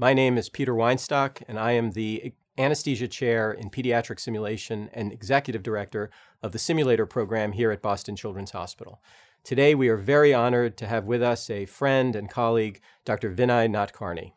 My 0.00 0.14
name 0.14 0.38
is 0.38 0.48
Peter 0.48 0.74
Weinstock, 0.74 1.42
and 1.48 1.58
I 1.58 1.72
am 1.72 1.90
the 1.90 2.32
Anesthesia 2.56 3.08
Chair 3.08 3.50
in 3.50 3.68
Pediatric 3.68 4.20
Simulation 4.20 4.88
and 4.92 5.12
Executive 5.12 5.64
Director 5.64 6.08
of 6.40 6.52
the 6.52 6.58
Simulator 6.60 7.04
Program 7.04 7.50
here 7.50 7.72
at 7.72 7.82
Boston 7.82 8.14
Children's 8.14 8.52
Hospital. 8.52 9.02
Today, 9.42 9.74
we 9.74 9.88
are 9.88 9.96
very 9.96 10.32
honored 10.32 10.76
to 10.76 10.86
have 10.86 11.06
with 11.06 11.20
us 11.20 11.50
a 11.50 11.66
friend 11.66 12.14
and 12.14 12.30
colleague, 12.30 12.80
Dr. 13.04 13.34
Vinay 13.34 13.68
Nadkarni. 13.68 14.34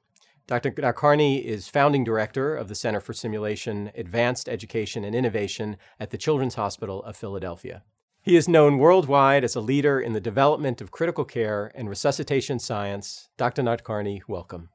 Dr. 0.48 0.72
Nadkarni 0.72 1.44
is 1.44 1.68
founding 1.68 2.04
director 2.04 2.56
of 2.56 2.68
the 2.68 2.74
Center 2.74 3.00
for 3.00 3.14
Simulation, 3.14 3.92
Advanced 3.94 4.50
Education, 4.50 5.04
and 5.04 5.14
Innovation 5.14 5.78
at 6.00 6.10
the 6.10 6.18
Children's 6.18 6.56
Hospital 6.56 7.04
of 7.04 7.16
Philadelphia. 7.16 7.84
He 8.24 8.36
is 8.36 8.50
known 8.50 8.80
worldwide 8.80 9.44
as 9.44 9.56
a 9.56 9.62
leader 9.62 10.02
in 10.02 10.14
the 10.14 10.20
development 10.20 10.82
of 10.82 10.90
critical 10.90 11.24
care 11.24 11.72
and 11.76 11.88
resuscitation 11.88 12.58
science. 12.58 13.30
Dr. 13.38 13.62
Nadkarni, 13.62 14.22
welcome. 14.28 14.70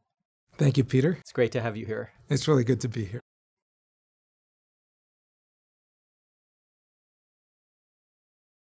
Thank 0.59 0.79
you, 0.79 0.85
Peter. 0.85 1.19
It's 1.21 1.33
great 1.33 1.53
to 1.53 1.61
have 1.61 1.77
you 1.77 1.85
here. 1.85 2.13
It's 2.31 2.49
really 2.49 2.65
good 2.65 2.81
to 2.81 2.89
be 2.89 3.05
here. 3.05 3.21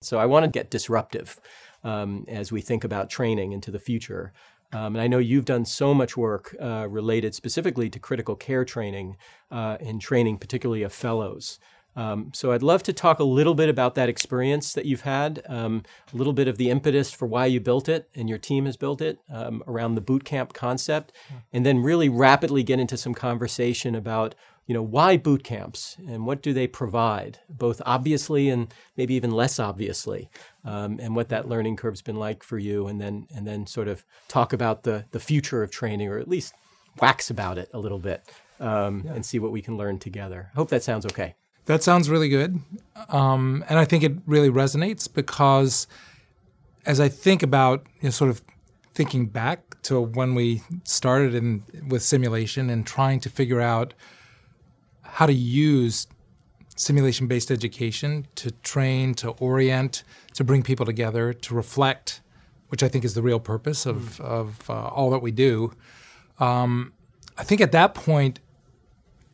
So, 0.02 0.20
I 0.20 0.26
want 0.26 0.44
to 0.44 0.52
get 0.52 0.70
disruptive 0.70 1.40
um, 1.84 2.26
as 2.28 2.52
we 2.52 2.62
think 2.62 2.84
about 2.84 3.10
training 3.10 3.54
into 3.54 3.72
the 3.72 3.80
future. 3.80 4.34
Um, 4.74 4.96
and 4.96 5.02
I 5.02 5.08
know 5.08 5.20
you've 5.20 5.46
done 5.46 5.64
so 5.64 5.94
much 5.94 6.18
work 6.18 6.56
uh, 6.62 6.88
related 6.90 7.34
specifically 7.34 7.90
to 7.90 8.00
critical 8.00 8.36
care 8.36 8.66
training 8.66 9.16
uh, 9.50 9.78
and 9.80 10.02
training, 10.02 10.38
particularly 10.38 10.84
of 10.84 10.92
fellows. 10.92 11.60
Um, 11.96 12.32
so 12.34 12.52
I'd 12.52 12.64
love 12.64 12.84
to 12.84 12.94
talk 12.94 13.20
a 13.20 13.24
little 13.24 13.56
bit 13.56 13.70
about 13.70 13.96
that 13.96 14.10
experience 14.10 14.74
that 14.74 14.86
you've 14.86 15.02
had, 15.02 15.42
um, 15.48 15.84
a 16.14 16.18
little 16.18 16.34
bit 16.34 16.48
of 16.48 16.58
the 16.58 16.70
impetus 16.70 17.12
for 17.12 17.26
why 17.26 17.46
you 17.46 17.60
built 17.60 17.88
it 17.88 18.10
and 18.16 18.28
your 18.28 18.38
team 18.38 18.66
has 18.66 18.76
built 18.76 19.02
it 19.02 19.20
um, 19.30 19.64
around 19.68 19.96
the 19.96 20.02
boot 20.02 20.26
camp 20.26 20.54
concept, 20.54 21.14
and 21.54 21.66
then 21.66 21.80
really 21.80 22.10
rapidly 22.10 22.64
get 22.64 22.80
into 22.80 22.98
some 22.98 23.14
conversation 23.14 23.96
about 23.96 24.36
you 24.68 24.74
know 24.74 24.82
why 24.82 25.16
boot 25.16 25.44
camps 25.44 25.96
and 26.08 26.26
what 26.26 26.42
do 26.42 26.52
they 26.52 26.68
provide, 26.68 27.40
both 27.50 27.82
obviously 27.86 28.50
and 28.50 28.74
maybe 28.98 29.14
even 29.14 29.32
less 29.32 29.60
obviously, 29.60 30.30
um, 30.64 31.00
and 31.00 31.16
what 31.16 31.30
that 31.30 31.48
learning 31.48 31.76
curve's 31.76 32.02
been 32.02 32.16
like 32.16 32.44
for 32.44 32.58
you, 32.58 32.88
and 32.88 33.00
then 33.00 33.28
and 33.36 33.48
then 33.48 33.68
sort 33.68 33.88
of 33.88 34.04
talk 34.28 34.54
about 34.54 34.84
the 34.84 35.06
the 35.12 35.20
future 35.20 35.64
of 35.64 35.72
training, 35.72 36.10
or 36.10 36.18
at 36.18 36.28
least 36.28 36.54
wax 37.00 37.30
about 37.30 37.58
it 37.58 37.70
a 37.74 37.80
little 37.80 38.00
bit, 38.00 38.24
um, 38.60 39.04
yeah. 39.06 39.14
and 39.14 39.26
see 39.26 39.40
what 39.40 39.52
we 39.52 39.62
can 39.62 39.78
learn 39.78 40.00
together. 40.00 40.50
I 40.54 40.58
hope 40.58 40.70
that 40.70 40.84
sounds 40.84 41.06
okay. 41.06 41.36
That 41.66 41.84
sounds 41.84 42.10
really 42.10 42.30
good. 42.30 42.60
Um, 43.10 43.64
and 43.70 43.80
I 43.80 43.86
think 43.86 44.04
it 44.04 44.14
really 44.26 44.50
resonates 44.50 45.12
because 45.12 45.88
as 46.86 47.00
I 47.00 47.10
think 47.10 47.42
about 47.42 47.86
you 48.02 48.08
know, 48.08 48.10
sort 48.12 48.30
of 48.30 48.42
thinking 48.94 49.26
back 49.26 49.82
to 49.84 50.00
when 50.00 50.36
we 50.36 50.62
started 50.84 51.36
in, 51.36 51.64
with 51.88 52.02
simulation 52.02 52.70
and 52.70 52.86
trying 52.86 53.20
to 53.20 53.30
figure 53.30 53.62
out 53.62 53.94
how 55.02 55.26
to 55.26 55.34
use 55.34 56.08
simulation 56.76 57.28
based 57.28 57.52
education 57.52 58.28
to 58.36 58.52
train, 58.52 59.14
to 59.16 59.30
orient, 59.32 60.04
to 60.34 60.44
bring 60.44 60.62
people 60.62 60.86
together, 60.86 61.34
to 61.34 61.54
reflect, 61.54 62.22
which 62.70 62.84
I 62.84 62.88
think 62.88 63.06
is 63.06 63.14
the 63.14 63.22
real 63.22 63.40
purpose 63.40 63.86
of, 63.86 64.18
mm. 64.18 64.26
of 64.26 64.70
uh, 64.70 64.88
all 64.88 65.10
that 65.12 65.20
we 65.20 65.32
do. 65.32 65.74
Um, 66.40 66.94
I 67.38 67.44
think 67.44 67.62
at 67.62 67.72
that 67.72 67.94
point, 67.94 68.40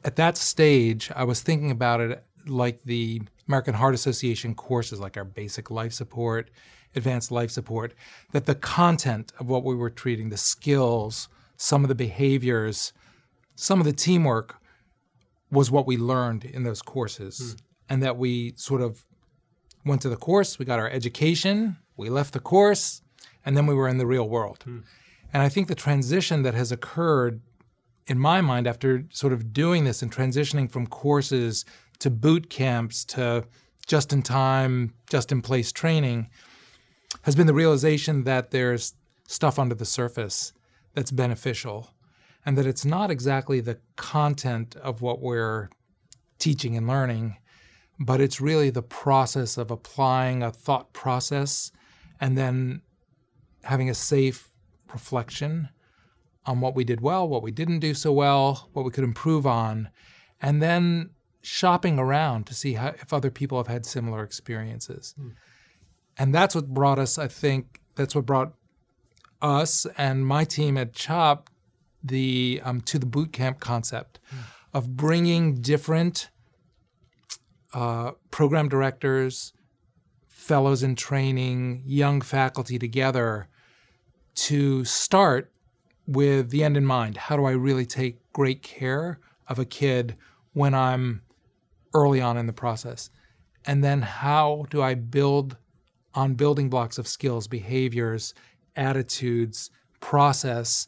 at 0.03 0.15
that 0.15 0.37
stage, 0.37 1.11
I 1.15 1.23
was 1.23 1.41
thinking 1.41 1.71
about 1.71 2.01
it 2.01 2.23
like 2.45 2.83
the 2.83 3.21
American 3.47 3.75
Heart 3.75 3.93
Association 3.93 4.55
courses, 4.55 4.99
like 4.99 5.17
our 5.17 5.23
basic 5.23 5.69
life 5.69 5.93
support, 5.93 6.49
advanced 6.95 7.31
life 7.31 7.51
support, 7.51 7.93
that 8.31 8.45
the 8.45 8.55
content 8.55 9.31
of 9.39 9.49
what 9.49 9.63
we 9.63 9.75
were 9.75 9.89
treating, 9.89 10.29
the 10.29 10.37
skills, 10.37 11.27
some 11.57 11.83
of 11.83 11.89
the 11.89 11.95
behaviors, 11.95 12.93
some 13.55 13.79
of 13.79 13.85
the 13.85 13.93
teamwork 13.93 14.55
was 15.51 15.69
what 15.69 15.85
we 15.85 15.97
learned 15.97 16.45
in 16.45 16.63
those 16.63 16.81
courses. 16.81 17.39
Mm. 17.39 17.61
And 17.89 18.03
that 18.03 18.17
we 18.17 18.53
sort 18.55 18.81
of 18.81 19.03
went 19.85 20.01
to 20.03 20.09
the 20.09 20.15
course, 20.15 20.57
we 20.57 20.63
got 20.63 20.79
our 20.79 20.89
education, 20.89 21.75
we 21.97 22.09
left 22.09 22.31
the 22.31 22.39
course, 22.39 23.01
and 23.45 23.57
then 23.57 23.65
we 23.65 23.73
were 23.73 23.89
in 23.89 23.97
the 23.97 24.05
real 24.05 24.29
world. 24.29 24.63
Mm. 24.65 24.83
And 25.33 25.43
I 25.43 25.49
think 25.49 25.67
the 25.67 25.75
transition 25.75 26.43
that 26.43 26.53
has 26.53 26.71
occurred 26.71 27.41
in 28.07 28.19
my 28.19 28.41
mind, 28.41 28.67
after 28.67 29.05
sort 29.11 29.33
of 29.33 29.53
doing 29.53 29.83
this 29.83 30.01
and 30.01 30.11
transitioning 30.11 30.69
from 30.69 30.87
courses 30.87 31.65
to 31.99 32.09
boot 32.09 32.49
camps 32.49 33.05
to 33.05 33.45
just 33.87 34.11
in 34.11 34.21
time, 34.21 34.93
just 35.09 35.31
in 35.31 35.41
place 35.41 35.71
training, 35.71 36.29
has 37.23 37.35
been 37.35 37.47
the 37.47 37.53
realization 37.53 38.23
that 38.23 38.51
there's 38.51 38.93
stuff 39.27 39.59
under 39.59 39.75
the 39.75 39.85
surface 39.85 40.53
that's 40.93 41.11
beneficial 41.11 41.91
and 42.45 42.57
that 42.57 42.65
it's 42.65 42.85
not 42.85 43.11
exactly 43.11 43.59
the 43.59 43.77
content 43.95 44.75
of 44.77 45.01
what 45.01 45.21
we're 45.21 45.69
teaching 46.39 46.75
and 46.75 46.87
learning, 46.87 47.37
but 47.99 48.19
it's 48.19 48.41
really 48.41 48.69
the 48.69 48.81
process 48.81 49.57
of 49.57 49.69
applying 49.69 50.41
a 50.41 50.51
thought 50.51 50.91
process 50.91 51.71
and 52.19 52.37
then 52.37 52.81
having 53.63 53.89
a 53.89 53.93
safe 53.93 54.51
reflection 54.91 55.69
on 56.45 56.61
what 56.61 56.75
we 56.75 56.83
did 56.83 57.01
well, 57.01 57.27
what 57.27 57.43
we 57.43 57.51
didn't 57.51 57.79
do 57.79 57.93
so 57.93 58.11
well, 58.11 58.69
what 58.73 58.83
we 58.83 58.91
could 58.91 59.03
improve 59.03 59.45
on, 59.45 59.89
and 60.41 60.61
then 60.61 61.11
shopping 61.41 61.99
around 61.99 62.45
to 62.47 62.53
see 62.53 62.73
how, 62.73 62.87
if 62.87 63.13
other 63.13 63.31
people 63.31 63.57
have 63.57 63.67
had 63.67 63.85
similar 63.85 64.23
experiences. 64.23 65.15
Mm. 65.19 65.33
And 66.17 66.35
that's 66.35 66.55
what 66.55 66.67
brought 66.67 66.99
us, 66.99 67.17
I 67.17 67.27
think, 67.27 67.81
that's 67.95 68.15
what 68.15 68.25
brought 68.25 68.53
us 69.41 69.87
and 69.97 70.25
my 70.25 70.43
team 70.43 70.77
at 70.77 70.93
CHOP 70.93 71.49
the 72.03 72.61
um, 72.63 72.81
to 72.81 72.97
the 72.97 73.05
boot 73.05 73.31
camp 73.31 73.59
concept 73.59 74.19
mm. 74.33 74.39
of 74.73 74.95
bringing 74.95 75.61
different 75.61 76.29
uh, 77.73 78.11
program 78.31 78.69
directors, 78.69 79.53
fellows 80.27 80.83
in 80.83 80.95
training, 80.95 81.83
young 81.85 82.21
faculty 82.21 82.79
together 82.79 83.47
to 84.33 84.83
start 84.83 85.50
with 86.11 86.49
the 86.49 86.63
end 86.63 86.77
in 86.77 86.85
mind. 86.85 87.17
How 87.17 87.37
do 87.37 87.45
I 87.45 87.51
really 87.51 87.85
take 87.85 88.19
great 88.33 88.61
care 88.61 89.19
of 89.47 89.59
a 89.59 89.65
kid 89.65 90.15
when 90.53 90.73
I'm 90.73 91.21
early 91.93 92.21
on 92.21 92.37
in 92.37 92.47
the 92.47 92.53
process? 92.53 93.09
And 93.65 93.83
then 93.83 94.01
how 94.01 94.65
do 94.69 94.81
I 94.81 94.95
build 94.95 95.57
on 96.13 96.33
building 96.33 96.69
blocks 96.69 96.97
of 96.97 97.07
skills, 97.07 97.47
behaviors, 97.47 98.33
attitudes, 98.75 99.69
process 99.99 100.87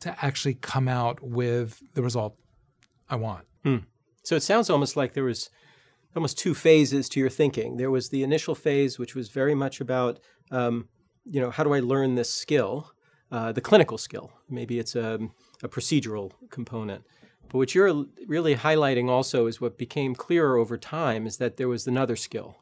to 0.00 0.16
actually 0.24 0.54
come 0.54 0.88
out 0.88 1.22
with 1.22 1.82
the 1.94 2.02
result 2.02 2.36
I 3.08 3.16
want? 3.16 3.44
Hmm. 3.62 3.78
So 4.22 4.34
it 4.34 4.42
sounds 4.42 4.70
almost 4.70 4.96
like 4.96 5.12
there 5.12 5.24
was 5.24 5.50
almost 6.16 6.38
two 6.38 6.54
phases 6.54 7.08
to 7.10 7.20
your 7.20 7.30
thinking. 7.30 7.76
There 7.76 7.90
was 7.90 8.08
the 8.08 8.22
initial 8.22 8.54
phase, 8.54 8.98
which 8.98 9.14
was 9.14 9.28
very 9.28 9.54
much 9.54 9.80
about, 9.80 10.18
um, 10.50 10.88
you 11.24 11.40
know, 11.40 11.50
how 11.50 11.62
do 11.62 11.74
I 11.74 11.80
learn 11.80 12.14
this 12.14 12.32
skill? 12.32 12.92
Uh, 13.30 13.50
the 13.50 13.60
clinical 13.60 13.98
skill. 13.98 14.30
Maybe 14.48 14.78
it's 14.78 14.94
a, 14.94 15.18
a, 15.60 15.68
procedural 15.68 16.30
component. 16.48 17.04
But 17.48 17.58
what 17.58 17.74
you're 17.74 18.04
really 18.24 18.54
highlighting 18.54 19.08
also 19.08 19.46
is 19.46 19.60
what 19.60 19.76
became 19.76 20.14
clearer 20.14 20.56
over 20.56 20.78
time 20.78 21.26
is 21.26 21.38
that 21.38 21.56
there 21.56 21.66
was 21.66 21.88
another 21.88 22.14
skill, 22.14 22.58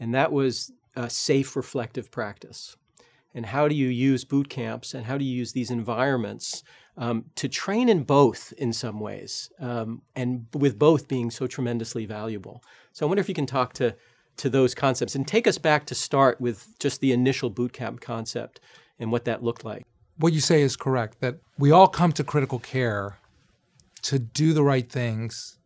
and 0.00 0.14
that 0.14 0.32
was 0.32 0.72
a 0.96 1.10
safe 1.10 1.54
reflective 1.54 2.10
practice. 2.10 2.74
And 3.34 3.44
how 3.44 3.68
do 3.68 3.74
you 3.74 3.88
use 3.88 4.24
boot 4.24 4.48
camps 4.48 4.94
and 4.94 5.04
how 5.04 5.18
do 5.18 5.26
you 5.26 5.36
use 5.36 5.52
these 5.52 5.70
environments 5.70 6.64
um, 6.96 7.26
to 7.34 7.46
train 7.46 7.90
in 7.90 8.02
both 8.02 8.54
in 8.56 8.72
some 8.72 9.00
ways, 9.00 9.50
um, 9.60 10.00
and 10.16 10.46
with 10.54 10.78
both 10.78 11.06
being 11.06 11.30
so 11.30 11.46
tremendously 11.46 12.06
valuable? 12.06 12.64
So 12.94 13.04
I 13.04 13.08
wonder 13.08 13.20
if 13.20 13.28
you 13.28 13.34
can 13.34 13.46
talk 13.46 13.74
to 13.74 13.94
to 14.38 14.48
those 14.48 14.74
concepts 14.74 15.14
and 15.14 15.28
take 15.28 15.46
us 15.46 15.58
back 15.58 15.84
to 15.84 15.94
start 15.94 16.40
with 16.40 16.78
just 16.78 17.00
the 17.02 17.12
initial 17.12 17.50
boot 17.50 17.74
camp 17.74 18.00
concept 18.00 18.60
and 18.98 19.12
what 19.12 19.26
that 19.26 19.42
looked 19.42 19.64
like 19.64 19.84
what 20.18 20.32
you 20.32 20.40
say 20.40 20.62
is 20.62 20.76
correct 20.76 21.20
that 21.20 21.38
we 21.58 21.70
all 21.70 21.88
come 21.88 22.12
to 22.12 22.24
critical 22.24 22.58
care 22.58 23.18
to 24.02 24.18
do 24.18 24.52
the 24.52 24.62
right 24.62 24.90
things 24.90 25.58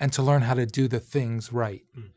and 0.00 0.12
to 0.12 0.22
learn 0.22 0.42
how 0.42 0.54
to 0.54 0.66
do 0.66 0.88
the 0.88 1.00
things 1.00 1.52
right. 1.52 1.84
Mm. 1.96 2.10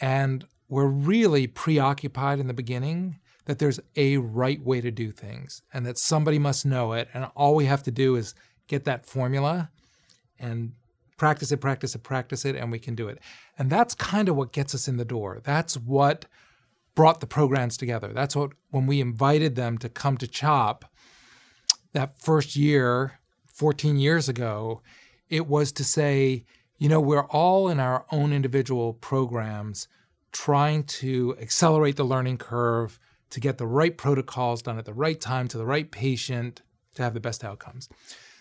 And 0.00 0.46
we're 0.68 0.86
really 0.86 1.46
preoccupied 1.46 2.40
in 2.40 2.46
the 2.46 2.54
beginning 2.54 3.20
that 3.44 3.58
there's 3.58 3.78
a 3.94 4.16
right 4.16 4.60
way 4.62 4.80
to 4.80 4.90
do 4.90 5.12
things 5.12 5.62
and 5.72 5.86
that 5.86 5.98
somebody 5.98 6.38
must 6.38 6.66
know 6.66 6.92
it. 6.92 7.08
And 7.14 7.28
all 7.36 7.54
we 7.54 7.66
have 7.66 7.82
to 7.84 7.90
do 7.90 8.16
is 8.16 8.34
get 8.66 8.84
that 8.84 9.06
formula 9.06 9.70
and 10.38 10.72
practice 11.16 11.52
it, 11.52 11.58
practice 11.58 11.94
it, 11.94 12.02
practice 12.02 12.44
it, 12.44 12.56
and 12.56 12.70
we 12.70 12.78
can 12.78 12.94
do 12.94 13.08
it. 13.08 13.20
And 13.58 13.70
that's 13.70 13.94
kind 13.94 14.28
of 14.28 14.36
what 14.36 14.52
gets 14.52 14.74
us 14.74 14.88
in 14.88 14.96
the 14.96 15.04
door. 15.04 15.40
That's 15.42 15.76
what 15.76 16.26
brought 16.96 17.20
the 17.20 17.26
programs 17.26 17.76
together. 17.76 18.12
That's 18.12 18.34
what, 18.34 18.52
when 18.70 18.86
we 18.86 19.00
invited 19.00 19.54
them 19.54 19.78
to 19.78 19.88
come 19.88 20.16
to 20.16 20.26
CHOP 20.26 20.84
that 21.92 22.18
first 22.18 22.56
year, 22.56 23.20
14 23.46 23.96
years 23.96 24.28
ago, 24.28 24.82
it 25.30 25.46
was 25.46 25.72
to 25.72 25.84
say, 25.84 26.44
you 26.78 26.88
know, 26.88 27.00
we're 27.00 27.24
all 27.26 27.68
in 27.68 27.80
our 27.80 28.04
own 28.10 28.32
individual 28.32 28.92
programs 28.92 29.88
trying 30.30 30.84
to 30.84 31.34
accelerate 31.40 31.96
the 31.96 32.04
learning 32.04 32.36
curve 32.36 32.98
to 33.30 33.40
get 33.40 33.56
the 33.56 33.66
right 33.66 33.96
protocols 33.96 34.60
done 34.62 34.78
at 34.78 34.84
the 34.84 34.92
right 34.92 35.20
time 35.20 35.48
to 35.48 35.56
the 35.56 35.64
right 35.64 35.90
patient 35.90 36.60
to 36.94 37.02
have 37.02 37.14
the 37.14 37.20
best 37.20 37.42
outcomes. 37.42 37.88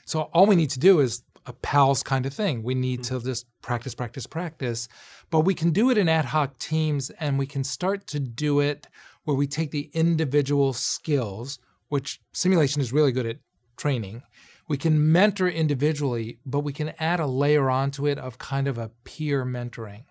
So 0.06 0.24
all 0.34 0.46
we 0.46 0.56
need 0.56 0.70
to 0.72 0.80
do 0.80 1.00
is 1.00 1.24
a 1.46 1.54
PALS 1.54 2.04
kind 2.04 2.26
of 2.26 2.34
thing. 2.34 2.64
We 2.64 2.76
need 2.76 3.02
mm-hmm. 3.02 3.20
to 3.20 3.24
just 3.24 3.46
practice, 3.62 3.96
practice, 3.96 4.28
practice. 4.28 4.88
But 5.30 5.42
we 5.42 5.54
can 5.54 5.72
do 5.72 5.90
it 5.90 5.98
in 5.98 6.10
ad 6.10 6.26
hoc 6.26 6.58
teams 6.58 7.10
and 7.12 7.38
we 7.38 7.46
can 7.46 7.64
start 7.64 8.08
to 8.08 8.20
do 8.20 8.60
it 8.60 8.88
where 9.24 9.36
we 9.36 9.48
take 9.48 9.72
the 9.72 9.90
individual 9.94 10.74
skills, 10.74 11.60
which 11.90 12.22
simulation 12.34 12.82
is 12.82 12.94
really 12.94 13.12
good 13.12 13.26
at 13.26 13.38
training. 13.78 14.24
We 14.68 14.78
can 14.78 15.12
mentor 15.12 15.48
individually, 15.48 16.40
but 16.46 16.62
we 16.62 16.74
can 16.74 16.94
add 17.00 17.20
a 17.20 17.28
layer 17.28 17.70
onto 17.70 18.08
it 18.08 18.18
of 18.18 18.38
kind 18.38 18.68
of 18.68 18.78
a 18.78 18.92
peer 19.04 19.46
mentoring. 19.46 20.06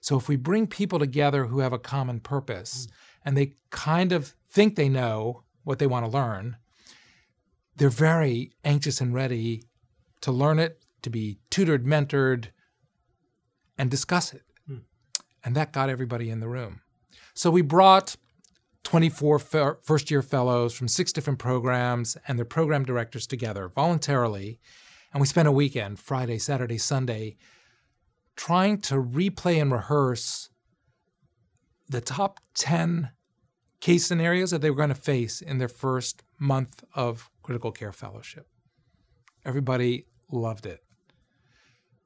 So 0.00 0.16
if 0.16 0.28
we 0.28 0.36
bring 0.36 0.66
people 0.66 0.98
together 0.98 1.46
who 1.46 1.60
have 1.60 1.72
a 1.72 1.78
common 1.78 2.20
purpose 2.20 2.86
mm-hmm. 2.86 3.28
and 3.28 3.36
they 3.36 3.54
kind 3.70 4.12
of 4.12 4.34
think 4.50 4.76
they 4.76 4.88
know 4.88 5.42
what 5.64 5.78
they 5.78 5.86
want 5.86 6.04
to 6.04 6.10
learn, 6.10 6.56
they're 7.76 7.88
very 7.88 8.52
anxious 8.64 9.00
and 9.00 9.14
ready 9.14 9.62
to 10.26 10.32
learn 10.32 10.58
it, 10.58 10.82
to 11.02 11.08
be 11.08 11.38
tutored, 11.50 11.86
mentored, 11.86 12.46
and 13.78 13.88
discuss 13.88 14.34
it. 14.34 14.42
Hmm. 14.66 14.78
And 15.44 15.54
that 15.54 15.72
got 15.72 15.88
everybody 15.88 16.30
in 16.30 16.40
the 16.40 16.48
room. 16.48 16.80
So 17.32 17.48
we 17.48 17.62
brought 17.62 18.16
24 18.82 19.38
first 19.84 20.10
year 20.10 20.22
fellows 20.22 20.74
from 20.74 20.88
six 20.88 21.12
different 21.12 21.38
programs 21.38 22.16
and 22.26 22.36
their 22.36 22.44
program 22.44 22.84
directors 22.84 23.24
together 23.24 23.68
voluntarily. 23.68 24.58
And 25.12 25.20
we 25.20 25.28
spent 25.28 25.46
a 25.46 25.52
weekend, 25.52 26.00
Friday, 26.00 26.38
Saturday, 26.38 26.78
Sunday, 26.78 27.36
trying 28.34 28.80
to 28.80 28.96
replay 28.96 29.62
and 29.62 29.70
rehearse 29.70 30.50
the 31.88 32.00
top 32.00 32.40
10 32.54 33.10
case 33.78 34.04
scenarios 34.04 34.50
that 34.50 34.60
they 34.60 34.70
were 34.70 34.76
going 34.76 34.88
to 34.88 34.96
face 34.96 35.40
in 35.40 35.58
their 35.58 35.68
first 35.68 36.24
month 36.36 36.82
of 36.96 37.30
critical 37.44 37.70
care 37.70 37.92
fellowship. 37.92 38.48
Everybody 39.44 40.06
loved 40.30 40.66
it. 40.66 40.80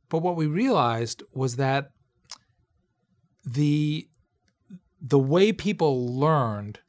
But 0.09 0.19
what 0.23 0.37
we 0.37 0.47
realized 0.47 1.23
was 1.33 1.57
that 1.57 1.91
the 3.45 4.09
the 5.01 5.19
way 5.19 5.53
people 5.53 6.15
learned 6.15 6.81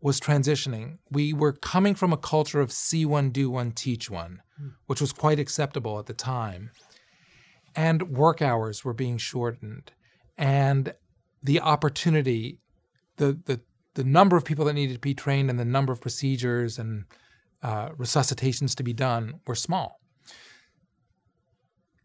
was 0.00 0.20
transitioning. 0.20 0.98
We 1.10 1.32
were 1.32 1.52
coming 1.52 1.94
from 1.94 2.12
a 2.12 2.16
culture 2.16 2.60
of 2.60 2.72
see 2.72 3.04
one, 3.04 3.30
do 3.30 3.50
one, 3.50 3.72
teach 3.72 4.10
one, 4.10 4.40
mm. 4.60 4.72
which 4.86 5.00
was 5.00 5.12
quite 5.12 5.38
acceptable 5.38 5.98
at 5.98 6.06
the 6.06 6.14
time. 6.14 6.70
And 7.76 8.10
work 8.10 8.40
hours 8.40 8.84
were 8.84 8.94
being 8.94 9.18
shortened. 9.18 9.92
And 10.38 10.94
the 11.42 11.60
opportunity, 11.60 12.60
the, 13.16 13.38
the, 13.44 13.60
the 13.94 14.04
number 14.04 14.36
of 14.36 14.44
people 14.44 14.64
that 14.64 14.72
needed 14.72 14.94
to 14.94 15.00
be 15.00 15.14
trained 15.14 15.50
and 15.50 15.58
the 15.58 15.64
number 15.64 15.92
of 15.92 16.00
procedures 16.00 16.78
and 16.78 17.04
uh, 17.62 17.90
resuscitations 17.90 18.74
to 18.76 18.82
be 18.82 18.94
done 18.94 19.40
were 19.46 19.54
small. 19.54 19.99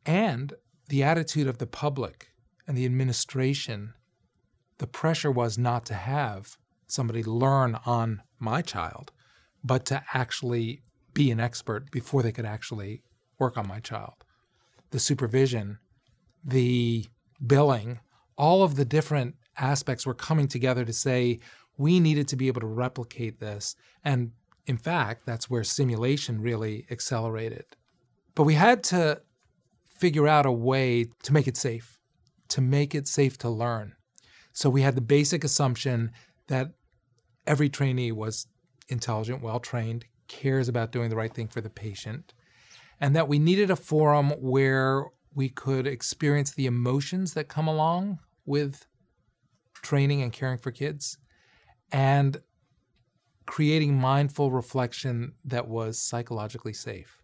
And 0.05 0.53
the 0.89 1.03
attitude 1.03 1.47
of 1.47 1.57
the 1.57 1.67
public 1.67 2.29
and 2.67 2.77
the 2.77 2.85
administration, 2.85 3.93
the 4.77 4.87
pressure 4.87 5.31
was 5.31 5.57
not 5.57 5.85
to 5.87 5.93
have 5.93 6.57
somebody 6.87 7.23
learn 7.23 7.79
on 7.85 8.21
my 8.39 8.61
child, 8.61 9.11
but 9.63 9.85
to 9.85 10.03
actually 10.13 10.81
be 11.13 11.31
an 11.31 11.39
expert 11.39 11.89
before 11.91 12.21
they 12.21 12.31
could 12.31 12.45
actually 12.45 13.01
work 13.39 13.57
on 13.57 13.67
my 13.67 13.79
child. 13.79 14.13
The 14.91 14.99
supervision, 14.99 15.79
the 16.43 17.05
billing, 17.45 17.99
all 18.37 18.63
of 18.63 18.75
the 18.75 18.85
different 18.85 19.35
aspects 19.57 20.05
were 20.05 20.13
coming 20.13 20.47
together 20.47 20.85
to 20.85 20.93
say 20.93 21.39
we 21.77 21.99
needed 21.99 22.27
to 22.27 22.35
be 22.35 22.47
able 22.47 22.61
to 22.61 22.67
replicate 22.67 23.39
this. 23.39 23.75
And 24.03 24.31
in 24.65 24.77
fact, 24.77 25.25
that's 25.25 25.49
where 25.49 25.63
simulation 25.63 26.41
really 26.41 26.85
accelerated. 26.91 27.65
But 28.35 28.43
we 28.43 28.55
had 28.55 28.83
to 28.85 29.21
figure 29.97 30.27
out 30.27 30.45
a 30.45 30.51
way 30.51 31.06
to 31.24 31.33
make 31.33 31.47
it 31.47 31.57
safe, 31.57 32.00
to 32.50 32.62
make 32.62 32.94
it 32.94 33.07
safe 33.07 33.38
to 33.39 33.50
learn. 33.50 33.94
So 34.53 34.69
we 34.69 34.81
had 34.81 34.95
the 34.95 35.01
basic 35.01 35.44
assumption 35.44 36.12
that 36.47 36.71
every 37.47 37.69
trainee 37.69 38.12
was 38.12 38.47
intelligent, 38.88 39.42
well 39.42 39.59
trained, 39.59 40.06
cares 40.27 40.68
about 40.68 40.92
doing 40.92 41.09
the 41.09 41.15
right 41.15 41.33
thing 41.33 41.47
for 41.47 41.62
the 41.62 41.69
patient, 41.69 42.33
and 43.00 43.15
that 43.15 43.27
we 43.27 43.39
needed 43.39 43.69
a 43.69 43.75
forum 43.75 44.31
where 44.31 45.06
we 45.33 45.50
could 45.50 45.86
experience 45.86 46.51
the 46.51 46.65
emotions 46.65 47.33
that 47.33 47.48
come 47.48 47.68
along 47.68 48.19
with 48.45 48.88
training 49.81 50.21
and 50.21 50.31
caring 50.31 50.57
for 50.57 50.71
kids 50.71 51.18
and 51.91 52.41
creating 53.45 54.00
mindful 54.00 54.51
reflection 54.51 55.33
that 55.44 55.68
was 55.68 56.01
psychologically 56.01 56.74
safe 56.74 57.21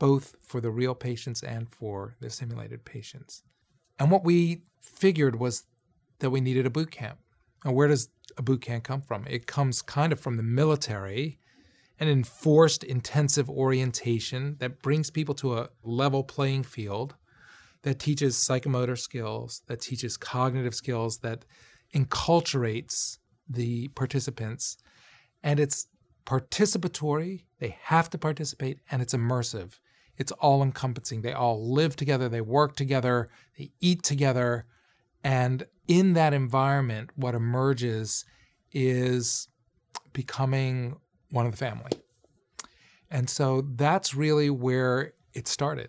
both 0.00 0.34
for 0.42 0.60
the 0.60 0.70
real 0.70 0.96
patients 0.96 1.44
and 1.44 1.68
for 1.68 2.16
the 2.18 2.30
simulated 2.30 2.84
patients. 2.84 3.44
And 4.00 4.10
what 4.10 4.24
we 4.24 4.62
figured 4.80 5.38
was 5.38 5.64
that 6.18 6.30
we 6.30 6.40
needed 6.40 6.66
a 6.66 6.70
boot 6.70 6.90
camp. 6.90 7.18
And 7.64 7.76
where 7.76 7.86
does 7.86 8.08
a 8.36 8.42
boot 8.42 8.62
camp 8.62 8.82
come 8.84 9.02
from? 9.02 9.26
It 9.28 9.46
comes 9.46 9.82
kind 9.82 10.12
of 10.12 10.18
from 10.18 10.38
the 10.38 10.42
military, 10.42 11.38
an 12.00 12.08
enforced 12.08 12.82
intensive 12.82 13.50
orientation 13.50 14.56
that 14.58 14.82
brings 14.82 15.10
people 15.10 15.34
to 15.36 15.58
a 15.58 15.68
level 15.84 16.24
playing 16.24 16.62
field, 16.62 17.14
that 17.82 17.98
teaches 17.98 18.36
psychomotor 18.36 18.98
skills, 18.98 19.62
that 19.66 19.82
teaches 19.82 20.16
cognitive 20.16 20.74
skills, 20.74 21.18
that 21.18 21.44
enculturates 21.94 23.18
the 23.48 23.88
participants. 23.88 24.78
And 25.42 25.60
it's 25.60 25.88
participatory, 26.24 27.44
they 27.58 27.76
have 27.82 28.08
to 28.10 28.18
participate, 28.18 28.78
and 28.90 29.02
it's 29.02 29.14
immersive. 29.14 29.78
It's 30.20 30.32
all 30.32 30.62
encompassing. 30.62 31.22
They 31.22 31.32
all 31.32 31.72
live 31.72 31.96
together, 31.96 32.28
they 32.28 32.42
work 32.42 32.76
together, 32.76 33.30
they 33.56 33.70
eat 33.80 34.02
together. 34.02 34.66
And 35.24 35.66
in 35.88 36.12
that 36.12 36.34
environment, 36.34 37.08
what 37.16 37.34
emerges 37.34 38.26
is 38.70 39.48
becoming 40.12 40.98
one 41.30 41.46
of 41.46 41.52
the 41.52 41.58
family. 41.58 41.92
And 43.10 43.30
so 43.30 43.62
that's 43.62 44.14
really 44.14 44.50
where 44.50 45.14
it 45.32 45.48
started. 45.48 45.88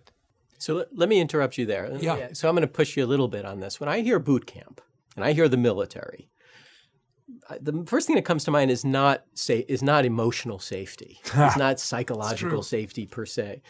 So 0.57 0.85
let, 0.93 1.09
me 1.09 1.19
interrupt 1.19 1.57
you 1.57 1.65
there. 1.65 1.91
Yeah. 1.99 2.29
So 2.31 2.47
I'm 2.47 2.55
going 2.55 2.61
to 2.61 2.71
push 2.71 2.95
you 2.95 3.03
a 3.03 3.07
little 3.07 3.27
bit 3.27 3.43
on 3.43 3.59
this. 3.59 3.81
When 3.81 3.89
I 3.89 3.99
hear 3.99 4.17
boot 4.17 4.45
camp 4.45 4.79
and 5.17 5.25
I 5.25 5.33
hear 5.33 5.49
the 5.49 5.57
military, 5.57 6.29
the 7.59 7.83
first 7.85 8.07
thing 8.07 8.15
that 8.15 8.23
comes 8.23 8.45
to 8.45 8.51
mind 8.51 8.71
is 8.71 8.85
not 8.85 9.25
say 9.33 9.65
is 9.67 9.83
not 9.83 10.05
emotional 10.05 10.59
safety. 10.59 11.19
it's 11.25 11.57
not 11.57 11.81
psychological 11.81 12.63
safety 12.63 13.05
per 13.05 13.25
se. 13.25 13.61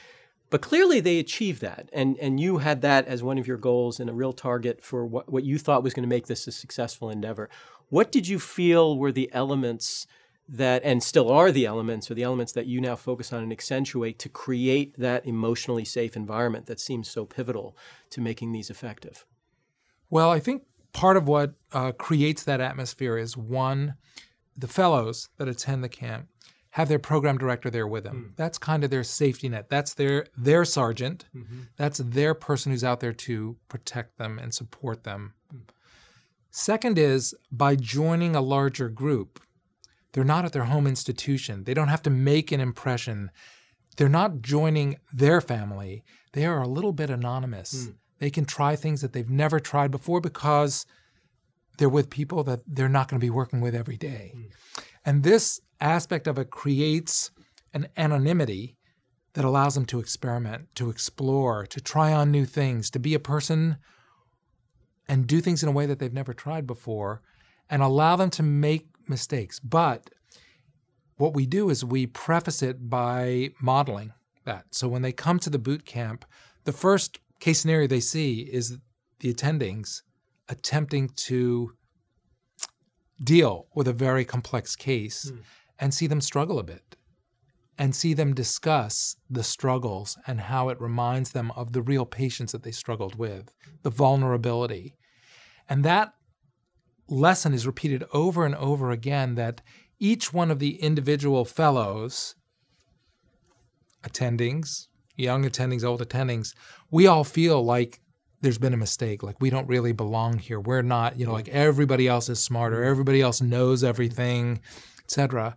But 0.52 0.62
clearly 0.62 1.00
they 1.00 1.18
achieved 1.18 1.62
that. 1.62 1.90
And, 1.94 2.18
and 2.20 2.40
you 2.40 2.60
had 2.60 2.82
that 2.82 3.08
as 3.08 3.24
one 3.24 3.40
of 3.40 3.48
your 3.48 3.58
goals 3.58 4.00
and 4.00 4.10
a 4.10 4.14
real 4.14 4.34
target 4.34 4.84
for 4.84 5.06
what, 5.06 5.32
what 5.32 5.46
you 5.46 5.58
thought 5.58 5.82
was 5.82 5.94
going 5.94 6.04
to 6.04 6.16
make 6.16 6.28
this 6.28 6.46
a 6.46 6.52
successful 6.52 7.10
endeavor. 7.10 7.50
What 7.88 8.12
did 8.12 8.28
you 8.28 8.38
feel 8.38 8.98
were 8.98 9.14
the 9.14 9.30
elements 9.34 10.06
that, 10.50 10.82
and 10.84 11.02
still 11.02 11.32
are 11.32 11.54
the 11.54 11.66
elements, 11.66 12.12
or 12.12 12.16
the 12.16 12.24
elements 12.24 12.52
that 12.52 12.66
you 12.66 12.82
now 12.82 12.98
focus 12.98 13.32
on 13.32 13.42
and 13.42 13.52
accentuate 13.52 14.20
to 14.20 14.28
create 14.28 15.00
that 15.00 15.26
emotionally 15.26 15.86
safe 15.86 16.18
environment 16.18 16.66
that 16.66 16.82
seems 16.82 17.10
so 17.10 17.26
pivotal 17.26 17.78
to 18.10 18.20
making 18.20 18.52
these 18.52 18.70
effective? 18.70 19.26
Well, 20.10 20.30
I 20.30 20.42
think 20.42 20.64
part 20.92 21.16
of 21.16 21.30
what 21.30 21.54
uh, 21.72 21.94
creates 21.94 22.44
that 22.44 22.60
atmosphere 22.60 23.18
is 23.18 23.38
one, 23.38 23.96
the 24.58 24.68
fellows 24.68 25.30
that 25.38 25.48
attend 25.48 25.82
the 25.82 25.90
camp 25.90 26.28
have 26.72 26.88
their 26.88 27.00
program 27.00 27.38
director 27.38 27.70
there 27.70 27.88
with 27.88 28.04
them. 28.04 28.32
Mm. 28.32 28.38
That's 28.38 28.58
kind 28.58 28.84
of 28.84 28.90
their 28.90 29.04
safety 29.04 29.50
net. 29.50 29.70
That's 29.70 29.94
their 29.94 30.26
their 30.38 30.66
sergeant. 30.66 31.26
Mm-hmm. 31.36 31.62
That's 31.78 32.00
their 32.00 32.34
person 32.34 32.72
who's 32.72 32.84
out 32.84 33.02
there 33.02 33.14
to 33.14 33.58
protect 33.68 34.18
them 34.18 34.40
and 34.40 34.54
support 34.54 35.04
them. 35.04 35.34
Mm. 35.54 35.62
Second 36.50 36.98
is 36.98 37.34
by 37.52 37.76
joining 37.76 38.36
a 38.36 38.42
larger 38.42 38.90
group, 38.90 39.40
they're 40.14 40.24
not 40.24 40.46
at 40.46 40.54
their 40.54 40.66
home 40.66 40.88
institution. 40.88 41.64
They 41.64 41.74
don't 41.74 41.88
have 41.88 42.02
to 42.04 42.10
make 42.10 42.52
an 42.52 42.60
impression. 42.60 43.32
They're 43.98 44.10
not 44.10 44.42
joining 44.42 44.98
their 45.14 45.42
family. 45.42 46.04
They 46.34 46.46
are 46.46 46.62
a 46.62 46.68
little 46.68 46.94
bit 46.94 47.10
anonymous. 47.10 47.88
Mm. 47.88 47.96
They 48.20 48.30
can 48.30 48.46
try 48.46 48.76
things 48.76 49.02
that 49.02 49.14
they've 49.14 49.30
never 49.30 49.60
tried 49.60 49.92
before 49.92 50.22
because 50.22 50.86
they're 51.78 51.90
with 51.90 52.10
people 52.10 52.44
that 52.44 52.62
they're 52.68 52.90
not 52.90 53.08
going 53.08 53.20
to 53.20 53.26
be 53.26 53.30
working 53.30 53.62
with 53.62 53.74
every 53.76 53.98
day. 53.98 54.34
Mm. 54.36 54.52
And 55.06 55.24
this 55.24 55.60
aspect 55.80 56.28
of 56.28 56.38
it 56.38 56.52
creates 56.52 57.32
an 57.74 57.88
anonymity 57.98 58.78
that 59.34 59.46
allows 59.46 59.76
them 59.76 59.86
to 59.86 60.00
experiment, 60.00 60.68
to 60.76 60.90
explore, 60.90 61.66
to 61.66 61.80
try 61.80 62.12
on 62.12 62.32
new 62.32 62.46
things, 62.46 62.90
to 62.92 63.00
be 63.00 63.14
a 63.14 63.20
person 63.20 63.78
and 65.08 65.28
do 65.28 65.42
things 65.42 65.64
in 65.64 65.70
a 65.70 65.74
way 65.74 65.86
that 65.86 66.00
they've 66.00 66.14
never 66.14 66.34
tried 66.34 66.68
before 66.68 67.22
and 67.70 67.82
allow 67.82 68.16
them 68.16 68.30
to 68.30 68.44
make 68.44 68.88
mistakes. 69.08 69.60
But 69.60 70.10
what 71.18 71.34
we 71.34 71.46
do 71.46 71.70
is 71.70 71.86
we 71.86 72.08
preface 72.08 72.62
it 72.62 72.90
by 72.90 73.52
modeling 73.62 74.14
that. 74.46 74.66
So 74.72 74.88
when 74.88 75.02
they 75.02 75.12
come 75.12 75.40
to 75.40 75.50
the 75.50 75.60
boot 75.60 75.86
camp, 75.86 76.26
the 76.66 76.72
first 76.72 77.20
case 77.40 77.62
scenario 77.62 77.88
they 77.88 78.00
see 78.00 78.42
is 78.42 78.78
the 79.20 79.34
attendings 79.34 80.02
attempting 80.50 81.10
to 81.16 81.74
deal 83.24 83.68
with 83.76 83.88
a 83.88 83.94
very 83.94 84.26
complex 84.26 84.76
case 84.76 85.32
mm. 85.32 85.40
and 85.80 85.94
see 85.94 86.08
them 86.08 86.22
struggle 86.22 86.60
a 86.60 86.64
bit 86.64 86.96
and 87.78 87.96
see 87.96 88.14
them 88.14 88.36
discuss 88.36 89.16
the 89.30 89.44
struggles 89.44 90.18
and 90.28 90.42
how 90.42 90.70
it 90.70 90.80
reminds 90.80 91.32
them 91.32 91.52
of 91.56 91.74
the 91.74 91.82
real 91.82 92.06
patients 92.06 92.52
that 92.52 92.62
they 92.62 92.72
struggled 92.72 93.16
with, 93.16 93.54
the 93.82 93.90
vulnerability. 93.90 94.96
And 95.68 95.84
that 95.84 96.14
lesson 97.08 97.54
is 97.54 97.66
repeated 97.66 98.04
over 98.14 98.46
and 98.46 98.54
over 98.56 98.92
again 98.92 99.36
that 99.36 99.62
each 100.00 100.32
one 100.32 100.52
of 100.52 100.60
the 100.60 100.82
individual 100.82 101.44
fellows, 101.44 102.36
attendings, 104.04 104.88
young 105.16 105.44
attendings, 105.44 105.84
old 105.84 106.08
attendings, 106.08 106.54
we 106.90 107.08
all 107.08 107.24
feel 107.24 107.64
like 107.64 108.00
there's 108.42 108.58
been 108.58 108.74
a 108.74 108.78
mistake. 108.78 109.24
Like 109.24 109.40
we 109.40 109.50
don't 109.50 109.68
really 109.68 109.92
belong 109.92 110.38
here. 110.38 110.60
We're 110.60 110.82
not, 110.82 111.18
you 111.18 111.26
know, 111.26 111.34
like 111.34 111.50
everybody 111.50 112.08
else 112.08 112.28
is 112.30 112.44
smarter, 112.44 112.78
mm-hmm. 112.78 112.92
everybody 112.92 113.22
else 113.22 113.42
knows 113.42 113.84
everything, 113.84 114.60
etc. 115.04 115.56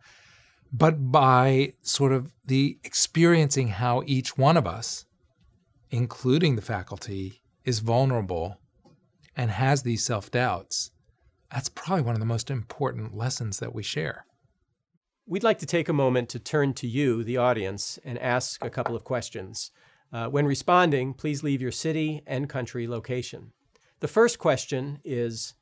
But 0.72 1.10
by 1.10 1.74
sort 1.82 2.12
of 2.12 2.32
the 2.44 2.78
experiencing 2.84 3.68
how 3.68 4.02
each 4.06 4.36
one 4.36 4.56
of 4.56 4.66
us, 4.66 5.06
including 5.90 6.56
the 6.56 6.62
faculty, 6.62 7.42
is 7.64 7.78
vulnerable 7.78 8.58
and 9.36 9.50
has 9.50 9.82
these 9.82 10.04
self 10.04 10.30
doubts, 10.30 10.90
that's 11.50 11.68
probably 11.68 12.02
one 12.02 12.14
of 12.14 12.20
the 12.20 12.26
most 12.26 12.50
important 12.50 13.16
lessons 13.16 13.60
that 13.60 13.74
we 13.74 13.82
share. 13.82 14.26
We'd 15.26 15.42
like 15.42 15.58
to 15.60 15.66
take 15.66 15.88
a 15.88 15.94
moment 15.94 16.28
to 16.30 16.38
turn 16.38 16.74
to 16.74 16.86
you, 16.86 17.24
the 17.24 17.38
audience, 17.38 17.98
and 18.04 18.18
ask 18.18 18.62
a 18.62 18.68
couple 18.68 18.94
of 18.94 19.04
questions. 19.04 19.70
Uh, 20.14 20.28
when 20.28 20.46
responding, 20.46 21.12
please 21.12 21.42
leave 21.42 21.60
your 21.60 21.72
city 21.72 22.22
and 22.24 22.48
country 22.48 22.86
location. 22.86 23.50
The 23.98 24.06
first 24.06 24.38
question 24.38 25.00
is 25.04 25.54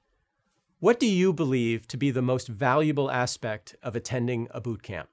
What 0.78 1.00
do 1.00 1.06
you 1.06 1.32
believe 1.32 1.88
to 1.88 1.96
be 1.96 2.10
the 2.10 2.20
most 2.20 2.48
valuable 2.48 3.10
aspect 3.10 3.76
of 3.82 3.96
attending 3.96 4.48
a 4.50 4.60
boot 4.60 4.82
camp? 4.82 5.08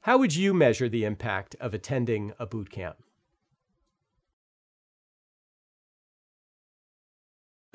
How 0.00 0.16
would 0.16 0.34
you 0.34 0.54
measure 0.54 0.88
the 0.88 1.04
impact 1.04 1.54
of 1.60 1.74
attending 1.74 2.32
a 2.38 2.46
boot 2.46 2.70
camp? 2.70 2.96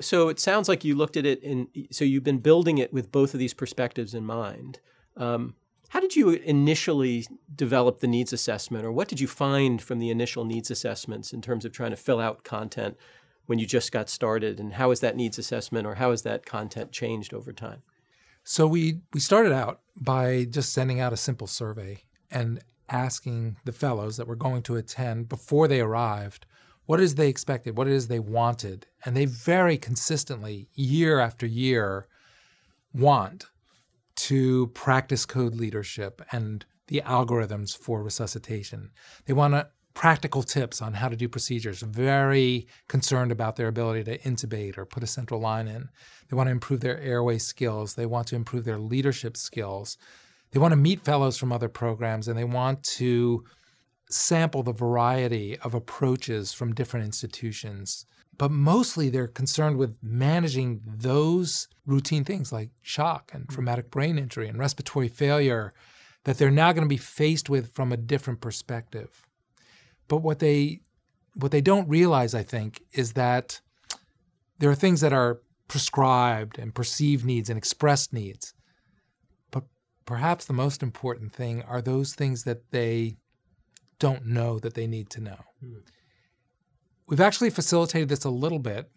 So 0.00 0.28
it 0.28 0.40
sounds 0.40 0.68
like 0.68 0.84
you 0.84 0.96
looked 0.96 1.16
at 1.16 1.24
it 1.24 1.40
in, 1.44 1.68
so 1.92 2.04
you've 2.04 2.24
been 2.24 2.38
building 2.38 2.78
it 2.78 2.92
with 2.92 3.12
both 3.12 3.34
of 3.34 3.38
these 3.38 3.54
perspectives 3.54 4.14
in 4.14 4.24
mind. 4.24 4.80
Um, 5.16 5.54
how 5.94 6.00
did 6.00 6.16
you 6.16 6.30
initially 6.30 7.24
develop 7.54 8.00
the 8.00 8.08
needs 8.08 8.32
assessment, 8.32 8.84
or 8.84 8.90
what 8.90 9.06
did 9.06 9.20
you 9.20 9.28
find 9.28 9.80
from 9.80 10.00
the 10.00 10.10
initial 10.10 10.44
needs 10.44 10.68
assessments 10.68 11.32
in 11.32 11.40
terms 11.40 11.64
of 11.64 11.70
trying 11.70 11.92
to 11.92 11.96
fill 11.96 12.18
out 12.18 12.42
content 12.42 12.96
when 13.46 13.60
you 13.60 13.64
just 13.64 13.92
got 13.92 14.10
started? 14.10 14.58
And 14.58 14.72
how 14.72 14.90
has 14.90 14.98
that 14.98 15.14
needs 15.14 15.38
assessment 15.38 15.86
or 15.86 15.94
how 15.94 16.10
has 16.10 16.22
that 16.22 16.44
content 16.44 16.90
changed 16.90 17.32
over 17.32 17.52
time? 17.52 17.82
So 18.42 18.66
we 18.66 19.02
we 19.12 19.20
started 19.20 19.52
out 19.52 19.82
by 19.96 20.46
just 20.50 20.72
sending 20.72 20.98
out 20.98 21.12
a 21.12 21.16
simple 21.16 21.46
survey 21.46 22.02
and 22.28 22.58
asking 22.88 23.58
the 23.64 23.70
fellows 23.70 24.16
that 24.16 24.26
were 24.26 24.34
going 24.34 24.62
to 24.62 24.74
attend 24.74 25.28
before 25.28 25.68
they 25.68 25.80
arrived 25.80 26.44
what 26.86 26.98
is 26.98 27.14
they 27.14 27.28
expected, 27.28 27.78
what 27.78 27.86
it 27.86 27.92
is 27.92 28.08
they 28.08 28.18
wanted, 28.18 28.88
and 29.04 29.16
they 29.16 29.26
very 29.26 29.78
consistently, 29.78 30.68
year 30.74 31.20
after 31.20 31.46
year, 31.46 32.08
want 32.92 33.46
to 34.24 34.68
practice 34.68 35.26
code 35.26 35.54
leadership 35.54 36.22
and 36.32 36.64
the 36.86 37.02
algorithms 37.04 37.76
for 37.76 38.02
resuscitation. 38.02 38.90
They 39.26 39.34
want 39.34 39.66
practical 39.92 40.42
tips 40.42 40.80
on 40.80 40.94
how 40.94 41.10
to 41.10 41.16
do 41.16 41.28
procedures, 41.28 41.82
very 41.82 42.66
concerned 42.88 43.30
about 43.30 43.56
their 43.56 43.68
ability 43.68 44.02
to 44.04 44.18
intubate 44.18 44.78
or 44.78 44.86
put 44.86 45.02
a 45.02 45.06
central 45.06 45.40
line 45.40 45.68
in. 45.68 45.90
They 46.28 46.36
want 46.36 46.46
to 46.46 46.52
improve 46.52 46.80
their 46.80 46.98
airway 47.00 47.36
skills. 47.36 47.94
They 47.96 48.06
want 48.06 48.26
to 48.28 48.36
improve 48.36 48.64
their 48.64 48.78
leadership 48.78 49.36
skills. 49.36 49.98
They 50.52 50.58
want 50.58 50.72
to 50.72 50.76
meet 50.76 51.04
fellows 51.04 51.36
from 51.36 51.52
other 51.52 51.68
programs 51.68 52.26
and 52.26 52.38
they 52.38 52.44
want 52.44 52.82
to 52.84 53.44
sample 54.08 54.62
the 54.62 54.72
variety 54.72 55.58
of 55.58 55.74
approaches 55.74 56.54
from 56.54 56.74
different 56.74 57.04
institutions 57.04 58.06
but 58.38 58.50
mostly 58.50 59.08
they're 59.08 59.26
concerned 59.26 59.76
with 59.76 59.96
managing 60.02 60.80
those 60.84 61.68
routine 61.86 62.24
things 62.24 62.52
like 62.52 62.70
shock 62.82 63.30
and 63.32 63.46
mm. 63.46 63.54
traumatic 63.54 63.90
brain 63.90 64.18
injury 64.18 64.48
and 64.48 64.58
respiratory 64.58 65.08
failure 65.08 65.72
that 66.24 66.38
they're 66.38 66.50
now 66.50 66.72
going 66.72 66.84
to 66.84 66.88
be 66.88 66.96
faced 66.96 67.48
with 67.48 67.72
from 67.72 67.92
a 67.92 67.96
different 67.96 68.40
perspective. 68.40 69.24
But 70.08 70.18
what 70.18 70.38
they 70.38 70.80
what 71.34 71.50
they 71.50 71.60
don't 71.60 71.88
realize, 71.88 72.34
I 72.34 72.44
think, 72.44 72.82
is 72.92 73.14
that 73.14 73.60
there 74.58 74.70
are 74.70 74.76
things 74.76 75.00
that 75.00 75.12
are 75.12 75.40
prescribed 75.66 76.58
and 76.58 76.74
perceived 76.74 77.24
needs 77.24 77.50
and 77.50 77.58
expressed 77.58 78.12
needs. 78.12 78.54
But 79.50 79.64
perhaps 80.06 80.44
the 80.44 80.52
most 80.52 80.82
important 80.82 81.32
thing 81.32 81.62
are 81.62 81.82
those 81.82 82.14
things 82.14 82.44
that 82.44 82.70
they 82.70 83.16
don't 83.98 84.26
know 84.26 84.60
that 84.60 84.74
they 84.74 84.86
need 84.86 85.10
to 85.10 85.20
know. 85.20 85.38
Mm. 85.62 85.82
We've 87.06 87.20
actually 87.20 87.50
facilitated 87.50 88.08
this 88.08 88.24
a 88.24 88.30
little 88.30 88.58
bit 88.58 88.90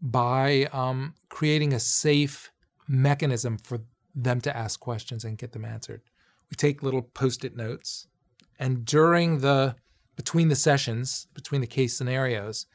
by 0.00 0.68
um, 0.72 1.14
creating 1.28 1.72
a 1.72 1.80
safe 1.80 2.50
mechanism 2.88 3.58
for 3.58 3.80
them 4.14 4.40
to 4.42 4.56
ask 4.56 4.80
questions 4.80 5.24
and 5.24 5.38
get 5.38 5.52
them 5.52 5.64
answered. 5.64 6.02
We 6.50 6.56
take 6.56 6.82
little 6.82 7.02
post-it 7.02 7.56
notes, 7.56 8.06
and 8.58 8.84
during 8.84 9.40
the 9.40 9.76
between 10.16 10.48
the 10.48 10.56
sessions, 10.56 11.26
between 11.34 11.60
the 11.60 11.66
case 11.66 11.96
scenarios, 11.96 12.66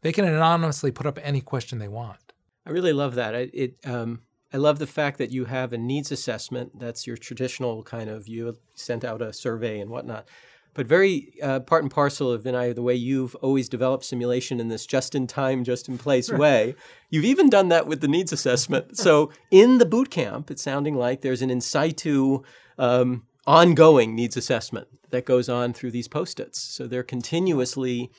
they 0.00 0.12
can 0.12 0.24
anonymously 0.24 0.90
put 0.90 1.06
up 1.06 1.18
any 1.22 1.42
question 1.42 1.78
they 1.78 1.88
want. 1.88 2.32
I 2.64 2.70
really 2.70 2.94
love 2.94 3.16
that. 3.16 3.34
I, 3.34 3.50
it, 3.52 3.76
um, 3.84 4.22
I 4.52 4.56
love 4.56 4.78
the 4.78 4.86
fact 4.86 5.18
that 5.18 5.30
you 5.30 5.44
have 5.44 5.72
a 5.72 5.78
needs 5.78 6.10
assessment. 6.10 6.78
That's 6.78 7.06
your 7.06 7.16
traditional 7.16 7.82
kind 7.82 8.08
of 8.08 8.26
you 8.28 8.56
sent 8.74 9.04
out 9.04 9.20
a 9.20 9.32
survey 9.32 9.80
and 9.80 9.90
whatnot 9.90 10.26
but 10.76 10.86
very 10.86 11.32
uh, 11.42 11.60
part 11.60 11.82
and 11.82 11.90
parcel 11.90 12.30
of 12.30 12.42
Vinay, 12.42 12.74
the 12.74 12.82
way 12.82 12.94
you've 12.94 13.34
always 13.36 13.66
developed 13.66 14.04
simulation 14.04 14.60
in 14.60 14.68
this 14.68 14.84
just 14.84 15.14
in 15.14 15.26
time, 15.26 15.64
just 15.64 15.88
in 15.88 15.96
place 15.96 16.30
way. 16.30 16.74
You've 17.08 17.24
even 17.24 17.48
done 17.48 17.68
that 17.68 17.86
with 17.86 18.02
the 18.02 18.08
needs 18.08 18.30
assessment. 18.30 18.98
so 18.98 19.32
in 19.50 19.78
the 19.78 19.86
boot 19.86 20.10
camp, 20.10 20.50
it's 20.50 20.62
sounding 20.62 20.94
like 20.94 21.22
there's 21.22 21.40
an 21.40 21.48
in 21.48 21.62
situ 21.62 22.42
um, 22.78 23.24
ongoing 23.46 24.14
needs 24.14 24.36
assessment 24.36 24.88
that 25.10 25.24
goes 25.24 25.48
on 25.48 25.72
through 25.72 25.92
these 25.92 26.08
post-its. 26.08 26.60
So 26.60 26.86
they're 26.86 27.02
continuously 27.02 28.10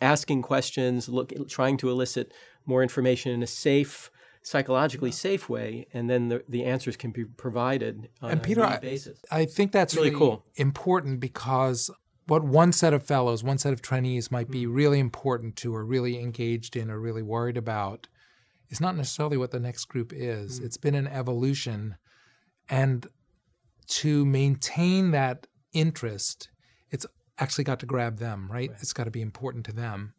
asking 0.00 0.42
questions, 0.42 1.08
look, 1.08 1.32
trying 1.48 1.76
to 1.78 1.90
elicit 1.90 2.32
more 2.64 2.82
information 2.84 3.32
in 3.32 3.42
a 3.42 3.46
safe, 3.48 4.08
psychologically 4.42 5.10
safe 5.10 5.48
way, 5.48 5.88
and 5.92 6.08
then 6.08 6.28
the, 6.28 6.44
the 6.48 6.64
answers 6.64 6.96
can 6.96 7.10
be 7.10 7.24
provided 7.24 8.08
on 8.22 8.30
and 8.30 8.40
a 8.40 8.44
Peter, 8.44 8.78
basis. 8.80 9.18
I, 9.32 9.40
I 9.40 9.46
think 9.46 9.72
that's 9.72 9.96
really, 9.96 10.10
really 10.10 10.18
cool. 10.18 10.44
important 10.54 11.18
because 11.18 11.90
what 12.26 12.42
one 12.42 12.72
set 12.72 12.94
of 12.94 13.02
fellows, 13.02 13.44
one 13.44 13.58
set 13.58 13.72
of 13.72 13.82
trainees 13.82 14.30
might 14.30 14.50
be 14.50 14.64
mm-hmm. 14.64 14.74
really 14.74 14.98
important 14.98 15.56
to 15.56 15.74
or 15.74 15.84
really 15.84 16.18
engaged 16.18 16.76
in 16.76 16.90
or 16.90 16.98
really 16.98 17.22
worried 17.22 17.56
about 17.56 18.08
is 18.70 18.80
not 18.80 18.96
necessarily 18.96 19.36
what 19.36 19.50
the 19.50 19.60
next 19.60 19.84
group 19.86 20.12
is. 20.12 20.60
Mm. 20.60 20.64
It's 20.64 20.76
been 20.76 20.94
an 20.94 21.06
evolution. 21.06 21.96
And 22.68 23.06
to 23.86 24.24
maintain 24.24 25.10
that 25.10 25.46
interest, 25.72 26.48
it's 26.90 27.04
actually 27.38 27.64
got 27.64 27.80
to 27.80 27.86
grab 27.86 28.18
them, 28.18 28.48
right? 28.50 28.70
right. 28.70 28.78
It's 28.80 28.92
got 28.92 29.04
to 29.04 29.10
be 29.10 29.20
important 29.20 29.66
to 29.66 29.72
them. 29.72 30.14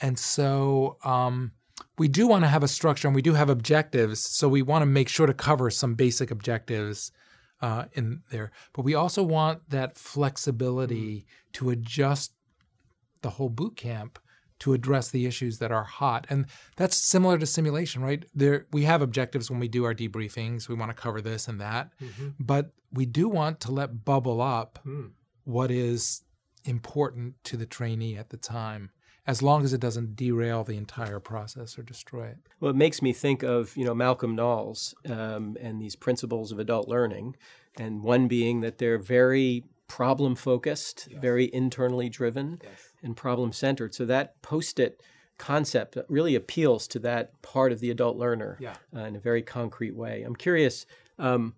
And 0.00 0.18
so 0.18 0.96
um, 1.04 1.52
we 1.98 2.08
do 2.08 2.26
want 2.26 2.42
to 2.42 2.48
have 2.48 2.64
a 2.64 2.68
structure 2.68 3.06
and 3.06 3.14
we 3.14 3.22
do 3.22 3.34
have 3.34 3.48
objectives. 3.48 4.20
So 4.20 4.48
we 4.48 4.62
want 4.62 4.82
to 4.82 4.86
make 4.86 5.08
sure 5.08 5.26
to 5.26 5.34
cover 5.34 5.70
some 5.70 5.94
basic 5.94 6.32
objectives 6.32 7.12
uh, 7.62 7.84
in 7.92 8.22
there. 8.30 8.50
But 8.74 8.82
we 8.82 8.94
also 8.94 9.22
want 9.22 9.70
that 9.70 9.96
flexibility 9.96 11.20
mm. 11.20 11.24
to 11.54 11.70
adjust 11.70 12.32
the 13.22 13.30
whole 13.30 13.48
boot 13.48 13.76
camp 13.76 14.18
to 14.58 14.74
address 14.74 15.10
the 15.10 15.26
issues 15.26 15.58
that 15.58 15.72
are 15.72 15.82
hot. 15.82 16.24
And 16.30 16.46
that's 16.76 16.96
similar 16.96 17.36
to 17.38 17.46
simulation, 17.46 18.02
right? 18.02 18.24
There 18.32 18.66
we 18.72 18.84
have 18.84 19.02
objectives 19.02 19.50
when 19.50 19.58
we 19.58 19.66
do 19.66 19.84
our 19.84 19.94
debriefings. 19.94 20.68
We 20.68 20.76
want 20.76 20.90
to 20.90 21.00
cover 21.00 21.20
this 21.20 21.48
and 21.48 21.60
that. 21.60 21.90
Mm-hmm. 22.00 22.28
But 22.38 22.70
we 22.92 23.06
do 23.06 23.28
want 23.28 23.58
to 23.60 23.72
let 23.72 24.04
bubble 24.04 24.40
up 24.40 24.78
mm. 24.86 25.10
what 25.44 25.70
is 25.72 26.22
important 26.64 27.34
to 27.44 27.56
the 27.56 27.66
trainee 27.66 28.16
at 28.16 28.30
the 28.30 28.36
time 28.36 28.90
as 29.26 29.42
long 29.42 29.64
as 29.64 29.72
it 29.72 29.80
doesn't 29.80 30.16
derail 30.16 30.64
the 30.64 30.76
entire 30.76 31.20
process 31.20 31.78
or 31.78 31.82
destroy 31.82 32.26
it. 32.26 32.38
Well, 32.60 32.70
it 32.70 32.76
makes 32.76 33.00
me 33.00 33.12
think 33.12 33.42
of 33.42 33.76
you 33.76 33.84
know 33.84 33.94
Malcolm 33.94 34.34
Knowles 34.34 34.94
um, 35.08 35.56
and 35.60 35.80
these 35.80 35.96
principles 35.96 36.52
of 36.52 36.58
adult 36.58 36.88
learning, 36.88 37.36
and 37.78 38.02
one 38.02 38.28
being 38.28 38.60
that 38.60 38.78
they're 38.78 38.98
very 38.98 39.64
problem 39.88 40.34
focused, 40.34 41.08
yes. 41.10 41.20
very 41.20 41.50
internally 41.52 42.08
driven, 42.08 42.60
yes. 42.62 42.92
and 43.02 43.16
problem 43.16 43.52
centered. 43.52 43.94
So 43.94 44.04
that 44.06 44.40
post 44.42 44.80
it 44.80 45.02
concept 45.38 45.98
really 46.08 46.34
appeals 46.34 46.86
to 46.88 46.98
that 47.00 47.40
part 47.42 47.72
of 47.72 47.80
the 47.80 47.90
adult 47.90 48.16
learner 48.16 48.56
yeah. 48.60 48.74
uh, 48.96 49.00
in 49.00 49.16
a 49.16 49.20
very 49.20 49.42
concrete 49.42 49.94
way. 49.94 50.22
I'm 50.22 50.36
curious. 50.36 50.86
Um, 51.18 51.54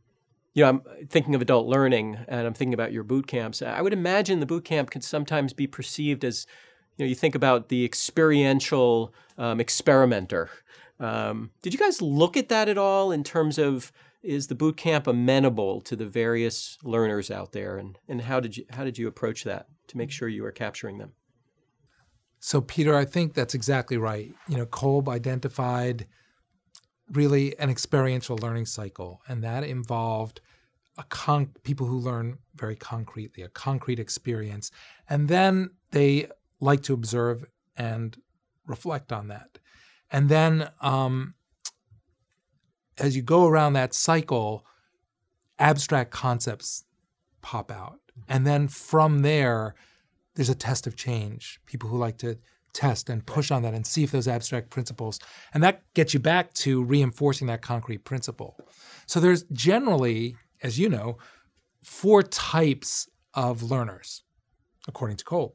you 0.54 0.62
know, 0.62 0.68
I'm 0.68 0.82
thinking 1.08 1.34
of 1.34 1.42
adult 1.42 1.66
learning, 1.66 2.16
and 2.28 2.46
I'm 2.46 2.54
thinking 2.54 2.74
about 2.74 2.92
your 2.92 3.02
boot 3.02 3.26
camps. 3.26 3.60
I 3.60 3.82
would 3.82 3.92
imagine 3.92 4.38
the 4.38 4.46
boot 4.46 4.64
camp 4.64 4.90
can 4.90 5.02
sometimes 5.02 5.52
be 5.52 5.66
perceived 5.66 6.24
as, 6.24 6.46
you 6.96 7.04
know, 7.04 7.08
you 7.08 7.14
think 7.14 7.34
about 7.34 7.68
the 7.68 7.84
experiential 7.84 9.14
um, 9.38 9.60
experimenter. 9.60 10.50
Um, 11.00 11.50
did 11.62 11.72
you 11.72 11.78
guys 11.78 12.00
look 12.00 12.36
at 12.36 12.48
that 12.48 12.68
at 12.68 12.78
all 12.78 13.10
in 13.10 13.24
terms 13.24 13.58
of 13.58 13.92
is 14.22 14.46
the 14.46 14.54
boot 14.54 14.76
camp 14.76 15.06
amenable 15.06 15.80
to 15.82 15.94
the 15.94 16.06
various 16.06 16.78
learners 16.82 17.30
out 17.30 17.52
there, 17.52 17.76
and 17.76 17.98
and 18.08 18.22
how 18.22 18.40
did 18.40 18.56
you 18.56 18.64
how 18.70 18.84
did 18.84 18.96
you 18.96 19.06
approach 19.06 19.44
that 19.44 19.66
to 19.88 19.98
make 19.98 20.10
sure 20.10 20.28
you 20.28 20.42
were 20.42 20.52
capturing 20.52 20.98
them? 20.98 21.12
So, 22.40 22.60
Peter, 22.60 22.96
I 22.96 23.04
think 23.04 23.34
that's 23.34 23.54
exactly 23.54 23.96
right. 23.96 24.32
You 24.48 24.56
know, 24.56 24.66
Kolb 24.66 25.08
identified 25.08 26.06
really 27.12 27.58
an 27.58 27.70
experiential 27.70 28.38
learning 28.38 28.66
cycle, 28.66 29.20
and 29.28 29.42
that 29.44 29.64
involved 29.64 30.40
people 31.64 31.86
who 31.86 31.98
learn 31.98 32.38
very 32.54 32.76
concretely, 32.76 33.42
a 33.42 33.48
concrete 33.48 33.98
experience, 33.98 34.70
and 35.08 35.28
then 35.28 35.70
they 35.90 36.28
like 36.64 36.82
to 36.82 36.94
observe 36.94 37.44
and 37.76 38.16
reflect 38.66 39.12
on 39.12 39.28
that. 39.28 39.58
And 40.10 40.28
then, 40.28 40.70
um, 40.80 41.34
as 42.98 43.14
you 43.16 43.22
go 43.22 43.46
around 43.46 43.74
that 43.74 43.92
cycle, 43.92 44.64
abstract 45.58 46.10
concepts 46.10 46.84
pop 47.42 47.70
out, 47.70 48.00
and 48.28 48.46
then 48.46 48.68
from 48.68 49.22
there 49.22 49.74
there's 50.34 50.48
a 50.48 50.54
test 50.54 50.86
of 50.86 50.96
change. 50.96 51.60
People 51.66 51.88
who 51.88 51.98
like 51.98 52.18
to 52.18 52.38
test 52.72 53.08
and 53.10 53.24
push 53.26 53.50
on 53.50 53.62
that 53.62 53.74
and 53.74 53.86
see 53.86 54.02
if 54.02 54.10
those 54.10 54.26
abstract 54.26 54.70
principles, 54.70 55.20
and 55.52 55.62
that 55.62 55.82
gets 55.94 56.14
you 56.14 56.20
back 56.20 56.52
to 56.54 56.82
reinforcing 56.82 57.46
that 57.48 57.62
concrete 57.62 58.04
principle. 58.04 58.56
So 59.06 59.20
there's 59.20 59.44
generally, 59.52 60.36
as 60.62 60.78
you 60.78 60.88
know, 60.88 61.18
four 61.82 62.22
types 62.22 63.08
of 63.34 63.62
learners, 63.62 64.22
according 64.88 65.18
to 65.18 65.24
Kolb. 65.24 65.52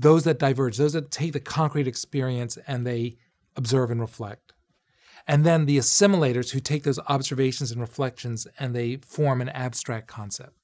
Those 0.00 0.24
that 0.24 0.38
diverge, 0.38 0.78
those 0.78 0.94
that 0.94 1.10
take 1.10 1.34
the 1.34 1.40
concrete 1.40 1.86
experience 1.86 2.56
and 2.66 2.86
they 2.86 3.16
observe 3.54 3.90
and 3.90 4.00
reflect. 4.00 4.54
And 5.28 5.44
then 5.44 5.66
the 5.66 5.76
assimilators 5.76 6.50
who 6.50 6.60
take 6.60 6.84
those 6.84 6.98
observations 7.08 7.70
and 7.70 7.80
reflections 7.80 8.46
and 8.58 8.74
they 8.74 8.96
form 8.96 9.42
an 9.42 9.50
abstract 9.50 10.06
concept. 10.06 10.54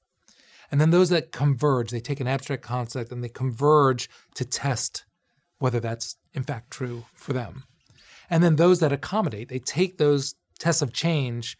And 0.71 0.81
then 0.81 0.89
those 0.89 1.09
that 1.09 1.31
converge, 1.31 1.91
they 1.91 1.99
take 1.99 2.19
an 2.19 2.27
abstract 2.27 2.63
concept 2.63 3.11
and 3.11 3.23
they 3.23 3.29
converge 3.29 4.09
to 4.33 4.43
test 4.43 5.05
whether 5.59 5.79
that's 5.79 6.17
in 6.33 6.43
fact 6.43 6.71
true 6.71 7.05
for 7.13 7.33
them. 7.33 7.63
And 8.29 8.43
then 8.43 8.55
those 8.55 8.79
that 8.79 8.91
accommodate, 8.91 9.49
they 9.49 9.59
take 9.59 9.97
those 9.97 10.33
tests 10.57 10.81
of 10.81 10.93
change 10.93 11.57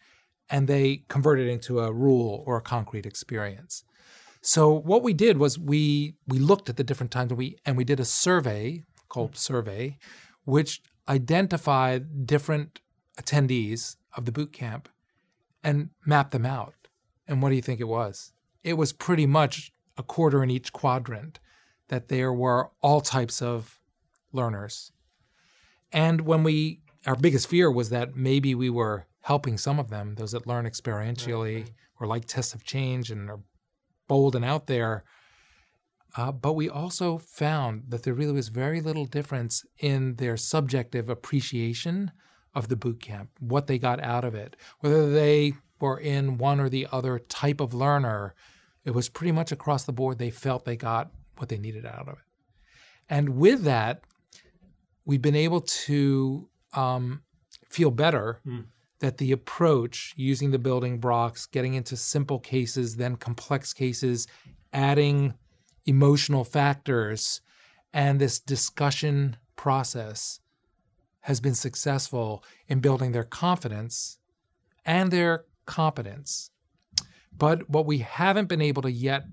and 0.50 0.66
they 0.66 1.04
convert 1.08 1.38
it 1.38 1.48
into 1.48 1.78
a 1.78 1.92
rule 1.92 2.42
or 2.44 2.56
a 2.56 2.62
concrete 2.62 3.06
experience. 3.06 3.84
So 4.40 4.72
what 4.72 5.02
we 5.02 5.12
did 5.12 5.38
was 5.38 5.58
we 5.58 6.14
we 6.26 6.38
looked 6.38 6.68
at 6.68 6.76
the 6.76 6.84
different 6.84 7.10
times 7.12 7.30
and 7.30 7.38
we 7.38 7.56
and 7.66 7.76
we 7.76 7.84
did 7.84 8.00
a 8.00 8.04
survey 8.04 8.84
called 9.08 9.30
mm-hmm. 9.30 9.36
survey, 9.36 9.98
which 10.44 10.82
identified 11.08 12.26
different 12.26 12.80
attendees 13.20 13.96
of 14.16 14.24
the 14.24 14.32
boot 14.32 14.52
camp 14.52 14.88
and 15.64 15.90
mapped 16.06 16.32
them 16.32 16.46
out. 16.46 16.74
And 17.26 17.42
what 17.42 17.50
do 17.50 17.56
you 17.56 17.62
think 17.62 17.80
it 17.80 17.88
was? 17.88 18.32
it 18.68 18.74
was 18.74 18.92
pretty 18.92 19.26
much 19.26 19.72
a 19.96 20.02
quarter 20.02 20.42
in 20.42 20.50
each 20.50 20.72
quadrant 20.72 21.40
that 21.88 22.08
there 22.08 22.32
were 22.32 22.70
all 22.82 23.00
types 23.00 23.40
of 23.40 23.80
learners. 24.32 24.92
And 25.90 26.22
when 26.22 26.42
we, 26.42 26.80
our 27.06 27.16
biggest 27.16 27.48
fear 27.48 27.70
was 27.70 27.90
that 27.90 28.14
maybe 28.14 28.54
we 28.54 28.68
were 28.68 29.06
helping 29.22 29.56
some 29.56 29.78
of 29.78 29.88
them, 29.88 30.16
those 30.16 30.32
that 30.32 30.46
learn 30.46 30.66
experientially 30.66 31.62
right. 31.62 31.72
or 31.98 32.06
like 32.06 32.26
tests 32.26 32.54
of 32.54 32.62
change 32.62 33.10
and 33.10 33.30
are 33.30 33.40
bold 34.08 34.34
and 34.34 34.44
out 34.44 34.66
there. 34.66 35.04
Uh, 36.16 36.32
but 36.32 36.54
we 36.54 36.68
also 36.68 37.18
found 37.18 37.84
that 37.88 38.02
there 38.02 38.14
really 38.14 38.32
was 38.32 38.48
very 38.48 38.80
little 38.80 39.06
difference 39.06 39.64
in 39.78 40.16
their 40.16 40.36
subjective 40.36 41.08
appreciation 41.08 42.10
of 42.54 42.68
the 42.68 42.76
boot 42.76 43.00
camp, 43.00 43.30
what 43.38 43.66
they 43.66 43.78
got 43.78 44.02
out 44.02 44.24
of 44.24 44.34
it, 44.34 44.56
whether 44.80 45.12
they 45.12 45.52
were 45.78 46.00
in 46.00 46.38
one 46.38 46.58
or 46.58 46.68
the 46.68 46.88
other 46.90 47.18
type 47.18 47.60
of 47.60 47.72
learner 47.72 48.34
it 48.88 48.94
was 48.94 49.10
pretty 49.10 49.32
much 49.32 49.52
across 49.52 49.84
the 49.84 49.92
board. 49.92 50.18
They 50.18 50.30
felt 50.30 50.64
they 50.64 50.74
got 50.74 51.10
what 51.36 51.50
they 51.50 51.58
needed 51.58 51.84
out 51.84 52.08
of 52.08 52.14
it. 52.14 52.24
And 53.06 53.36
with 53.36 53.64
that, 53.64 54.00
we've 55.04 55.20
been 55.20 55.36
able 55.36 55.60
to 55.60 56.48
um, 56.72 57.20
feel 57.68 57.90
better 57.90 58.40
mm. 58.46 58.64
That 59.00 59.18
the 59.18 59.32
approach, 59.32 60.12
using 60.16 60.50
the 60.50 60.58
building 60.58 60.98
blocks, 60.98 61.46
getting 61.46 61.74
into 61.74 61.96
simple 61.96 62.38
cases, 62.38 62.96
then 62.96 63.16
complex 63.16 63.72
cases, 63.72 64.26
adding 64.72 65.34
emotional 65.86 66.44
factors, 66.44 67.40
and 67.92 68.20
this 68.20 68.38
discussion 68.38 69.36
process 69.56 70.40
has 71.20 71.40
been 71.40 71.54
successful 71.54 72.44
in 72.66 72.80
building 72.80 73.12
their 73.12 73.24
confidence 73.24 74.18
and 74.84 75.10
their 75.10 75.44
competence 75.66 76.50
but 77.38 77.70
what 77.70 77.86
we 77.86 77.98
haven't 77.98 78.48
been 78.48 78.60
able 78.60 78.82
to 78.82 78.90
yet 78.90 79.24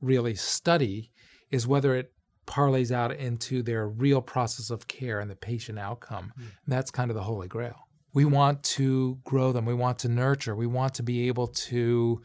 really 0.00 0.34
study 0.34 1.10
is 1.50 1.66
whether 1.66 1.94
it 1.94 2.12
parlays 2.46 2.90
out 2.90 3.12
into 3.12 3.62
their 3.62 3.86
real 3.86 4.20
process 4.20 4.70
of 4.70 4.88
care 4.88 5.20
and 5.20 5.30
the 5.30 5.36
patient 5.36 5.78
outcome. 5.78 6.32
Mm. 6.38 6.44
that's 6.66 6.90
kind 6.90 7.10
of 7.10 7.14
the 7.14 7.22
holy 7.22 7.48
grail. 7.48 7.87
We 8.12 8.24
want 8.24 8.62
to 8.64 9.18
grow 9.24 9.52
them, 9.52 9.64
we 9.64 9.74
want 9.74 9.98
to 10.00 10.08
nurture, 10.08 10.54
we 10.54 10.66
want 10.66 10.94
to 10.94 11.02
be 11.02 11.28
able 11.28 11.48
to 11.48 12.22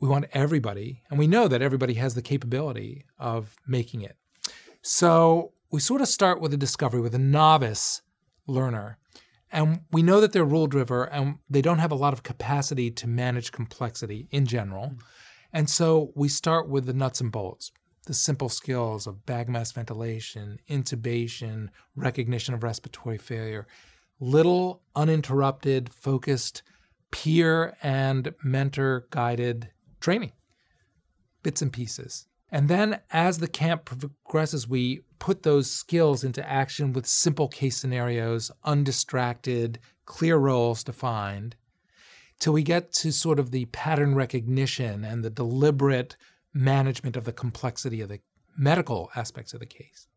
we 0.00 0.08
want 0.08 0.24
everybody, 0.32 1.02
and 1.10 1.18
we 1.18 1.26
know 1.26 1.46
that 1.46 1.60
everybody 1.60 1.92
has 1.94 2.14
the 2.14 2.22
capability 2.22 3.04
of 3.18 3.54
making 3.66 4.00
it. 4.00 4.16
So 4.80 5.52
we 5.70 5.78
sort 5.78 6.00
of 6.00 6.08
start 6.08 6.40
with 6.40 6.54
a 6.54 6.56
discovery 6.56 7.02
with 7.02 7.14
a 7.14 7.18
novice 7.18 8.00
learner 8.46 8.98
and 9.52 9.80
we 9.90 10.02
know 10.02 10.20
that 10.20 10.32
they're 10.32 10.44
rule 10.44 10.66
driven 10.66 11.08
and 11.10 11.38
they 11.48 11.62
don't 11.62 11.78
have 11.78 11.90
a 11.90 11.96
lot 11.96 12.12
of 12.12 12.22
capacity 12.22 12.90
to 12.90 13.06
manage 13.06 13.52
complexity 13.52 14.28
in 14.30 14.46
general. 14.46 14.86
Mm-hmm. 14.86 14.98
And 15.52 15.68
so 15.68 16.12
we 16.14 16.28
start 16.28 16.68
with 16.68 16.86
the 16.86 16.92
nuts 16.92 17.20
and 17.20 17.32
bolts, 17.32 17.72
the 18.06 18.14
simple 18.14 18.48
skills 18.48 19.06
of 19.06 19.26
bag 19.26 19.48
mask 19.48 19.74
ventilation, 19.74 20.58
intubation, 20.68 21.68
recognition 21.96 22.54
of 22.54 22.62
respiratory 22.62 23.18
failure, 23.18 23.66
little 24.20 24.82
uninterrupted, 24.94 25.92
focused, 25.92 26.62
peer 27.10 27.76
and 27.82 28.34
mentor 28.42 29.06
guided 29.10 29.70
training, 30.00 30.32
bits 31.42 31.62
and 31.62 31.72
pieces. 31.72 32.26
And 32.52 32.68
then 32.68 33.00
as 33.10 33.38
the 33.38 33.48
camp 33.48 33.84
progresses, 33.84 34.68
we 34.68 35.02
put 35.18 35.42
those 35.42 35.70
skills 35.70 36.24
into 36.24 36.48
action 36.48 36.92
with 36.92 37.06
simple 37.06 37.48
case 37.48 37.76
scenarios, 37.76 38.50
undistracted, 38.64 39.78
clear 40.04 40.36
roles 40.36 40.82
defined, 40.82 41.54
till 42.40 42.52
we 42.52 42.62
get 42.62 42.92
to 42.92 43.12
sort 43.12 43.38
of 43.38 43.50
the 43.50 43.66
pattern 43.66 44.14
recognition 44.14 45.04
and 45.04 45.24
the 45.24 45.30
deliberate 45.30 46.16
management 46.52 47.16
of 47.16 47.24
the 47.24 47.32
complexity 47.32 48.00
of 48.00 48.08
the 48.08 48.20
medical 48.58 49.10
aspects 49.14 49.54
of 49.54 49.60
the 49.60 49.66
case. 49.66 50.08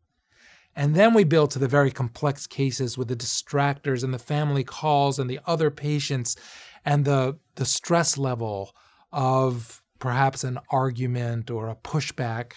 And 0.76 0.94
then 0.94 1.14
we 1.14 1.24
build 1.24 1.50
to 1.52 1.58
the 1.58 1.68
very 1.68 1.90
complex 1.90 2.46
cases 2.46 2.98
with 2.98 3.08
the 3.08 3.16
distractors 3.16 4.02
and 4.02 4.12
the 4.12 4.18
family 4.18 4.64
calls 4.64 5.18
and 5.18 5.30
the 5.30 5.40
other 5.46 5.70
patients 5.70 6.36
and 6.84 7.04
the, 7.04 7.38
the 7.54 7.64
stress 7.64 8.18
level 8.18 8.74
of 9.12 9.82
perhaps 9.98 10.44
an 10.44 10.58
argument 10.70 11.50
or 11.50 11.68
a 11.68 11.76
pushback. 11.76 12.54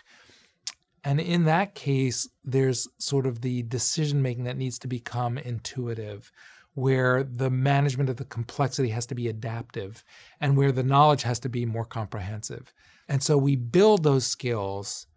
And 1.03 1.21
in 1.21 1.45
that 1.45 1.75
case, 1.75 2.27
there's 2.43 2.87
sort 2.97 3.25
of 3.25 3.41
the 3.41 3.61
decision 3.63 4.21
making 4.21 4.45
that 4.45 4.57
needs 4.57 4.79
to 4.79 4.87
become 4.87 5.37
intuitive, 5.37 6.31
where 6.73 7.23
the 7.23 7.49
management 7.49 8.09
of 8.09 8.17
the 8.17 8.25
complexity 8.25 8.89
has 8.89 9.05
to 9.05 9.15
be 9.15 9.27
adaptive, 9.27 10.03
and 10.41 10.57
where 10.57 10.71
the 10.71 10.83
knowledge 10.83 11.23
has 11.23 11.39
to 11.39 11.49
be 11.49 11.65
more 11.65 11.85
comprehensive. 11.85 12.73
And 13.07 13.23
so 13.23 13.37
we 13.37 13.55
build 13.55 14.03
those 14.03 14.27
skills 14.27 15.07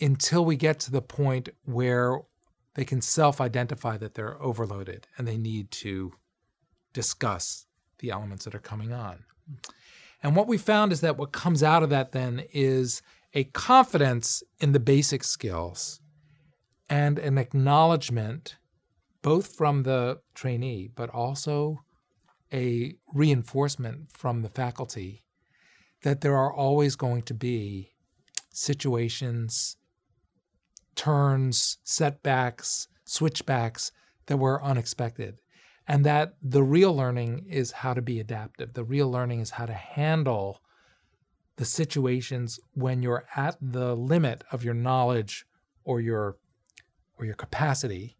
until 0.00 0.44
we 0.44 0.56
get 0.56 0.80
to 0.80 0.90
the 0.90 1.02
point 1.02 1.48
where 1.64 2.20
they 2.74 2.84
can 2.84 3.00
self 3.00 3.40
identify 3.40 3.96
that 3.96 4.14
they're 4.14 4.40
overloaded 4.40 5.06
and 5.16 5.26
they 5.26 5.36
need 5.36 5.70
to 5.70 6.12
discuss 6.92 7.66
the 7.98 8.10
elements 8.10 8.44
that 8.44 8.54
are 8.54 8.60
coming 8.60 8.92
on. 8.92 9.24
And 10.22 10.36
what 10.36 10.46
we 10.46 10.58
found 10.58 10.92
is 10.92 11.00
that 11.00 11.16
what 11.16 11.32
comes 11.32 11.62
out 11.62 11.82
of 11.82 11.90
that 11.90 12.12
then 12.12 12.44
is 12.52 13.02
a 13.32 13.44
confidence 13.44 14.42
in 14.58 14.72
the 14.72 14.80
basic 14.80 15.24
skills 15.24 16.00
and 16.88 17.18
an 17.18 17.38
acknowledgement, 17.38 18.56
both 19.22 19.54
from 19.54 19.84
the 19.84 20.20
trainee, 20.34 20.90
but 20.94 21.08
also 21.10 21.80
a 22.52 22.94
reinforcement 23.14 24.10
from 24.10 24.42
the 24.42 24.48
faculty 24.48 25.22
that 26.02 26.20
there 26.20 26.36
are 26.36 26.52
always 26.52 26.96
going 26.96 27.22
to 27.22 27.34
be 27.34 27.92
situations, 28.52 29.76
turns, 31.00 31.78
setbacks, 31.82 32.86
switchbacks 33.06 33.90
that 34.26 34.36
were 34.36 34.62
unexpected. 34.62 35.40
And 35.88 36.04
that 36.04 36.34
the 36.42 36.62
real 36.62 36.94
learning 36.94 37.46
is 37.48 37.72
how 37.72 37.94
to 37.94 38.02
be 38.02 38.20
adaptive. 38.20 38.74
The 38.74 38.84
real 38.84 39.10
learning 39.10 39.40
is 39.40 39.48
how 39.52 39.64
to 39.64 39.72
handle 39.72 40.60
the 41.56 41.64
situations 41.64 42.60
when 42.74 43.00
you're 43.00 43.24
at 43.34 43.56
the 43.62 43.96
limit 43.96 44.44
of 44.52 44.62
your 44.62 44.74
knowledge 44.74 45.46
or 45.84 46.02
your 46.02 46.36
or 47.16 47.24
your 47.24 47.34
capacity 47.34 48.18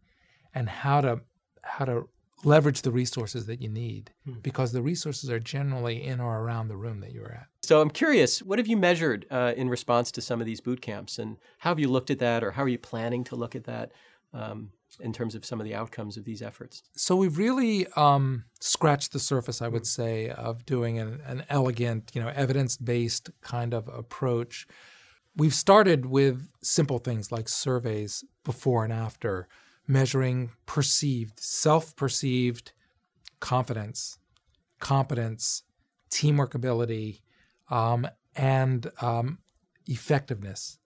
and 0.55 0.67
how 0.67 1.01
to 1.01 1.21
how 1.61 1.85
to 1.85 2.09
leverage 2.43 2.81
the 2.81 2.91
resources 2.91 3.45
that 3.45 3.61
you 3.61 3.69
need 3.69 4.11
hmm. 4.25 4.39
because 4.41 4.71
the 4.71 4.81
resources 4.81 5.29
are 5.29 5.39
generally 5.39 6.03
in 6.03 6.19
or 6.19 6.39
around 6.39 6.67
the 6.67 6.75
room 6.75 6.99
that 7.01 7.11
you're 7.11 7.31
at. 7.31 7.47
So 7.63 7.79
I'm 7.79 7.91
curious, 7.91 8.41
what 8.41 8.57
have 8.57 8.67
you 8.67 8.77
measured 8.77 9.27
uh, 9.29 9.53
in 9.55 9.69
response 9.69 10.11
to 10.13 10.21
some 10.21 10.39
of 10.39 10.47
these 10.47 10.61
boot 10.61 10.81
camps, 10.81 11.19
and 11.19 11.37
how 11.59 11.69
have 11.71 11.79
you 11.79 11.89
looked 11.89 12.09
at 12.09 12.19
that, 12.19 12.43
or 12.43 12.51
how 12.51 12.63
are 12.63 12.67
you 12.69 12.79
planning 12.79 13.23
to 13.25 13.35
look 13.35 13.55
at 13.55 13.65
that 13.65 13.91
um, 14.33 14.71
in 14.99 15.13
terms 15.13 15.35
of 15.35 15.45
some 15.45 15.61
of 15.61 15.65
the 15.65 15.75
outcomes 15.75 16.17
of 16.17 16.25
these 16.25 16.41
efforts? 16.41 16.81
So 16.95 17.15
we've 17.15 17.37
really 17.37 17.85
um, 17.95 18.45
scratched 18.59 19.13
the 19.13 19.19
surface, 19.19 19.61
I 19.61 19.67
would 19.67 19.81
hmm. 19.81 19.85
say, 19.85 20.29
of 20.29 20.65
doing 20.65 20.97
an, 20.97 21.21
an 21.25 21.45
elegant, 21.49 22.11
you 22.15 22.21
know, 22.21 22.29
evidence-based 22.29 23.29
kind 23.41 23.75
of 23.75 23.87
approach. 23.87 24.67
We've 25.35 25.53
started 25.53 26.07
with 26.07 26.49
simple 26.63 26.97
things 26.97 27.31
like 27.31 27.47
surveys 27.47 28.23
before 28.43 28.83
and 28.83 28.91
after 28.91 29.47
measuring 29.87 30.51
perceived, 30.65 31.39
self 31.39 31.95
perceived 31.95 32.71
confidence, 33.39 34.17
competence, 34.79 35.63
teamwork 36.09 36.53
ability, 36.53 37.21
um, 37.71 38.07
and 38.35 38.91
um, 39.01 39.39
effectiveness, 39.87 40.77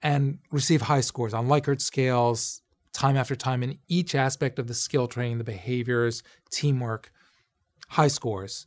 and 0.00 0.38
receive 0.50 0.82
high 0.82 1.02
scores 1.02 1.34
on 1.34 1.48
Likert 1.48 1.82
scales 1.82 2.62
time 2.92 3.16
after 3.16 3.36
time 3.36 3.62
in 3.62 3.78
each 3.88 4.14
aspect 4.14 4.58
of 4.58 4.66
the 4.66 4.74
skill 4.74 5.06
training, 5.06 5.38
the 5.38 5.44
behaviors, 5.44 6.22
teamwork, 6.50 7.12
high 7.90 8.08
scores. 8.08 8.66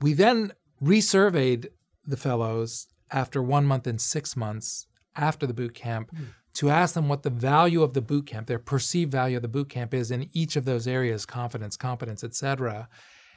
We 0.00 0.12
then 0.12 0.52
resurveyed 0.82 1.68
the 2.06 2.16
fellows 2.16 2.86
after 3.10 3.42
one 3.42 3.64
month 3.64 3.86
and 3.86 4.00
six 4.00 4.36
months 4.36 4.86
after 5.16 5.46
the 5.46 5.54
boot 5.54 5.74
camp 5.74 6.10
mm 6.14 6.26
to 6.58 6.70
ask 6.70 6.94
them 6.94 7.08
what 7.08 7.22
the 7.22 7.30
value 7.30 7.84
of 7.84 7.92
the 7.92 8.00
boot 8.00 8.26
camp, 8.26 8.48
their 8.48 8.58
perceived 8.58 9.12
value 9.12 9.36
of 9.36 9.42
the 9.42 9.48
boot 9.48 9.68
camp 9.68 9.94
is 9.94 10.10
in 10.10 10.28
each 10.32 10.56
of 10.56 10.64
those 10.64 10.88
areas, 10.88 11.24
confidence, 11.24 11.76
competence, 11.76 12.24
etc. 12.24 12.88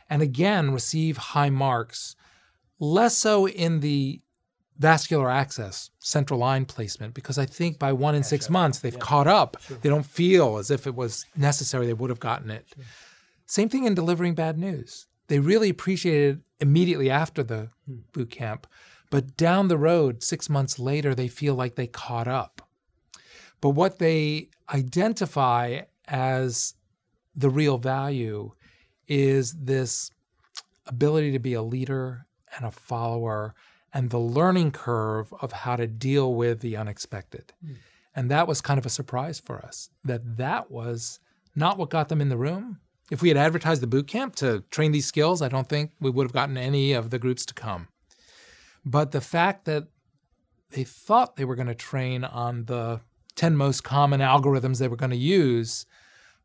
And 0.10 0.24
again, 0.24 0.72
receive 0.72 1.18
high 1.18 1.52
marks, 1.52 2.16
less 2.82 3.16
so 3.16 3.48
in 3.48 3.80
the 3.80 4.20
vascular 4.78 5.30
access, 5.30 5.92
central 6.00 6.40
line 6.40 6.66
placement, 6.66 7.14
because 7.14 7.38
I 7.38 7.46
think 7.46 7.78
by 7.78 7.94
one 7.94 8.16
in 8.16 8.24
six 8.24 8.50
months 8.50 8.80
they've 8.80 8.94
yeah. 8.94 9.00
caught 9.00 9.28
up. 9.28 9.58
Sure. 9.62 9.78
They 9.78 9.90
don't 9.90 10.06
feel 10.06 10.58
as 10.58 10.72
if 10.72 10.88
it 10.88 10.96
was 10.96 11.26
necessary, 11.38 11.86
they 11.86 11.94
would 11.94 12.10
have 12.10 12.20
gotten 12.20 12.50
it. 12.50 12.68
Sure. 12.76 12.84
Same 13.46 13.70
thing 13.70 13.86
in 13.86 13.94
delivering 13.94 14.34
bad 14.34 14.58
news. 14.58 15.08
They 15.28 15.40
really 15.40 15.70
appreciated 15.70 16.38
it 16.38 16.66
immediately 16.66 17.10
after 17.10 17.44
the 17.44 17.70
hmm. 17.86 18.00
boot 18.12 18.32
camp, 18.32 18.66
but 19.12 19.38
down 19.38 19.68
the 19.68 19.78
road, 19.78 20.24
six 20.24 20.50
months 20.50 20.80
later, 20.80 21.14
they 21.14 21.28
feel 21.28 21.54
like 21.54 21.76
they 21.76 21.88
caught 21.88 22.28
up. 22.28 22.68
But 23.62 23.70
what 23.70 24.00
they 24.00 24.50
identify 24.74 25.82
as 26.08 26.74
the 27.36 27.50
real 27.50 27.78
value 27.78 28.54
is 29.08 29.54
this 29.54 30.10
ability 30.88 31.32
to 31.34 31.40
be 31.40 31.54
a 31.54 31.62
leader 31.62 32.26
and 32.56 32.66
a 32.66 32.72
follower 32.72 33.54
and 33.94 34.10
the 34.10 34.20
learning 34.20 34.72
curve 34.72 35.34
of 35.42 35.52
how 35.52 35.76
to 35.76 35.88
deal 35.88 36.34
with 36.34 36.62
the 36.62 36.78
unexpected. 36.78 37.54
Mm. 37.66 37.76
And 38.16 38.32
that 38.32 38.48
was 38.48 38.62
kind 38.62 38.78
of 38.78 38.86
a 38.86 38.90
surprise 38.90 39.40
for 39.40 39.60
us 39.60 39.90
that 40.04 40.38
that 40.38 40.70
was 40.70 41.20
not 41.56 41.78
what 41.78 41.90
got 41.90 42.10
them 42.10 42.22
in 42.22 42.30
the 42.30 42.38
room. 42.38 42.80
If 43.10 43.22
we 43.22 43.30
had 43.30 43.38
advertised 43.38 43.82
the 43.82 43.88
boot 43.88 44.08
camp 44.08 44.36
to 44.38 44.64
train 44.70 44.92
these 44.92 45.06
skills, 45.06 45.42
I 45.42 45.50
don't 45.50 45.68
think 45.68 45.92
we 46.00 46.10
would 46.10 46.26
have 46.26 46.34
gotten 46.34 46.58
any 46.58 46.94
of 46.94 47.10
the 47.10 47.20
groups 47.20 47.46
to 47.48 47.54
come. 47.54 47.90
But 48.86 49.12
the 49.12 49.22
fact 49.22 49.66
that 49.66 49.88
they 50.72 50.84
thought 50.84 51.36
they 51.36 51.46
were 51.46 51.56
going 51.56 51.68
to 51.68 51.76
train 51.76 52.24
on 52.24 52.66
the 52.66 53.02
10 53.36 53.56
most 53.56 53.84
common 53.84 54.22
algorithms 54.22 54.80
they 54.80 54.88
were 54.88 54.96
going 54.96 55.12
to 55.12 55.18
use. 55.18 55.86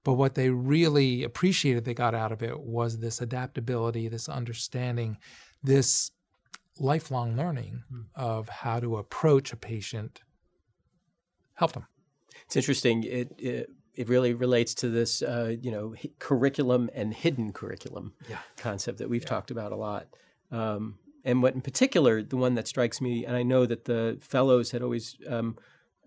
But 0.04 0.14
what 0.14 0.34
they 0.34 0.50
really 0.50 1.24
appreciated 1.24 1.84
they 1.84 1.94
got 1.94 2.14
out 2.14 2.32
of 2.32 2.42
it 2.42 2.60
was 2.60 2.98
this 2.98 3.20
adaptability, 3.20 4.08
this 4.08 4.28
understanding, 4.28 5.18
this 5.66 6.10
lifelong 6.78 7.36
learning 7.36 7.82
mm. 7.92 8.04
of 8.14 8.48
how 8.48 8.80
to 8.80 8.96
approach 8.96 9.52
a 9.52 9.56
patient 9.56 10.22
helped 11.54 11.74
them. 11.74 11.86
It's 12.44 12.56
interesting. 12.56 13.04
It, 13.04 13.32
it, 13.38 13.70
it 13.94 14.08
really 14.08 14.34
relates 14.34 14.74
to 14.74 14.88
this, 14.88 15.22
uh, 15.22 15.56
you 15.60 15.70
know, 15.70 15.94
curriculum 16.18 16.90
and 16.94 17.14
hidden 17.14 17.52
curriculum 17.52 18.12
yeah. 18.28 18.38
concept 18.56 18.98
that 18.98 19.08
we've 19.08 19.22
yeah. 19.22 19.28
talked 19.28 19.50
about 19.50 19.72
a 19.72 19.76
lot. 19.76 20.06
Um, 20.52 20.98
and 21.24 21.42
what 21.42 21.54
in 21.54 21.60
particular, 21.60 22.22
the 22.22 22.36
one 22.36 22.54
that 22.54 22.68
strikes 22.68 23.00
me, 23.00 23.24
and 23.26 23.34
I 23.34 23.42
know 23.42 23.66
that 23.66 23.86
the 23.86 24.18
fellows 24.20 24.70
had 24.70 24.82
always 24.82 25.16
um, 25.28 25.56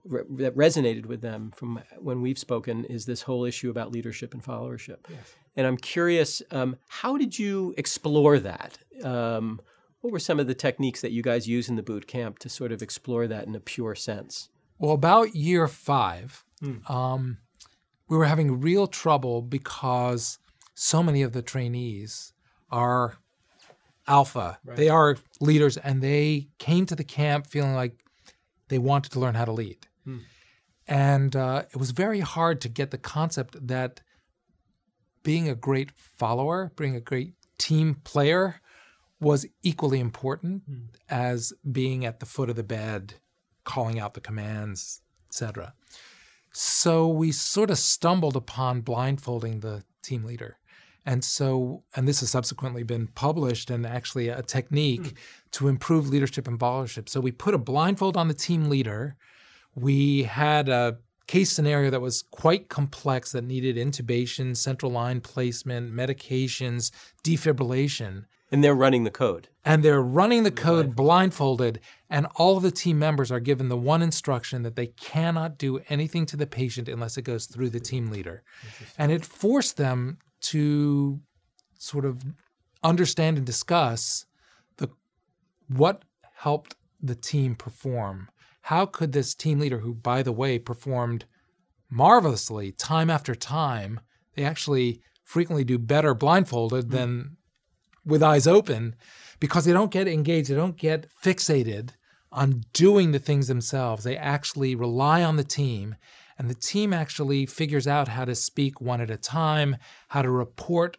re- 0.06 0.24
that 0.38 0.56
resonated 0.56 1.08
with 1.08 1.22
them 1.22 1.52
from 1.52 1.82
when 1.98 2.22
we've 2.22 2.40
spoken 2.40 2.86
is 2.86 3.06
this 3.06 3.24
whole 3.24 3.44
issue 3.44 3.70
about 3.70 3.92
leadership 3.92 4.34
and 4.34 4.42
followership. 4.42 5.00
Yes. 5.10 5.36
And 5.56 5.68
I'm 5.68 5.78
curious, 5.78 6.42
um, 6.52 6.78
how 6.88 7.18
did 7.18 7.38
you 7.38 7.74
explore 7.78 8.40
that? 8.40 8.78
Um, 9.04 9.62
what 10.02 10.14
were 10.14 10.20
some 10.20 10.40
of 10.40 10.48
the 10.48 10.54
techniques 10.54 11.02
that 11.02 11.12
you 11.12 11.22
guys 11.22 11.48
use 11.48 11.68
in 11.68 11.76
the 11.76 11.84
boot 11.84 12.08
camp 12.08 12.40
to 12.40 12.50
sort 12.50 12.72
of 12.72 12.82
explore 12.82 13.28
that 13.28 13.48
in 13.48 13.56
a 13.56 13.60
pure 13.60 13.96
sense? 13.96 14.50
Well, 14.78 14.94
about 14.94 15.36
year 15.36 15.68
five, 15.68 16.46
mm. 16.64 16.90
um, 16.90 17.40
we 18.08 18.16
were 18.16 18.26
having 18.26 18.62
real 18.62 18.88
trouble 18.88 19.42
because 19.42 20.40
so 20.74 21.04
many 21.04 21.22
of 21.22 21.34
the 21.34 21.42
trainees 21.42 22.32
are 22.72 23.18
alpha. 24.08 24.60
Right. 24.64 24.78
They 24.78 24.90
are 24.90 25.18
leaders, 25.42 25.76
and 25.78 26.02
they 26.02 26.48
came 26.58 26.86
to 26.86 26.96
the 26.96 27.04
camp 27.04 27.48
feeling 27.48 27.74
like 27.74 28.04
they 28.70 28.78
wanted 28.78 29.12
to 29.14 29.20
learn 29.20 29.36
how 29.36 29.46
to 29.46 29.52
lead. 29.52 29.88
Hmm. 30.06 30.20
And 30.88 31.36
uh, 31.36 31.64
it 31.72 31.78
was 31.78 31.92
very 31.92 32.22
hard 32.22 32.62
to 32.62 32.70
get 32.70 32.92
the 32.92 32.98
concept 32.98 33.68
that 33.68 34.02
being 35.24 35.50
a 35.50 35.56
great 35.56 35.92
follower, 35.92 36.72
being 36.76 36.96
a 36.96 37.02
great 37.02 37.34
team 37.58 37.96
player, 38.04 38.62
was 39.20 39.46
equally 39.64 40.00
important 40.00 40.64
hmm. 40.66 40.78
as 41.10 41.54
being 41.70 42.06
at 42.06 42.20
the 42.20 42.26
foot 42.26 42.50
of 42.50 42.56
the 42.56 42.64
bed, 42.64 43.16
calling 43.64 44.00
out 44.00 44.14
the 44.14 44.22
commands, 44.22 45.02
etc. 45.30 45.74
So 46.52 47.08
we 47.08 47.32
sort 47.32 47.70
of 47.70 47.78
stumbled 47.78 48.36
upon 48.36 48.82
blindfolding 48.82 49.60
the 49.60 49.84
team 50.02 50.24
leader. 50.24 50.58
And 51.06 51.24
so, 51.24 51.84
and 51.96 52.08
this 52.08 52.20
has 52.20 52.30
subsequently 52.30 52.84
been 52.84 53.08
published 53.08 53.70
and 53.70 53.86
actually 53.86 54.30
a 54.30 54.42
technique 54.42 55.02
mm. 55.02 55.16
to 55.52 55.68
improve 55.68 56.10
leadership 56.10 56.48
and 56.48 56.60
followership. 56.60 57.10
So 57.10 57.20
we 57.20 57.32
put 57.32 57.54
a 57.54 57.58
blindfold 57.58 58.16
on 58.16 58.28
the 58.28 58.34
team 58.34 58.70
leader 58.70 59.18
we 59.76 60.24
had 60.24 60.70
a 60.70 60.98
case 61.30 61.52
scenario 61.52 61.92
that 61.92 62.02
was 62.02 62.24
quite 62.32 62.70
complex 62.70 63.34
that 63.34 63.44
needed 63.44 63.76
intubation, 63.76 64.58
central 64.58 64.92
line 64.92 65.22
placement, 65.22 65.94
medications, 65.94 66.90
defibrillation. 67.24 68.26
And 68.52 68.64
they're 68.64 68.74
running 68.74 69.04
the 69.04 69.12
code. 69.12 69.48
And 69.64 69.84
they're 69.84 70.02
running 70.02 70.42
the 70.42 70.50
code 70.50 70.96
blindfolded, 70.96 71.82
and 72.10 72.26
all 72.38 72.58
of 72.58 72.64
the 72.64 72.72
team 72.72 72.98
members 72.98 73.32
are 73.32 73.40
given 73.40 73.70
the 73.70 73.78
one 73.78 74.02
instruction 74.02 74.64
that 74.64 74.76
they 74.76 74.88
cannot 74.88 75.60
do 75.60 75.80
anything 75.88 76.26
to 76.26 76.36
the 76.36 76.48
patient 76.48 76.90
unless 76.90 77.16
it 77.16 77.22
goes 77.22 77.46
through 77.46 77.70
the 77.70 77.80
team 77.80 78.10
leader. 78.10 78.42
And 78.98 79.12
it 79.12 79.24
forced 79.24 79.78
them 79.78 80.18
to 80.54 81.20
sort 81.78 82.06
of 82.06 82.26
understand 82.84 83.38
and 83.38 83.46
discuss 83.46 84.26
the 84.78 84.90
what 85.68 86.02
helped 86.38 86.74
the 87.00 87.14
team 87.14 87.54
perform 87.54 88.30
how 88.70 88.86
could 88.86 89.14
this 89.14 89.34
team 89.34 89.60
leader, 89.60 89.80
who, 89.80 89.96
by 89.96 90.22
the 90.22 90.32
way, 90.32 90.60
performed 90.60 91.26
marvelously 91.90 92.72
time 92.72 93.10
after 93.10 93.34
time, 93.34 94.00
they 94.36 94.44
actually 94.44 95.02
frequently 95.24 95.64
do 95.64 95.80
better 95.80 96.14
blindfolded 96.14 96.86
mm. 96.86 96.92
than 96.92 97.38
with 98.06 98.22
eyes 98.22 98.46
open 98.46 98.96
because 99.40 99.66
they 99.66 99.74
don't 99.74 99.90
get 99.90 100.08
engaged, 100.08 100.52
they 100.52 100.56
don't 100.56 100.78
get 100.78 101.08
fixated 101.24 101.94
on 102.32 102.62
doing 102.72 103.12
the 103.12 103.18
things 103.18 103.48
themselves. 103.48 104.04
They 104.04 104.16
actually 104.16 104.76
rely 104.76 105.24
on 105.24 105.36
the 105.36 105.44
team, 105.44 105.96
and 106.38 106.48
the 106.48 106.54
team 106.54 106.94
actually 106.94 107.48
figures 107.48 107.88
out 107.88 108.10
how 108.10 108.26
to 108.26 108.36
speak 108.36 108.80
one 108.80 109.02
at 109.02 109.10
a 109.10 109.18
time, 109.18 109.78
how 110.10 110.22
to 110.22 110.30
report 110.30 110.96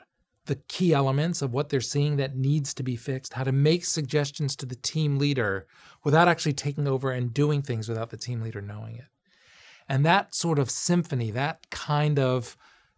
the 0.50 0.56
key 0.66 0.92
elements 0.92 1.42
of 1.42 1.52
what 1.52 1.68
they're 1.68 1.80
seeing 1.80 2.16
that 2.16 2.34
needs 2.34 2.74
to 2.74 2.82
be 2.82 2.96
fixed, 2.96 3.34
how 3.34 3.44
to 3.44 3.52
make 3.52 3.84
suggestions 3.84 4.56
to 4.56 4.66
the 4.66 4.74
team 4.74 5.16
leader 5.16 5.64
without 6.02 6.26
actually 6.26 6.52
taking 6.52 6.88
over 6.88 7.12
and 7.12 7.32
doing 7.32 7.62
things 7.62 7.88
without 7.88 8.10
the 8.10 8.16
team 8.16 8.42
leader 8.42 8.60
knowing 8.60 8.96
it. 8.96 9.04
And 9.88 10.04
that 10.04 10.34
sort 10.34 10.58
of 10.58 10.68
symphony, 10.68 11.30
that 11.30 11.70
kind 11.70 12.18
of 12.18 12.56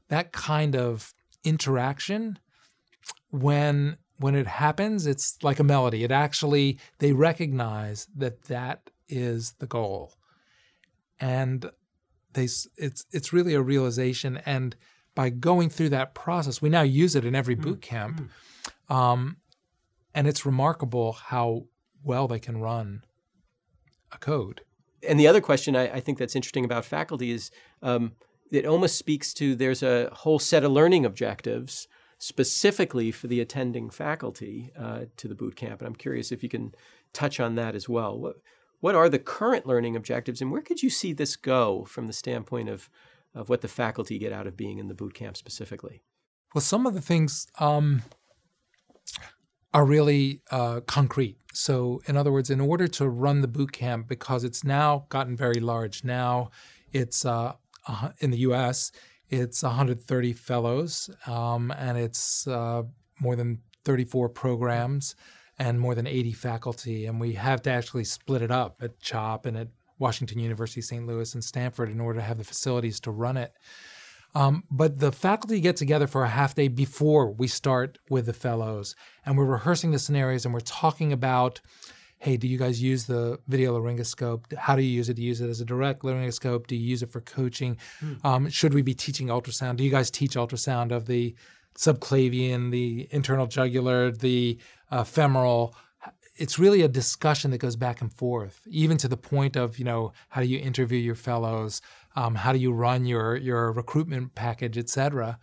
that 0.09 0.33
kind 0.33 0.75
of 0.75 1.12
interaction 1.45 2.38
when 3.31 3.99
when 4.17 4.35
it 4.35 4.47
happens, 4.47 5.07
it's 5.07 5.37
like 5.43 5.59
a 5.61 5.65
melody. 5.65 6.05
It 6.05 6.11
actually, 6.11 6.79
they 7.01 7.12
recognize 7.12 8.07
that 8.17 8.45
that 8.45 8.88
is 9.11 9.53
the 9.59 9.67
goal. 9.67 10.15
And 11.21 11.71
they, 12.33 12.45
it's, 12.45 13.05
it's 13.12 13.33
really 13.35 13.53
a 13.53 13.61
realization. 13.61 14.41
And 14.47 14.75
by 15.14 15.31
going 15.31 15.68
through 15.70 15.90
that 15.90 16.14
process, 16.14 16.62
we 16.62 16.68
now 16.68 16.83
use 16.83 17.14
it 17.14 17.25
in 17.25 17.35
every 17.35 17.55
boot 17.55 17.81
camp. 17.81 18.31
Um, 18.88 19.37
and 20.14 20.27
it's 20.27 20.46
remarkable 20.46 21.12
how 21.12 21.64
well 22.05 22.29
they 22.29 22.38
can 22.38 22.61
run 22.61 23.05
a 24.11 24.18
code. 24.18 24.62
And 25.09 25.18
the 25.18 25.27
other 25.27 25.40
question 25.40 25.75
I, 25.75 25.94
I 25.94 26.01
think 26.01 26.18
that's 26.18 26.37
interesting 26.37 26.64
about 26.64 26.85
faculty 26.85 27.31
is 27.31 27.51
um, 27.83 28.12
it 28.51 28.66
almost 28.66 28.96
speaks 28.96 29.33
to 29.35 29.55
there's 29.55 29.83
a 29.83 30.11
whole 30.12 30.38
set 30.38 30.64
of 30.64 30.72
learning 30.72 31.05
objectives 31.05 31.88
specifically 32.18 33.11
for 33.11 33.27
the 33.27 33.40
attending 33.40 33.90
faculty 33.90 34.70
uh, 34.79 35.07
to 35.16 35.27
the 35.27 35.35
boot 35.35 35.57
camp. 35.57 35.81
And 35.81 35.88
I'm 35.88 35.96
curious 35.96 36.31
if 36.31 36.42
you 36.42 36.48
can 36.48 36.75
touch 37.12 37.40
on 37.40 37.57
that 37.57 37.75
as 37.75 37.88
well. 37.88 38.16
What, 38.18 38.37
what 38.81 38.94
are 38.94 39.09
the 39.09 39.18
current 39.18 39.66
learning 39.66 39.96
objectives, 39.96 40.40
and 40.40 40.51
where 40.51 40.61
could 40.61 40.83
you 40.83 40.90
see 40.90 41.12
this 41.12 41.37
go 41.37 41.85
from 41.85 42.07
the 42.07 42.12
standpoint 42.12 42.68
of, 42.68 42.88
of 43.35 43.49
what 43.49 43.61
the 43.61 43.68
faculty 43.68 44.18
get 44.18 44.33
out 44.33 44.47
of 44.47 44.57
being 44.57 44.79
in 44.79 44.88
the 44.88 44.95
boot 44.95 45.14
camp 45.14 45.37
specifically? 45.37 46.03
Well, 46.55 46.62
some 46.62 46.87
of 46.87 46.95
the 46.95 47.01
things 47.01 47.47
um, 47.59 48.03
are 49.73 49.85
really 49.85 50.42
uh, 50.51 50.81
concrete. 50.81 51.38
So, 51.55 52.03
in 52.07 52.16
other 52.16 52.33
words, 52.33 52.51
in 52.51 52.61
order 52.61 52.88
to 52.88 53.09
run 53.09 53.40
the 53.40 53.49
boot 53.49 53.73
camp, 53.73 54.09
because 54.09 54.45
it's 54.45 54.64
now 54.64 55.07
gotten 55.09 55.37
very 55.37 55.61
large, 55.61 56.05
now 56.05 56.51
it's 56.92 57.25
uh, 57.25 57.55
in 58.18 58.31
the 58.31 58.38
U.S. 58.38 58.92
It's 59.29 59.62
130 59.62 60.33
fellows, 60.35 61.09
um, 61.27 61.71
and 61.77 61.97
it's 61.97 62.47
uh, 62.47 62.83
more 63.21 63.37
than 63.37 63.61
34 63.85 64.29
programs 64.29 65.14
and 65.59 65.81
more 65.81 65.95
than 65.95 66.07
80 66.07 66.33
faculty. 66.33 67.07
And 67.07 67.21
we 67.21 67.33
have 67.35 67.62
to 67.62 67.71
actually 67.71 68.05
split 68.05 68.42
it 68.42 68.51
up 68.51 68.83
at 68.83 69.01
CHOP 69.01 69.47
and 69.47 69.57
at 69.57 69.68
Washington 70.03 70.38
University, 70.38 70.83
St. 70.83 71.07
Louis, 71.07 71.33
and 71.33 71.43
Stanford 71.43 71.88
in 71.88 72.01
order 72.01 72.19
to 72.19 72.25
have 72.25 72.37
the 72.37 72.45
facilities 72.45 73.01
to 73.01 73.11
run 73.11 73.37
it. 73.38 73.55
Um, 74.35 74.65
but 74.71 74.99
the 74.99 75.12
faculty 75.12 75.61
get 75.61 75.77
together 75.77 76.07
for 76.07 76.25
a 76.25 76.29
half 76.29 76.55
day 76.55 76.69
before 76.69 77.31
we 77.31 77.47
start 77.47 77.99
with 78.11 78.27
the 78.27 78.33
fellows, 78.33 78.97
and 79.25 79.38
we're 79.38 79.45
rehearsing 79.45 79.93
the 79.93 79.99
scenarios 79.99 80.45
and 80.45 80.53
we're 80.53 80.61
talking 80.61 81.12
about 81.12 81.61
hey, 82.19 82.37
do 82.37 82.47
you 82.47 82.57
guys 82.57 82.81
use 82.81 83.07
the 83.07 83.37
video 83.49 83.77
laryngoscope? 83.77 84.57
How 84.57 84.77
do 84.77 84.83
you 84.83 84.91
use 84.91 85.09
it? 85.09 85.15
Do 85.15 85.23
you 85.23 85.29
use 85.29 85.41
it 85.41 85.51
as 85.51 85.61
a 85.61 85.65
direct 85.65 86.05
laryngoscope? 86.05 86.69
Do 86.69 86.77
you 86.77 86.87
use 86.87 87.03
it 87.03 87.11
for 87.11 87.21
coaching? 87.21 87.79
Mm. 88.01 88.25
Um, 88.25 88.49
should 88.49 88.75
we 88.75 88.83
be 88.83 88.95
teaching 88.95 89.27
ultrasound? 89.27 89.75
Do 89.75 89.83
you 89.83 89.91
guys 89.91 90.09
teach 90.09 90.35
ultrasound 90.37 90.93
of 90.93 91.07
the 91.07 91.35
subclavian, 91.77 92.71
the 92.71 93.09
internal 93.11 93.49
jugular, 93.49 94.12
the 94.12 94.57
uh, 94.93 95.03
femoral? 95.03 95.75
It's 96.43 96.59
really 96.59 96.83
a 96.83 96.89
discussion 96.89 97.51
that 97.53 97.59
goes 97.59 97.77
back 97.77 98.01
and 98.01 98.13
forth, 98.13 98.57
even 98.67 98.97
to 98.99 99.09
the 99.09 99.17
point 99.17 99.55
of, 99.57 99.79
you 99.79 99.85
know, 99.85 100.13
how 100.29 100.41
do 100.41 100.47
you 100.47 100.59
interview 100.59 100.99
your 100.99 101.15
fellows? 101.15 101.81
Um, 102.17 102.35
how 102.35 102.53
do 102.53 102.59
you 102.59 102.73
run 102.73 103.07
your, 103.07 103.37
your 103.37 103.73
recruitment 103.73 104.35
package, 104.35 104.77
et 104.77 104.89
cetera? 104.89 105.39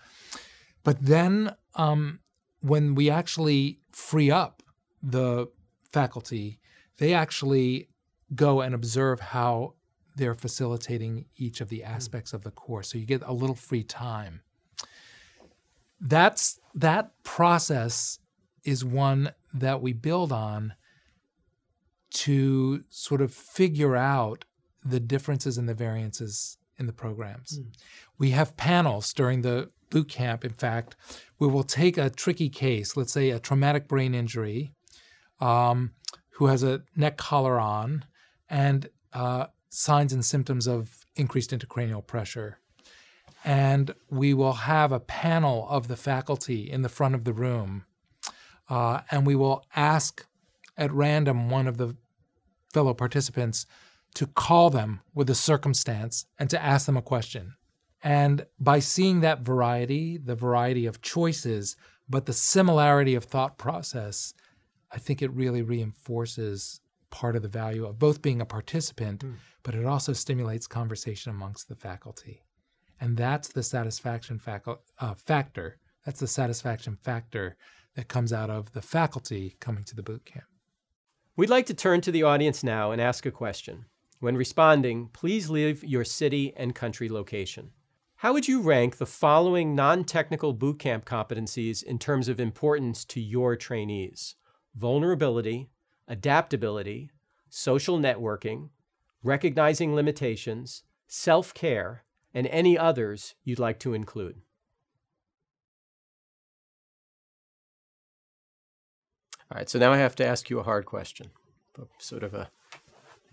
But 0.83 0.97
then 1.01 1.55
um, 1.75 2.19
when 2.59 2.95
we 2.95 3.09
actually 3.09 3.79
free 3.91 4.29
up 4.29 4.61
the 5.01 5.47
faculty 5.91 6.59
they 6.99 7.13
actually 7.13 7.89
go 8.35 8.61
and 8.61 8.75
observe 8.75 9.19
how 9.19 9.73
they're 10.15 10.35
facilitating 10.35 11.25
each 11.35 11.61
of 11.61 11.69
the 11.69 11.79
hmm. 11.79 11.87
aspects 11.87 12.33
of 12.33 12.43
the 12.43 12.51
course. 12.51 12.91
So 12.91 12.97
you 12.97 13.05
get 13.05 13.23
a 13.25 13.33
little 13.33 13.55
free 13.55 13.83
time. 13.83 14.41
That's 15.99 16.59
that 16.75 17.11
process 17.23 18.19
is 18.63 18.85
one 18.85 19.31
that 19.53 19.81
we 19.81 19.93
build 19.93 20.31
on 20.31 20.73
to 22.11 22.83
sort 22.89 23.21
of 23.21 23.33
figure 23.33 23.95
out 23.95 24.45
the 24.83 24.99
differences 24.99 25.57
and 25.57 25.67
the 25.67 25.73
variances 25.73 26.57
in 26.77 26.85
the 26.87 26.93
programs. 26.93 27.59
Mm. 27.59 27.73
We 28.17 28.31
have 28.31 28.57
panels 28.57 29.13
during 29.13 29.41
the 29.41 29.69
boot 29.89 30.09
camp, 30.09 30.45
in 30.45 30.53
fact, 30.53 30.95
where 31.37 31.49
we'll 31.49 31.63
take 31.63 31.97
a 31.97 32.09
tricky 32.09 32.49
case, 32.49 32.95
let's 32.95 33.11
say 33.11 33.29
a 33.29 33.39
traumatic 33.39 33.87
brain 33.87 34.13
injury, 34.13 34.73
um, 35.39 35.91
who 36.31 36.47
has 36.47 36.63
a 36.63 36.81
neck 36.95 37.17
collar 37.17 37.59
on 37.59 38.05
and 38.49 38.89
uh, 39.13 39.47
signs 39.69 40.13
and 40.13 40.25
symptoms 40.25 40.67
of 40.67 41.05
increased 41.15 41.51
intracranial 41.51 42.05
pressure. 42.05 42.59
And 43.43 43.93
we 44.09 44.33
will 44.33 44.53
have 44.53 44.91
a 44.91 44.99
panel 44.99 45.67
of 45.69 45.87
the 45.87 45.95
faculty 45.95 46.69
in 46.69 46.81
the 46.81 46.89
front 46.89 47.15
of 47.15 47.23
the 47.23 47.33
room, 47.33 47.85
uh, 48.69 49.01
and 49.09 49.25
we 49.25 49.35
will 49.35 49.65
ask 49.75 50.25
at 50.79 50.91
random 50.91 51.49
one 51.49 51.67
of 51.67 51.77
the 51.77 51.95
fellow 52.73 52.93
participants 52.93 53.65
to 54.15 54.25
call 54.25 54.69
them 54.69 55.01
with 55.13 55.29
a 55.29 55.35
circumstance 55.35 56.25
and 56.39 56.49
to 56.49 56.63
ask 56.63 56.85
them 56.85 56.97
a 56.97 57.01
question. 57.01 57.53
And 58.01 58.45
by 58.59 58.79
seeing 58.79 59.21
that 59.21 59.41
variety, 59.41 60.17
the 60.17 60.35
variety 60.35 60.85
of 60.85 61.01
choices, 61.01 61.75
but 62.07 62.25
the 62.25 62.33
similarity 62.33 63.13
of 63.13 63.25
thought 63.25 63.57
process, 63.57 64.33
I 64.91 64.97
think 64.97 65.21
it 65.21 65.31
really 65.33 65.61
reinforces 65.61 66.81
part 67.09 67.35
of 67.35 67.41
the 67.41 67.49
value 67.49 67.85
of 67.85 67.99
both 67.99 68.21
being 68.21 68.41
a 68.41 68.45
participant, 68.45 69.25
mm. 69.25 69.35
but 69.63 69.75
it 69.75 69.85
also 69.85 70.13
stimulates 70.13 70.65
conversation 70.65 71.31
amongst 71.31 71.67
the 71.67 71.75
faculty. 71.75 72.41
And 73.01 73.17
that's 73.17 73.49
the 73.49 73.63
satisfaction 73.63 74.39
facu- 74.39 74.79
uh, 74.99 75.13
factor. 75.15 75.77
That's 76.05 76.19
the 76.19 76.27
satisfaction 76.27 76.95
factor 76.95 77.57
that 77.95 78.07
comes 78.07 78.31
out 78.31 78.49
of 78.49 78.71
the 78.73 78.81
faculty 78.81 79.57
coming 79.59 79.83
to 79.85 79.95
the 79.95 80.03
boot 80.03 80.25
camp. 80.25 80.45
We'd 81.39 81.49
like 81.49 81.67
to 81.67 81.73
turn 81.73 82.01
to 82.01 82.11
the 82.11 82.23
audience 82.23 82.65
now 82.65 82.91
and 82.91 83.01
ask 83.01 83.25
a 83.25 83.31
question. 83.31 83.85
When 84.19 84.35
responding, 84.35 85.07
please 85.13 85.49
leave 85.49 85.85
your 85.85 86.03
city 86.03 86.51
and 86.57 86.75
country 86.75 87.07
location. 87.07 87.71
How 88.17 88.33
would 88.33 88.49
you 88.49 88.59
rank 88.59 88.97
the 88.97 89.05
following 89.05 89.73
non 89.73 90.03
technical 90.03 90.53
bootcamp 90.53 91.05
competencies 91.05 91.81
in 91.81 91.97
terms 91.97 92.27
of 92.27 92.41
importance 92.41 93.05
to 93.05 93.21
your 93.21 93.55
trainees? 93.55 94.35
vulnerability, 94.75 95.69
adaptability, 96.09 97.09
social 97.49 97.97
networking, 97.97 98.71
recognizing 99.23 99.95
limitations, 99.95 100.83
self 101.07 101.53
care, 101.53 102.03
and 102.33 102.47
any 102.47 102.77
others 102.77 103.35
you'd 103.45 103.59
like 103.59 103.79
to 103.79 103.93
include. 103.93 104.41
All 109.51 109.57
right, 109.57 109.69
so 109.69 109.79
now 109.79 109.91
I 109.91 109.97
have 109.97 110.15
to 110.17 110.25
ask 110.25 110.49
you 110.49 110.59
a 110.59 110.63
hard 110.63 110.85
question, 110.85 111.31
sort 111.97 112.23
of 112.23 112.33
a 112.33 112.49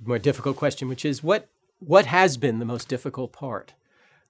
more 0.05 0.19
difficult 0.19 0.57
question, 0.57 0.89
which 0.89 1.05
is 1.05 1.23
what 1.23 1.49
what 1.79 2.07
has 2.07 2.39
been 2.39 2.59
the 2.59 2.65
most 2.65 2.89
difficult 2.89 3.33
part 3.33 3.75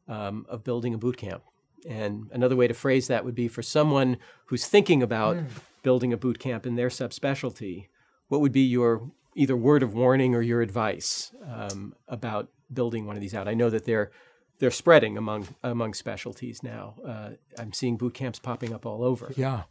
um, 0.08 0.46
of 0.48 0.64
building 0.64 0.94
a 0.94 0.98
boot 0.98 1.16
camp? 1.16 1.44
And 1.88 2.28
another 2.32 2.56
way 2.56 2.66
to 2.66 2.74
phrase 2.74 3.06
that 3.06 3.24
would 3.24 3.36
be 3.36 3.46
for 3.46 3.62
someone 3.62 4.16
who's 4.46 4.66
thinking 4.66 5.02
about 5.02 5.36
mm 5.36 5.46
building 5.86 6.12
a 6.12 6.16
boot 6.16 6.40
camp 6.40 6.66
in 6.66 6.74
their 6.74 6.88
subspecialty, 6.88 7.86
what 8.26 8.40
would 8.40 8.50
be 8.50 8.62
your 8.62 9.08
either 9.36 9.56
word 9.56 9.84
of 9.84 9.94
warning 9.94 10.34
or 10.34 10.42
your 10.42 10.60
advice 10.60 11.30
um, 11.48 11.94
about 12.08 12.48
building 12.72 13.06
one 13.06 13.14
of 13.14 13.22
these 13.22 13.36
out? 13.36 13.46
I 13.46 13.54
know 13.54 13.70
that 13.70 13.84
they're 13.84 14.10
they're 14.58 14.72
spreading 14.72 15.16
among 15.16 15.46
among 15.62 15.94
specialties 15.94 16.60
now. 16.60 16.96
Uh, 17.06 17.30
I'm 17.56 17.72
seeing 17.72 17.96
boot 17.96 18.14
camps 18.14 18.40
popping 18.40 18.74
up 18.74 18.84
all 18.84 19.04
over. 19.04 19.32
Yeah, 19.36 19.62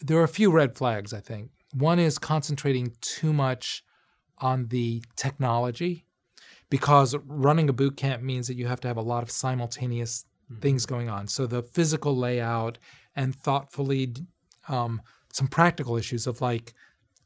there 0.00 0.16
are 0.18 0.22
a 0.22 0.28
few 0.28 0.52
red 0.52 0.76
flags. 0.76 1.12
I 1.12 1.18
think 1.18 1.50
one 1.74 1.98
is 1.98 2.18
concentrating 2.18 2.92
too 3.00 3.32
much 3.32 3.84
on 4.38 4.68
the 4.68 5.02
technology, 5.16 6.06
because 6.70 7.14
running 7.26 7.68
a 7.68 7.72
boot 7.72 7.96
camp 7.96 8.22
means 8.22 8.48
that 8.48 8.56
you 8.56 8.66
have 8.66 8.80
to 8.80 8.88
have 8.88 8.96
a 8.96 9.02
lot 9.02 9.22
of 9.22 9.30
simultaneous 9.30 10.24
mm-hmm. 10.50 10.60
things 10.60 10.86
going 10.86 11.08
on. 11.08 11.28
So 11.28 11.46
the 11.46 11.62
physical 11.62 12.16
layout 12.16 12.78
and 13.14 13.34
thoughtfully 13.34 14.14
um, 14.68 15.02
some 15.32 15.48
practical 15.48 15.96
issues 15.96 16.26
of 16.26 16.40
like 16.40 16.74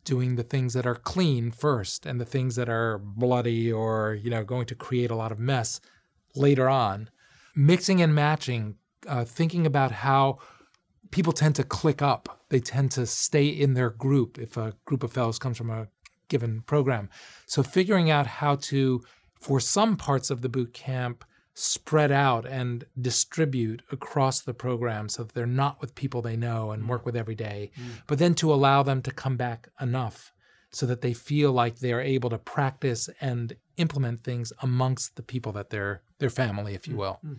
doing 0.05 0.37
the 0.37 0.43
things 0.43 0.73
that 0.73 0.87
are 0.87 0.95
clean 0.95 1.51
first 1.51 2.07
and 2.07 2.21
the 2.21 2.25
things 2.25 2.57
that 2.57 2.69
are 2.69 2.99
bloody 2.99 3.71
or 3.71 4.15
you 4.15 4.31
know 4.31 4.43
going 4.43 4.65
to 4.65 4.75
create 4.75 5.11
a 5.11 5.15
lot 5.15 5.31
of 5.31 5.39
mess 5.39 5.81
later 6.35 6.69
on 6.69 7.11
mixing 7.55 8.01
and 8.01 8.15
matching 8.15 8.77
uh, 9.07 9.25
thinking 9.25 9.67
about 9.67 9.93
how 9.93 10.39
people 11.11 11.33
tend 11.33 11.55
to 11.55 11.65
clique 11.65 12.03
up 12.03 12.41
they 12.51 12.61
tend 12.61 12.91
to 12.91 13.07
stay 13.07 13.47
in 13.47 13.75
their 13.75 13.91
group 13.91 14.39
if 14.39 14.57
a 14.57 14.75
group 14.85 15.03
of 15.03 15.13
fellows 15.13 15.39
comes 15.39 15.57
from 15.57 15.71
a 15.71 15.89
given 16.29 16.63
program 16.63 17.09
so 17.47 17.63
figuring 17.63 18.11
out 18.11 18.27
how 18.27 18.55
to 18.57 19.03
for 19.41 19.61
some 19.61 19.97
parts 19.97 20.31
of 20.31 20.43
the 20.43 20.49
boot 20.49 20.73
camp 20.75 21.25
spread 21.61 22.13
out 22.13 22.47
and 22.47 22.85
distribute 23.01 23.83
across 23.91 24.41
the 24.41 24.55
program 24.55 25.09
so 25.09 25.25
that 25.25 25.35
they're 25.35 25.45
not 25.45 25.81
with 25.81 25.93
people 25.97 26.23
they 26.23 26.37
know 26.37 26.71
and 26.71 26.89
work 26.89 27.05
with 27.05 27.17
every 27.17 27.35
day, 27.35 27.73
mm. 27.77 28.01
but 28.07 28.21
then 28.21 28.33
to 28.33 28.55
allow 28.55 28.81
them 28.85 29.03
to 29.03 29.11
come 29.11 29.37
back 29.37 29.69
enough 29.81 30.33
so 30.71 30.87
that 30.87 31.01
they 31.01 31.13
feel 31.13 31.51
like 31.51 31.81
they're 31.81 32.01
able 32.01 32.31
to 32.31 32.39
practice 32.39 33.11
and 33.21 33.57
implement 33.77 34.23
things 34.23 34.53
amongst 34.63 35.17
the 35.17 35.23
people 35.23 35.51
that 35.51 35.71
they're 35.71 36.01
their 36.21 36.31
family, 36.31 36.75
if 36.75 36.87
you 36.87 36.95
mm. 36.95 36.99
will. 36.99 37.19
Mm. 37.27 37.39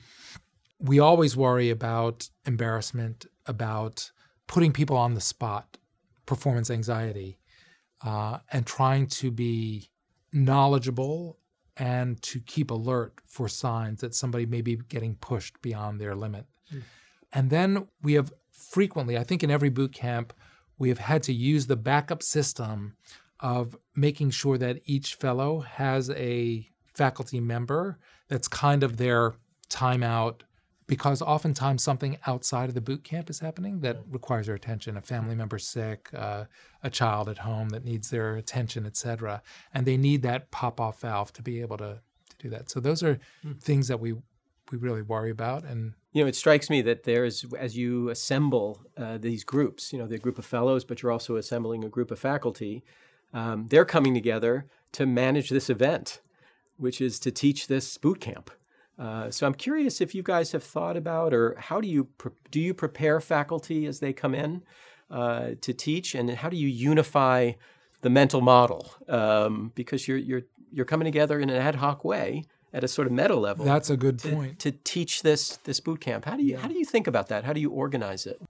We 0.82 0.99
always 0.99 1.38
worry 1.38 1.69
about 1.69 2.29
embarrassment, 2.45 3.25
about 3.49 4.12
putting 4.47 4.71
people 4.71 4.95
on 4.95 5.15
the 5.15 5.21
spot, 5.21 5.77
performance 6.25 6.69
anxiety 6.69 7.39
uh, 8.05 8.38
and 8.51 8.65
trying 8.65 9.07
to 9.07 9.31
be 9.31 9.89
knowledgeable 10.31 11.38
and 11.75 12.21
to 12.21 12.39
keep 12.41 12.71
alert 12.71 13.13
for 13.25 13.47
signs 13.47 14.01
that 14.01 14.13
somebody 14.13 14.45
may 14.45 14.62
be 14.62 14.75
getting 14.75 15.15
pushed 15.15 15.62
beyond 15.62 15.99
their 15.99 16.15
limit. 16.15 16.45
Mm. 16.73 16.81
And 17.33 17.49
then 17.49 17.88
we 18.01 18.13
have 18.13 18.31
frequently, 18.51 19.17
I 19.17 19.23
think 19.23 19.43
in 19.43 19.51
every 19.51 19.69
boot 19.69 19.93
camp, 19.93 20.33
we 20.77 20.89
have 20.89 20.99
had 20.99 21.23
to 21.23 21.33
use 21.33 21.67
the 21.67 21.75
backup 21.75 22.21
system 22.21 22.95
of 23.39 23.77
making 23.95 24.31
sure 24.31 24.57
that 24.57 24.81
each 24.85 25.15
fellow 25.15 25.62
has 25.62 26.09
a 26.12 26.69
faculty 26.93 27.39
member 27.39 27.97
that's 28.27 28.47
kind 28.47 28.83
of 28.83 28.97
their 28.97 29.35
timeout 29.69 30.41
because 30.89 31.21
oftentimes 31.21 31.84
something 31.84 32.17
outside 32.28 32.67
of 32.67 32.75
the 32.75 32.82
boot 32.82 33.04
camp 33.04 33.30
is 33.30 33.39
happening 33.39 33.80
that 33.80 33.99
requires 34.10 34.47
their 34.47 34.56
attention 34.56 34.97
a 34.97 35.02
family 35.02 35.36
member 35.36 35.60
sick 35.60 36.10
uh, 36.13 36.43
a 36.84 36.89
child 36.89 37.30
at 37.30 37.38
home 37.38 37.69
that 37.69 37.86
needs 37.86 38.10
their 38.10 38.36
attention 38.36 38.86
etc 38.86 39.41
and 39.73 39.86
they 39.86 39.95
need 39.95 40.21
that 40.23 40.52
pop 40.52 40.82
off 40.82 40.99
valve 41.02 41.32
to 41.34 41.41
be 41.41 41.62
able 41.62 41.78
to, 41.78 41.99
to 42.30 42.38
do 42.38 42.49
that. 42.49 42.69
So 42.69 42.80
those 42.80 43.04
are 43.04 43.19
mm. 43.45 43.62
things 43.62 43.88
that 43.88 43.99
we 43.99 44.15
we 44.71 44.78
really 44.78 45.02
worry 45.02 45.32
about 45.32 45.63
and 45.63 45.93
you 46.12 46.21
know 46.21 46.28
it 46.28 46.36
strikes 46.36 46.69
me 46.69 46.84
that 46.84 47.04
there's 47.04 47.43
as 47.58 47.75
you 47.75 48.10
assemble 48.10 48.86
uh, 48.97 49.17
these 49.17 49.43
groups 49.43 49.91
you 49.91 49.97
know 49.97 50.06
the 50.06 50.19
group 50.19 50.38
of 50.38 50.45
fellows 50.45 50.84
but 50.84 51.02
you're 51.02 51.12
also 51.12 51.38
assembling 51.38 51.84
a 51.84 51.89
group 51.89 52.12
of 52.12 52.19
faculty 52.19 52.84
um, 53.34 53.65
they're 53.69 53.84
coming 53.84 54.13
together 54.13 54.67
to 54.91 55.08
manage 55.08 55.49
this 55.49 55.71
event 55.71 56.21
which 56.78 57.02
is 57.02 57.19
to 57.19 57.32
teach 57.32 57.65
this 57.65 57.97
boot 57.97 58.19
camp 58.19 58.52
uh, 58.99 59.31
so 59.31 59.47
I'm 59.47 59.53
curious 59.53 60.01
if 60.01 60.13
you 60.13 60.21
guys 60.21 60.51
have 60.51 60.63
thought 60.63 60.97
about, 60.97 61.33
or 61.33 61.55
how 61.57 61.79
do 61.79 61.88
you 61.88 62.05
pre- 62.17 62.33
do 62.51 62.59
you 62.59 62.73
prepare 62.73 63.21
faculty 63.21 63.85
as 63.85 64.01
they 64.01 64.12
come 64.12 64.35
in 64.35 64.62
uh, 65.09 65.51
to 65.62 65.73
teach, 65.73 66.15
and 66.15 66.29
how 66.29 66.49
do 66.49 66.57
you 66.57 66.67
unify 66.67 67.53
the 68.01 68.09
mental 68.09 68.41
model? 68.41 68.91
Um, 69.07 69.71
because 69.73 70.07
you're 70.07 70.17
you're 70.17 70.41
you're 70.71 70.85
coming 70.85 71.05
together 71.05 71.39
in 71.39 71.49
an 71.49 71.55
ad 71.55 71.75
hoc 71.75 72.03
way 72.03 72.43
at 72.73 72.83
a 72.83 72.89
sort 72.89 73.07
of 73.07 73.13
meta 73.13 73.35
level. 73.35 73.63
That's 73.63 73.89
a 73.89 73.95
good 73.95 74.19
to, 74.19 74.29
point. 74.31 74.59
To 74.59 74.71
teach 74.71 75.21
this 75.21 75.57
this 75.63 75.79
boot 75.79 76.01
camp, 76.01 76.25
how 76.25 76.35
do 76.35 76.43
you 76.43 76.53
yeah. 76.53 76.59
how 76.59 76.67
do 76.67 76.77
you 76.77 76.85
think 76.85 77.07
about 77.07 77.29
that? 77.29 77.45
How 77.45 77.53
do 77.53 77.62
you 77.62 77.71
organize 77.71 78.25
it? 78.25 78.41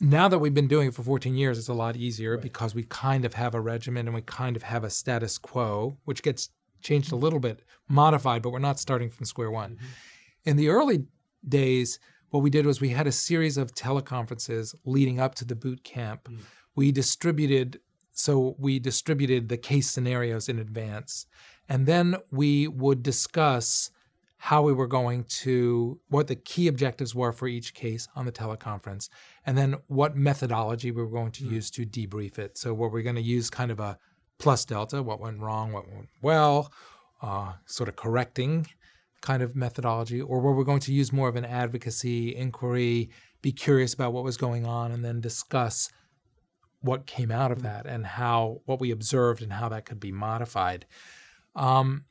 Now 0.00 0.28
that 0.28 0.40
we've 0.40 0.52
been 0.52 0.68
doing 0.68 0.88
it 0.88 0.94
for 0.94 1.02
14 1.02 1.36
years, 1.36 1.58
it's 1.58 1.68
a 1.68 1.72
lot 1.72 1.96
easier 1.96 2.34
right. 2.34 2.42
because 2.42 2.74
we 2.74 2.82
kind 2.82 3.24
of 3.24 3.32
have 3.34 3.54
a 3.54 3.60
regimen 3.60 4.06
and 4.06 4.14
we 4.14 4.20
kind 4.20 4.54
of 4.54 4.64
have 4.64 4.84
a 4.84 4.90
status 4.90 5.38
quo, 5.38 5.96
which 6.04 6.22
gets 6.22 6.50
changed 6.86 7.12
a 7.12 7.16
little 7.16 7.40
bit, 7.40 7.62
modified, 7.88 8.42
but 8.42 8.50
we're 8.50 8.58
not 8.58 8.78
starting 8.78 9.10
from 9.10 9.26
square 9.26 9.50
one. 9.50 9.72
Mm-hmm. 9.72 9.86
In 10.44 10.56
the 10.56 10.68
early 10.68 11.04
days, 11.46 11.98
what 12.30 12.42
we 12.42 12.50
did 12.50 12.66
was 12.66 12.80
we 12.80 12.90
had 12.90 13.06
a 13.06 13.12
series 13.12 13.56
of 13.56 13.74
teleconferences 13.74 14.74
leading 14.84 15.20
up 15.20 15.34
to 15.36 15.44
the 15.44 15.56
boot 15.56 15.84
camp. 15.84 16.28
Mm. 16.28 16.38
We 16.74 16.92
distributed 16.92 17.80
so 18.18 18.56
we 18.58 18.78
distributed 18.78 19.50
the 19.50 19.58
case 19.58 19.90
scenarios 19.90 20.48
in 20.48 20.58
advance. 20.58 21.26
And 21.68 21.86
then 21.86 22.16
we 22.30 22.66
would 22.66 23.02
discuss 23.02 23.90
how 24.38 24.62
we 24.62 24.72
were 24.72 24.86
going 24.86 25.24
to, 25.24 26.00
what 26.08 26.26
the 26.26 26.36
key 26.36 26.66
objectives 26.68 27.14
were 27.14 27.32
for 27.32 27.46
each 27.46 27.74
case 27.74 28.08
on 28.16 28.24
the 28.24 28.32
teleconference, 28.32 29.08
and 29.44 29.56
then 29.56 29.76
what 29.88 30.16
methodology 30.16 30.90
we 30.90 31.02
were 31.02 31.10
going 31.10 31.32
to 31.32 31.44
mm. 31.44 31.52
use 31.52 31.70
to 31.72 31.84
debrief 31.84 32.38
it. 32.38 32.56
So, 32.56 32.72
were 32.72 32.88
we 32.88 33.02
going 33.02 33.16
to 33.16 33.22
use 33.22 33.50
kind 33.50 33.70
of 33.70 33.80
a 33.80 33.98
plus 34.38 34.64
delta, 34.64 35.02
what 35.02 35.20
went 35.20 35.40
wrong, 35.40 35.72
what 35.72 35.88
went 35.88 36.08
well, 36.22 36.72
uh, 37.22 37.52
sort 37.66 37.88
of 37.88 37.96
correcting 37.96 38.66
kind 39.20 39.42
of 39.42 39.56
methodology, 39.56 40.20
or 40.20 40.40
were 40.40 40.54
we 40.54 40.64
going 40.64 40.80
to 40.80 40.92
use 40.92 41.12
more 41.12 41.28
of 41.28 41.36
an 41.36 41.44
advocacy 41.44 42.34
inquiry, 42.36 43.10
be 43.42 43.50
curious 43.50 43.92
about 43.92 44.12
what 44.12 44.24
was 44.24 44.36
going 44.36 44.64
on, 44.66 44.92
and 44.92 45.04
then 45.04 45.20
discuss 45.20 45.90
what 46.80 47.06
came 47.06 47.32
out 47.32 47.50
of 47.50 47.62
that 47.62 47.86
and 47.86 48.06
how 48.06 48.60
what 48.66 48.78
we 48.78 48.90
observed 48.90 49.42
and 49.42 49.52
how 49.52 49.68
that 49.68 49.84
could 49.84 49.98
be 49.98 50.12
modified. 50.12 50.86
Um, 51.56 52.04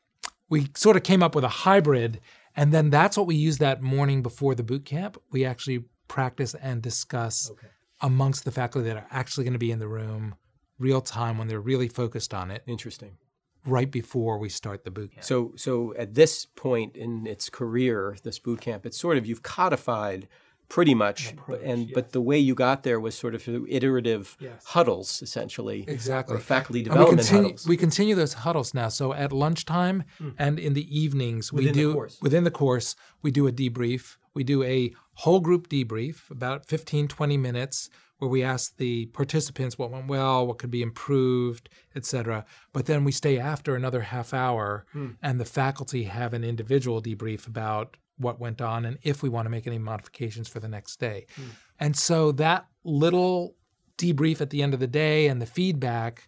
we 0.50 0.68
sort 0.76 0.98
of 0.98 1.04
came 1.04 1.24
up 1.24 1.36
with 1.36 1.44
a 1.44 1.50
hybrid, 1.50 2.20
and 2.56 2.74
then 2.74 2.90
that's 2.90 3.18
what 3.18 3.28
we 3.28 3.36
used 3.36 3.60
that 3.60 3.82
morning 3.82 4.22
before 4.22 4.56
the 4.56 4.64
boot 4.64 4.86
camp. 4.86 5.18
We 5.32 5.46
actually 5.46 5.86
practice 6.08 6.54
and 6.56 6.82
discuss 6.82 7.50
okay. 7.52 7.68
amongst 8.02 8.44
the 8.44 8.52
faculty 8.52 8.88
that 8.90 8.98
are 8.98 9.08
actually 9.10 9.46
going 9.46 9.54
to 9.54 9.60
be 9.60 9.72
in 9.72 9.80
the 9.80 9.88
room 9.88 10.36
real 10.80 11.02
time 11.02 11.38
when 11.38 11.48
they're 11.48 11.60
really 11.60 11.88
focused 11.88 12.34
on 12.34 12.52
it. 12.52 12.64
Interesting. 12.68 13.18
Right 13.66 13.90
before 13.90 14.38
we 14.38 14.50
start 14.50 14.84
the 14.84 14.92
boot 14.92 15.12
camp. 15.12 15.24
So, 15.24 15.54
so 15.56 15.96
at 15.98 16.14
this 16.14 16.46
point 16.46 16.96
in 16.96 17.26
its 17.26 17.50
career, 17.50 18.16
this 18.24 18.38
boot 18.38 18.62
camp, 18.62 18.86
it's 18.86 19.00
sort 19.00 19.18
of 19.18 19.26
you've 19.26 19.42
codified 19.42 20.28
pretty 20.70 20.96
much 20.96 21.34
approach, 21.34 21.62
and 21.64 21.86
yes. 21.86 21.92
but 21.94 22.12
the 22.12 22.22
way 22.22 22.38
you 22.38 22.56
got 22.56 22.84
there 22.84 23.00
was 23.00 23.16
sort 23.16 23.36
of 23.36 23.44
through 23.44 23.68
iterative 23.70 24.36
yes. 24.40 24.66
huddles 24.66 25.22
essentially 25.22 25.86
exactly 25.88 26.36
or 26.36 26.40
faculty 26.40 26.82
development 26.82 27.18
we 27.18 27.24
continue, 27.24 27.44
huddles 27.44 27.68
we 27.68 27.78
continue 27.78 28.16
those 28.16 28.34
huddles 28.34 28.74
now 28.74 28.88
so 28.88 29.14
at 29.14 29.32
lunchtime 29.32 30.04
mm. 30.20 30.34
and 30.40 30.60
in 30.60 30.74
the 30.74 31.00
evenings 31.00 31.54
within 31.54 31.68
we 31.68 31.74
do 31.74 31.94
the 31.94 32.18
within 32.22 32.44
the 32.44 32.52
course 32.52 32.96
we 33.22 33.32
do 33.32 33.48
a 33.48 33.52
debrief 33.52 34.18
we 34.34 34.44
do 34.44 34.64
a 34.64 34.94
whole 35.14 35.40
group 35.40 35.70
debrief 35.70 36.30
about 36.32 36.66
15 36.66 37.08
20 37.08 37.38
minutes 37.38 37.90
where 38.18 38.30
we 38.30 38.44
ask 38.44 38.78
the 38.78 39.08
participants 39.08 39.78
what 39.78 39.92
went 39.92 40.08
well, 40.08 40.48
what 40.48 40.58
could 40.58 40.72
be 40.72 40.82
improved, 40.82 41.70
etc. 41.96 42.46
But 42.72 42.86
then 42.86 43.04
we 43.04 43.12
stay 43.12 43.38
after 43.38 43.76
another 43.76 44.02
half 44.02 44.34
hour, 44.34 44.86
mm. 44.96 45.16
and 45.22 45.40
the 45.40 45.46
faculty 45.46 46.04
have 46.04 46.34
an 46.34 46.44
individual 46.44 47.02
debrief 47.02 47.48
about 47.48 47.98
what 48.18 48.40
went 48.40 48.62
on 48.62 48.86
and 48.86 48.98
if 49.04 49.22
we 49.22 49.28
want 49.28 49.46
to 49.46 49.50
make 49.50 49.68
any 49.68 49.78
modifications 49.78 50.48
for 50.48 50.60
the 50.60 50.68
next 50.68 51.00
day. 51.00 51.26
Mm. 51.36 51.44
And 51.80 51.98
so 51.98 52.32
that 52.34 52.68
little 52.84 53.56
debrief 53.98 54.42
at 54.42 54.50
the 54.50 54.64
end 54.64 54.74
of 54.74 54.80
the 54.80 54.88
day 54.88 55.28
and 55.28 55.42
the 55.42 55.46
feedback 55.46 56.28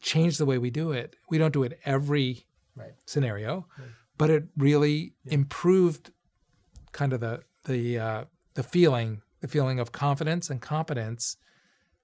changed 0.00 0.38
the 0.38 0.46
way 0.46 0.58
we 0.58 0.70
do 0.70 0.92
it. 0.92 1.16
We 1.30 1.38
don't 1.38 1.52
do 1.52 1.62
it 1.62 1.78
every 1.84 2.46
right. 2.76 2.92
scenario, 3.06 3.66
right. 3.78 3.88
but 4.16 4.30
it 4.30 4.44
really 4.56 5.14
yeah. 5.24 5.34
improved 5.34 6.10
kind 6.92 7.12
of 7.12 7.20
the 7.20 7.42
the 7.64 7.98
uh, 7.98 8.24
the 8.54 8.62
feeling 8.62 9.22
the 9.40 9.48
feeling 9.48 9.78
of 9.78 9.92
confidence 9.92 10.50
and 10.50 10.60
competence 10.60 11.36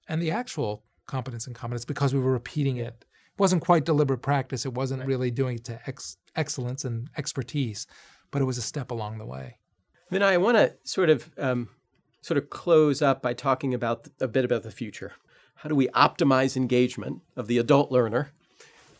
and 0.07 0.21
the 0.21 0.31
actual 0.31 0.83
competence 1.05 1.47
and 1.47 1.55
competence 1.55 1.85
because 1.85 2.13
we 2.13 2.19
were 2.19 2.31
repeating 2.31 2.77
it. 2.77 3.05
It 3.33 3.39
wasn't 3.39 3.61
quite 3.61 3.85
deliberate 3.85 4.21
practice. 4.21 4.65
It 4.65 4.73
wasn't 4.73 5.01
right. 5.01 5.07
really 5.07 5.31
doing 5.31 5.57
it 5.57 5.65
to 5.65 5.79
ex- 5.87 6.17
excellence 6.35 6.85
and 6.85 7.09
expertise, 7.17 7.87
but 8.31 8.41
it 8.41 8.45
was 8.45 8.57
a 8.57 8.61
step 8.61 8.91
along 8.91 9.17
the 9.17 9.25
way. 9.25 9.57
Then 10.09 10.23
I 10.23 10.37
want 10.37 10.57
to 10.57 10.73
sort 10.83 11.09
of 11.09 11.31
um, 11.37 11.69
sort 12.21 12.37
of 12.37 12.49
close 12.49 13.01
up 13.01 13.21
by 13.21 13.33
talking 13.33 13.73
about 13.73 14.07
a 14.19 14.27
bit 14.27 14.45
about 14.45 14.63
the 14.63 14.71
future. 14.71 15.13
How 15.55 15.69
do 15.69 15.75
we 15.75 15.87
optimize 15.89 16.55
engagement 16.55 17.21
of 17.35 17.47
the 17.47 17.57
adult 17.57 17.91
learner? 17.91 18.31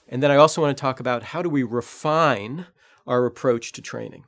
And 0.07 0.21
then 0.21 0.31
I 0.31 0.35
also 0.35 0.61
want 0.61 0.75
to 0.75 0.81
talk 0.81 0.99
about 0.99 1.23
how 1.23 1.41
do 1.41 1.49
we 1.49 1.63
refine 1.63 2.67
our 3.07 3.25
approach 3.25 3.71
to 3.73 3.81
training. 3.81 4.25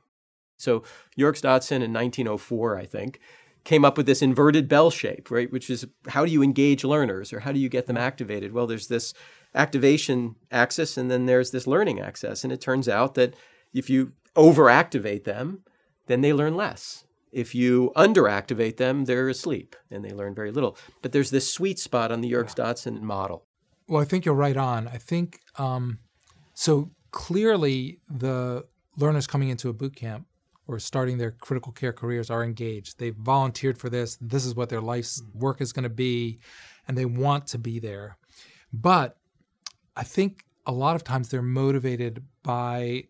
So 0.56 0.82
Yerkes 1.16 1.40
Dodson 1.40 1.82
in 1.82 1.92
1904, 1.92 2.76
I 2.76 2.86
think, 2.86 3.20
came 3.64 3.84
up 3.84 3.96
with 3.96 4.06
this 4.06 4.22
inverted 4.22 4.68
bell 4.68 4.90
shape, 4.90 5.30
right? 5.30 5.50
Which 5.52 5.68
is 5.70 5.86
how 6.08 6.24
do 6.24 6.30
you 6.30 6.42
engage 6.42 6.84
learners 6.84 7.32
or 7.32 7.40
how 7.40 7.52
do 7.52 7.58
you 7.58 7.68
get 7.68 7.86
them 7.86 7.96
activated? 7.96 8.52
Well, 8.52 8.66
there's 8.66 8.88
this 8.88 9.12
activation 9.54 10.36
axis 10.50 10.96
and 10.96 11.10
then 11.10 11.26
there's 11.26 11.50
this 11.50 11.66
learning 11.66 12.00
axis. 12.00 12.44
And 12.44 12.52
it 12.52 12.60
turns 12.60 12.88
out 12.88 13.14
that 13.14 13.34
if 13.74 13.90
you 13.90 14.12
overactivate 14.36 15.24
them, 15.24 15.62
then 16.06 16.20
they 16.20 16.32
learn 16.32 16.56
less. 16.56 17.04
If 17.30 17.54
you 17.54 17.92
underactivate 17.94 18.78
them, 18.78 19.04
they're 19.04 19.28
asleep 19.28 19.76
and 19.90 20.04
they 20.04 20.10
learn 20.10 20.34
very 20.34 20.50
little. 20.50 20.78
But 21.02 21.12
there's 21.12 21.30
this 21.30 21.52
sweet 21.52 21.78
spot 21.78 22.10
on 22.10 22.22
the 22.22 22.28
Yerkes 22.28 22.54
Dodson 22.54 23.04
model. 23.04 23.44
Well, 23.86 24.00
I 24.00 24.06
think 24.06 24.24
you're 24.24 24.34
right 24.34 24.56
on. 24.56 24.88
I 24.88 24.98
think 24.98 25.40
um, 25.56 25.98
so. 26.54 26.90
Clearly, 27.10 28.00
the 28.06 28.66
learners 28.98 29.26
coming 29.26 29.48
into 29.48 29.70
a 29.70 29.72
boot 29.72 29.96
camp 29.96 30.26
or 30.68 30.78
starting 30.78 31.16
their 31.16 31.30
critical 31.32 31.72
care 31.72 31.94
careers 31.94 32.30
are 32.30 32.44
engaged. 32.44 32.98
They've 32.98 33.16
volunteered 33.16 33.78
for 33.78 33.88
this. 33.88 34.18
This 34.20 34.44
is 34.44 34.54
what 34.54 34.68
their 34.68 34.82
life's 34.82 35.20
mm. 35.20 35.34
work 35.34 35.60
is 35.60 35.72
going 35.72 35.84
to 35.84 35.88
be, 35.88 36.38
and 36.86 36.96
they 36.96 37.06
want 37.06 37.46
to 37.48 37.58
be 37.58 37.80
there. 37.80 38.18
But 38.72 39.16
I 39.96 40.04
think 40.04 40.44
a 40.66 40.72
lot 40.72 40.94
of 40.94 41.02
times 41.02 41.30
they're 41.30 41.42
motivated 41.42 42.22
by 42.42 43.04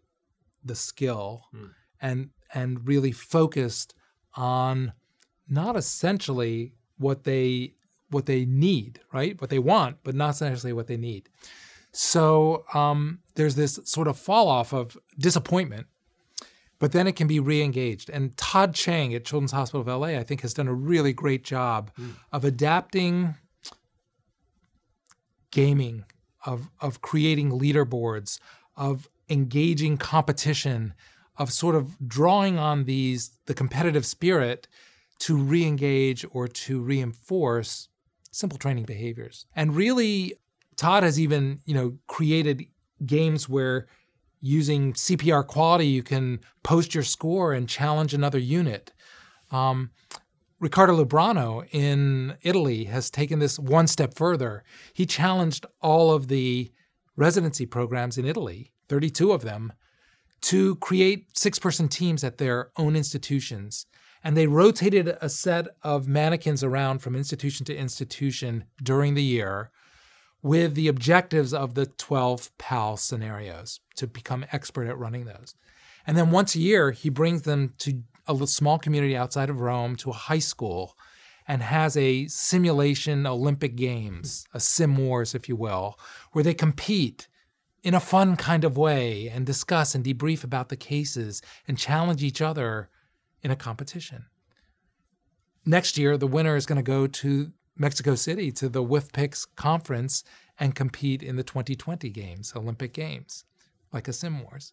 the 0.64 0.76
skill 0.76 1.46
mm. 1.54 1.70
and 2.00 2.30
and 2.54 2.86
really 2.86 3.12
focused 3.12 3.94
on 4.34 4.92
not 5.48 5.76
essentially 5.76 6.74
what 6.96 7.24
they 7.24 7.74
what 8.10 8.26
they 8.26 8.44
need, 8.46 9.00
right? 9.12 9.38
What 9.40 9.50
they 9.50 9.58
want, 9.58 9.98
but 10.04 10.14
not 10.14 10.30
essentially 10.30 10.72
what 10.72 10.86
they 10.86 10.96
need. 10.96 11.28
So 11.92 12.64
um, 12.72 13.18
there's 13.34 13.56
this 13.56 13.80
sort 13.84 14.08
of 14.08 14.16
fall 14.16 14.48
off 14.48 14.72
of 14.72 14.96
disappointment 15.18 15.88
but 16.78 16.92
then 16.92 17.06
it 17.06 17.16
can 17.16 17.26
be 17.26 17.40
re-engaged. 17.40 18.08
And 18.10 18.36
Todd 18.36 18.74
Chang 18.74 19.14
at 19.14 19.24
Children's 19.24 19.52
Hospital 19.52 19.80
of 19.80 19.86
LA, 19.88 20.18
I 20.18 20.22
think, 20.22 20.42
has 20.42 20.54
done 20.54 20.68
a 20.68 20.74
really 20.74 21.12
great 21.12 21.44
job 21.44 21.90
mm. 21.98 22.14
of 22.32 22.44
adapting 22.44 23.34
gaming, 25.50 26.04
of 26.44 26.70
of 26.80 27.00
creating 27.00 27.50
leaderboards, 27.50 28.38
of 28.76 29.08
engaging 29.28 29.96
competition, 29.96 30.94
of 31.36 31.52
sort 31.52 31.74
of 31.74 31.96
drawing 32.06 32.58
on 32.58 32.84
these 32.84 33.30
the 33.46 33.54
competitive 33.54 34.06
spirit 34.06 34.68
to 35.20 35.36
re-engage 35.36 36.24
or 36.30 36.46
to 36.46 36.80
reinforce 36.80 37.88
simple 38.30 38.58
training 38.58 38.84
behaviors. 38.84 39.46
And 39.56 39.74
really, 39.74 40.34
Todd 40.76 41.02
has 41.02 41.18
even, 41.18 41.60
you 41.64 41.74
know, 41.74 41.98
created 42.06 42.66
games 43.04 43.48
where 43.48 43.88
using 44.40 44.92
CPR 44.92 45.46
quality, 45.46 45.86
you 45.86 46.02
can 46.02 46.40
post 46.62 46.94
your 46.94 47.04
score 47.04 47.52
and 47.52 47.68
challenge 47.68 48.14
another 48.14 48.38
unit. 48.38 48.92
Um, 49.50 49.90
Riccardo 50.60 50.96
Lubrano 50.96 51.64
in 51.70 52.36
Italy 52.42 52.84
has 52.84 53.10
taken 53.10 53.38
this 53.38 53.58
one 53.58 53.86
step 53.86 54.14
further. 54.14 54.64
He 54.92 55.06
challenged 55.06 55.66
all 55.80 56.12
of 56.12 56.28
the 56.28 56.72
residency 57.16 57.64
programs 57.64 58.18
in 58.18 58.24
Italy, 58.24 58.72
32 58.88 59.32
of 59.32 59.42
them, 59.42 59.72
to 60.40 60.76
create 60.76 61.36
six 61.36 61.58
person 61.58 61.88
teams 61.88 62.24
at 62.24 62.38
their 62.38 62.70
own 62.76 62.96
institutions. 62.96 63.86
And 64.24 64.36
they 64.36 64.46
rotated 64.48 65.16
a 65.20 65.28
set 65.28 65.68
of 65.82 66.08
mannequins 66.08 66.64
around 66.64 66.98
from 67.00 67.14
institution 67.14 67.64
to 67.66 67.76
institution 67.76 68.64
during 68.82 69.14
the 69.14 69.22
year 69.22 69.70
with 70.42 70.74
the 70.74 70.88
objectives 70.88 71.52
of 71.52 71.74
the 71.74 71.86
12 71.86 72.56
PAL 72.58 72.96
scenarios 72.96 73.80
to 73.96 74.06
become 74.06 74.46
expert 74.52 74.86
at 74.86 74.98
running 74.98 75.24
those. 75.24 75.54
And 76.06 76.16
then 76.16 76.30
once 76.30 76.54
a 76.54 76.60
year, 76.60 76.92
he 76.92 77.08
brings 77.08 77.42
them 77.42 77.74
to 77.78 78.02
a 78.28 78.46
small 78.46 78.78
community 78.78 79.16
outside 79.16 79.50
of 79.50 79.60
Rome 79.60 79.96
to 79.96 80.10
a 80.10 80.14
high 80.14 80.38
school 80.38 80.96
and 81.46 81.62
has 81.62 81.96
a 81.96 82.26
simulation 82.28 83.26
Olympic 83.26 83.74
Games, 83.74 84.46
a 84.52 84.60
sim 84.60 84.96
wars, 84.96 85.34
if 85.34 85.48
you 85.48 85.56
will, 85.56 85.98
where 86.32 86.44
they 86.44 86.54
compete 86.54 87.26
in 87.82 87.94
a 87.94 88.00
fun 88.00 88.36
kind 88.36 88.64
of 88.64 88.76
way 88.76 89.28
and 89.28 89.46
discuss 89.46 89.94
and 89.94 90.04
debrief 90.04 90.44
about 90.44 90.68
the 90.68 90.76
cases 90.76 91.40
and 91.66 91.78
challenge 91.78 92.22
each 92.22 92.42
other 92.42 92.90
in 93.42 93.50
a 93.50 93.56
competition. 93.56 94.26
Next 95.64 95.96
year, 95.96 96.16
the 96.16 96.26
winner 96.26 96.56
is 96.56 96.66
going 96.66 96.76
to 96.76 96.82
go 96.82 97.06
to 97.06 97.52
Mexico 97.78 98.14
City 98.14 98.50
to 98.52 98.68
the 98.68 98.82
WFPICCS 98.82 99.46
conference 99.56 100.24
and 100.58 100.74
compete 100.74 101.22
in 101.22 101.36
the 101.36 101.44
2020 101.44 102.10
games, 102.10 102.52
Olympic 102.56 102.92
Games, 102.92 103.44
like 103.92 104.08
a 104.08 104.12
Sim 104.12 104.42
Wars. 104.42 104.72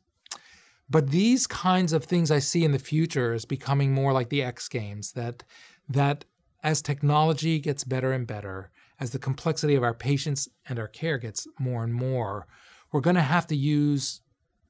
But 0.89 1.11
these 1.11 1.47
kinds 1.47 1.93
of 1.93 2.05
things 2.05 2.31
I 2.31 2.39
see 2.39 2.63
in 2.63 2.71
the 2.71 2.79
future 2.79 3.33
is 3.33 3.45
becoming 3.45 3.93
more 3.93 4.13
like 4.13 4.29
the 4.29 4.43
X 4.43 4.67
Games, 4.67 5.11
that 5.13 5.43
that 5.87 6.25
as 6.63 6.81
technology 6.81 7.59
gets 7.59 7.83
better 7.83 8.11
and 8.11 8.25
better, 8.25 8.71
as 8.99 9.11
the 9.11 9.19
complexity 9.19 9.75
of 9.75 9.83
our 9.83 9.93
patients 9.93 10.47
and 10.67 10.79
our 10.79 10.87
care 10.87 11.17
gets 11.17 11.47
more 11.59 11.83
and 11.83 11.93
more, 11.93 12.47
we're 12.91 13.01
going 13.01 13.15
to 13.15 13.21
have 13.21 13.45
to 13.47 13.55
use 13.55 14.21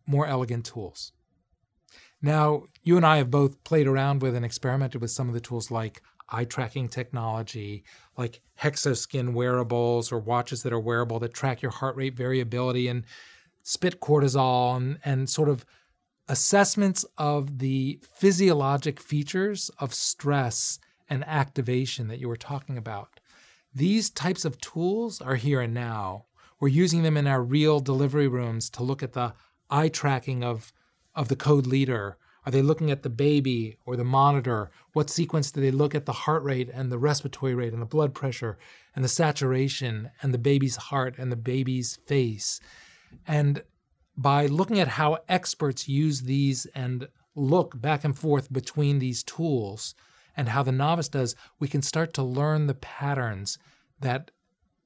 more 0.05 0.27
elegant 0.27 0.65
tools. 0.65 1.13
Now, 2.21 2.63
you 2.81 2.97
and 2.97 3.05
I 3.05 3.17
have 3.17 3.29
both 3.29 3.63
played 3.63 3.87
around 3.87 4.21
with 4.21 4.35
and 4.35 4.45
experimented 4.45 4.99
with 4.99 5.11
some 5.11 5.27
of 5.27 5.33
the 5.33 5.39
tools 5.39 5.69
like 5.69 6.01
eye 6.29 6.45
tracking 6.45 6.89
technology, 6.89 7.83
like 8.17 8.41
hexoskin 8.61 9.33
wearables 9.33 10.11
or 10.11 10.19
watches 10.19 10.63
that 10.63 10.73
are 10.73 10.79
wearable 10.79 11.19
that 11.19 11.33
track 11.33 11.61
your 11.61 11.71
heart 11.71 11.95
rate 11.95 12.15
variability 12.15 12.87
and 12.87 13.03
spit 13.63 13.99
cortisol 13.99 14.77
and, 14.77 14.99
and 15.03 15.29
sort 15.29 15.49
of 15.49 15.65
assessments 16.27 17.05
of 17.17 17.59
the 17.59 17.99
physiologic 18.13 18.99
features 18.99 19.69
of 19.79 19.93
stress 19.93 20.79
and 21.09 21.23
activation 21.27 22.07
that 22.07 22.19
you 22.19 22.27
were 22.27 22.37
talking 22.37 22.77
about. 22.77 23.19
These 23.73 24.09
types 24.09 24.45
of 24.45 24.59
tools 24.59 25.21
are 25.21 25.35
here 25.35 25.61
and 25.61 25.73
now. 25.73 26.25
We're 26.59 26.69
using 26.69 27.03
them 27.03 27.17
in 27.17 27.27
our 27.27 27.43
real 27.43 27.79
delivery 27.79 28.27
rooms 28.27 28.69
to 28.71 28.83
look 28.83 29.03
at 29.03 29.13
the 29.13 29.33
eye 29.69 29.89
tracking 29.89 30.43
of, 30.43 30.71
of 31.13 31.27
the 31.27 31.35
code 31.35 31.67
leader 31.67 32.17
are 32.45 32.51
they 32.51 32.61
looking 32.61 32.91
at 32.91 33.01
the 33.01 33.09
baby 33.09 33.77
or 33.85 33.95
the 33.95 34.03
monitor? 34.03 34.69
What 34.93 35.09
sequence 35.09 35.51
do 35.51 35.61
they 35.61 35.71
look 35.71 35.95
at 35.95 36.05
the 36.05 36.13
heart 36.13 36.43
rate 36.43 36.69
and 36.71 36.91
the 36.91 36.99
respiratory 36.99 37.55
rate 37.55 37.73
and 37.73 37.81
the 37.81 37.87
blood 37.87 38.13
pressure 38.13 38.57
and 38.95 39.03
the 39.03 39.09
saturation 39.09 40.11
and 40.21 40.33
the 40.33 40.37
baby's 40.37 40.75
heart 40.75 41.15
and 41.17 41.31
the 41.31 41.35
baby's 41.35 41.97
face? 42.05 42.59
And 43.27 43.63
by 44.15 44.45
looking 44.45 44.79
at 44.79 44.89
how 44.89 45.19
experts 45.27 45.89
use 45.89 46.21
these 46.21 46.65
and 46.75 47.07
look 47.35 47.81
back 47.81 48.03
and 48.03 48.17
forth 48.17 48.53
between 48.53 48.99
these 48.99 49.23
tools 49.23 49.95
and 50.37 50.49
how 50.49 50.63
the 50.63 50.71
novice 50.71 51.09
does, 51.09 51.35
we 51.59 51.67
can 51.67 51.81
start 51.81 52.13
to 52.13 52.23
learn 52.23 52.67
the 52.67 52.73
patterns 52.75 53.57
that 53.99 54.31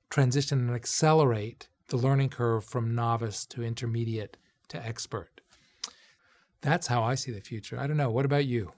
transition 0.09 0.59
and 0.59 0.75
accelerate 0.75 1.67
the 1.89 1.97
learning 1.97 2.29
curve 2.29 2.63
from 2.63 2.95
novice 2.95 3.45
to 3.45 3.63
intermediate 3.63 4.37
to 4.69 4.83
expert. 4.85 5.38
That's 6.61 6.87
how 6.87 7.03
I 7.03 7.15
see 7.15 7.31
the 7.31 7.41
future. 7.41 7.79
I 7.79 7.87
don't 7.87 7.97
know. 7.97 8.09
What 8.09 8.25
about 8.25 8.45
you? 8.45 8.73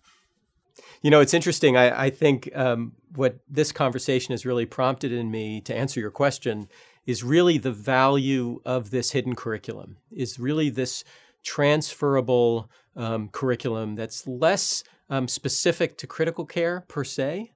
You 1.01 1.09
know, 1.09 1.19
it's 1.19 1.34
interesting. 1.34 1.77
I, 1.77 2.05
I 2.05 2.09
think 2.09 2.49
um, 2.55 2.93
what 3.15 3.39
this 3.49 3.71
conversation 3.71 4.32
has 4.34 4.45
really 4.45 4.65
prompted 4.65 5.11
in 5.11 5.32
me 5.32 5.61
to 5.61 5.75
answer 5.75 5.99
your 5.99 6.11
question 6.11 6.69
is 7.05 7.23
really 7.23 7.57
the 7.57 7.71
value 7.71 8.61
of 8.65 8.91
this 8.91 9.11
hidden 9.11 9.36
curriculum, 9.36 9.97
is 10.11 10.39
really 10.39 10.69
this 10.69 11.03
transferable 11.43 12.69
um, 12.95 13.29
curriculum 13.29 13.95
that's 13.95 14.27
less 14.27 14.84
um, 15.09 15.27
specific 15.27 15.97
to 15.97 16.07
critical 16.07 16.45
care 16.45 16.86
per 16.88 17.03
se, 17.03 17.51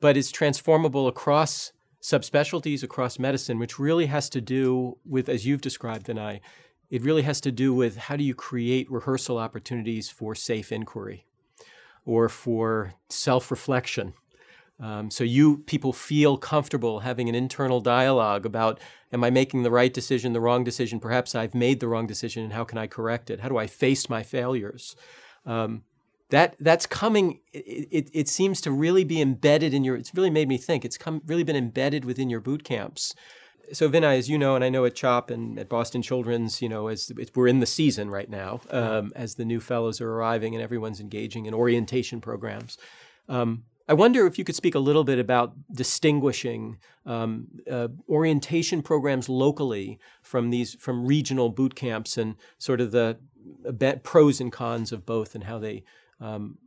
but 0.00 0.16
is 0.16 0.32
transformable 0.32 1.06
across 1.06 1.72
subspecialties, 2.02 2.82
across 2.82 3.18
medicine, 3.18 3.58
which 3.58 3.78
really 3.78 4.06
has 4.06 4.28
to 4.30 4.40
do 4.40 4.96
with, 5.04 5.28
as 5.28 5.44
you've 5.44 5.60
described, 5.60 6.06
Vinay, 6.06 6.40
it 6.90 7.02
really 7.02 7.22
has 7.22 7.40
to 7.42 7.52
do 7.52 7.74
with 7.74 7.96
how 7.96 8.16
do 8.16 8.24
you 8.24 8.34
create 8.34 8.90
rehearsal 8.90 9.38
opportunities 9.38 10.08
for 10.08 10.34
safe 10.34 10.70
inquiry 10.70 11.26
or 12.04 12.28
for 12.28 12.94
self 13.08 13.50
reflection. 13.50 14.14
Um, 14.78 15.10
so 15.10 15.24
you 15.24 15.58
people 15.58 15.92
feel 15.92 16.36
comfortable 16.36 17.00
having 17.00 17.28
an 17.28 17.34
internal 17.34 17.80
dialogue 17.80 18.44
about 18.44 18.78
am 19.12 19.24
I 19.24 19.30
making 19.30 19.62
the 19.62 19.70
right 19.70 19.92
decision, 19.92 20.32
the 20.32 20.40
wrong 20.40 20.64
decision? 20.64 21.00
Perhaps 21.00 21.34
I've 21.34 21.54
made 21.54 21.80
the 21.80 21.88
wrong 21.88 22.06
decision, 22.06 22.44
and 22.44 22.52
how 22.52 22.64
can 22.64 22.78
I 22.78 22.86
correct 22.86 23.30
it? 23.30 23.40
How 23.40 23.48
do 23.48 23.56
I 23.56 23.66
face 23.66 24.10
my 24.10 24.22
failures? 24.22 24.94
Um, 25.46 25.84
that 26.28 26.56
that's 26.60 26.86
coming. 26.86 27.40
It, 27.52 27.88
it, 27.90 28.10
it, 28.12 28.28
seems 28.28 28.60
to 28.62 28.70
really 28.70 29.04
be 29.04 29.22
embedded 29.22 29.72
in 29.72 29.82
your. 29.82 29.96
It's 29.96 30.14
really 30.14 30.30
made 30.30 30.48
me 30.48 30.58
think. 30.58 30.84
It's 30.84 30.98
come 30.98 31.22
really 31.24 31.44
been 31.44 31.56
embedded 31.56 32.04
within 32.04 32.28
your 32.28 32.40
boot 32.40 32.62
camps 32.62 33.14
so 33.72 33.88
Vinay, 33.88 34.18
as 34.18 34.28
you 34.28 34.38
know, 34.38 34.54
and 34.54 34.64
I 34.64 34.68
know 34.68 34.84
at 34.84 34.94
CHOP 34.94 35.30
and 35.30 35.58
at 35.58 35.68
Boston 35.68 36.02
Children's, 36.02 36.62
you 36.62 36.68
know, 36.68 36.88
as 36.88 37.12
we're 37.34 37.48
in 37.48 37.60
the 37.60 37.66
season 37.66 38.10
right 38.10 38.28
now, 38.28 38.60
um, 38.70 39.12
as 39.16 39.34
the 39.34 39.44
new 39.44 39.60
fellows 39.60 40.00
are 40.00 40.10
arriving 40.10 40.54
and 40.54 40.62
everyone's 40.62 41.00
engaging 41.00 41.46
in 41.46 41.54
orientation 41.54 42.20
programs. 42.20 42.78
Um, 43.28 43.64
I 43.88 43.94
wonder 43.94 44.26
if 44.26 44.38
you 44.38 44.44
could 44.44 44.56
speak 44.56 44.74
a 44.74 44.80
little 44.80 45.04
bit 45.04 45.18
about 45.18 45.54
distinguishing 45.72 46.78
um, 47.04 47.46
uh, 47.70 47.88
orientation 48.08 48.82
programs 48.82 49.28
locally 49.28 50.00
from 50.22 50.50
these 50.50 50.74
from 50.74 51.06
regional 51.06 51.50
boot 51.50 51.76
camps 51.76 52.18
and 52.18 52.34
sort 52.58 52.80
of 52.80 52.90
the 52.90 53.18
pros 54.02 54.40
and 54.40 54.50
cons 54.50 54.90
of 54.92 55.06
both 55.06 55.34
and 55.34 55.44
how 55.44 55.58
they 55.58 55.84
um, 56.20 56.58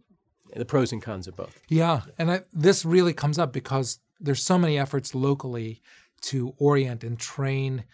the 0.55 0.65
pros 0.65 0.91
and 0.91 1.01
cons 1.01 1.27
of 1.27 1.35
both. 1.35 1.61
Yeah, 1.67 2.01
and 2.17 2.31
I, 2.31 2.41
this 2.53 2.85
really 2.85 3.13
comes 3.13 3.37
up 3.37 3.51
because 3.51 3.99
there's 4.19 4.43
so 4.43 4.57
many 4.57 4.77
efforts 4.77 5.13
locally 5.13 5.81
to 6.21 6.53
orient 6.57 7.03
and 7.03 7.19
train 7.19 7.85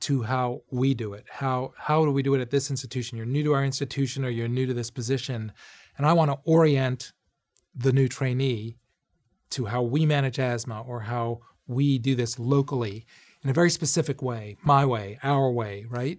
to 0.00 0.22
how 0.22 0.62
we 0.70 0.94
do 0.94 1.14
it. 1.14 1.24
How 1.30 1.72
how 1.78 2.04
do 2.04 2.10
we 2.10 2.22
do 2.22 2.34
it 2.34 2.40
at 2.40 2.50
this 2.50 2.70
institution? 2.70 3.16
You're 3.16 3.26
new 3.26 3.42
to 3.44 3.54
our 3.54 3.64
institution 3.64 4.24
or 4.24 4.28
you're 4.28 4.48
new 4.48 4.66
to 4.66 4.74
this 4.74 4.90
position, 4.90 5.52
and 5.96 6.06
I 6.06 6.12
want 6.12 6.30
to 6.30 6.38
orient 6.44 7.12
the 7.74 7.92
new 7.92 8.08
trainee 8.08 8.76
to 9.50 9.66
how 9.66 9.82
we 9.82 10.06
manage 10.06 10.38
asthma 10.38 10.82
or 10.82 11.00
how 11.00 11.40
we 11.66 11.98
do 11.98 12.14
this 12.14 12.38
locally 12.38 13.06
in 13.42 13.50
a 13.50 13.52
very 13.52 13.70
specific 13.70 14.22
way, 14.22 14.56
my 14.62 14.84
way, 14.84 15.18
our 15.22 15.50
way, 15.50 15.86
right? 15.88 16.18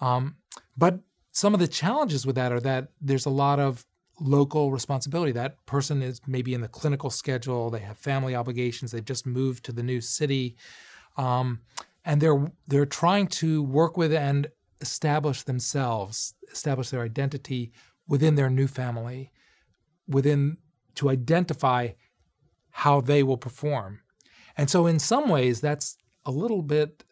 Um, 0.00 0.36
but 0.76 1.00
some 1.32 1.54
of 1.54 1.60
the 1.60 1.68
challenges 1.68 2.26
with 2.26 2.36
that 2.36 2.52
are 2.52 2.60
that 2.60 2.88
there's 3.00 3.26
a 3.26 3.30
lot 3.30 3.58
of 3.58 3.84
local 4.20 4.70
responsibility. 4.70 5.32
That 5.32 5.64
person 5.66 6.02
is 6.02 6.20
maybe 6.26 6.54
in 6.54 6.60
the 6.60 6.68
clinical 6.68 7.10
schedule, 7.10 7.70
they 7.70 7.80
have 7.80 7.98
family 7.98 8.34
obligations, 8.34 8.92
they've 8.92 9.04
just 9.04 9.26
moved 9.26 9.64
to 9.64 9.72
the 9.72 9.82
new 9.82 10.00
city. 10.00 10.56
Um, 11.16 11.60
and 12.04 12.20
they're 12.20 12.50
they're 12.66 12.86
trying 12.86 13.26
to 13.26 13.62
work 13.62 13.96
with 13.96 14.12
and 14.12 14.48
establish 14.80 15.42
themselves, 15.42 16.34
establish 16.50 16.90
their 16.90 17.02
identity 17.02 17.72
within 18.08 18.34
their 18.34 18.50
new 18.50 18.66
family, 18.66 19.30
within 20.08 20.56
to 20.94 21.10
identify 21.10 21.88
how 22.70 23.00
they 23.00 23.22
will 23.22 23.36
perform. 23.36 24.00
And 24.56 24.70
so 24.70 24.86
in 24.86 24.98
some 24.98 25.28
ways 25.28 25.60
that's 25.60 25.96
a 26.24 26.30
little 26.30 26.62
bit 26.62 27.04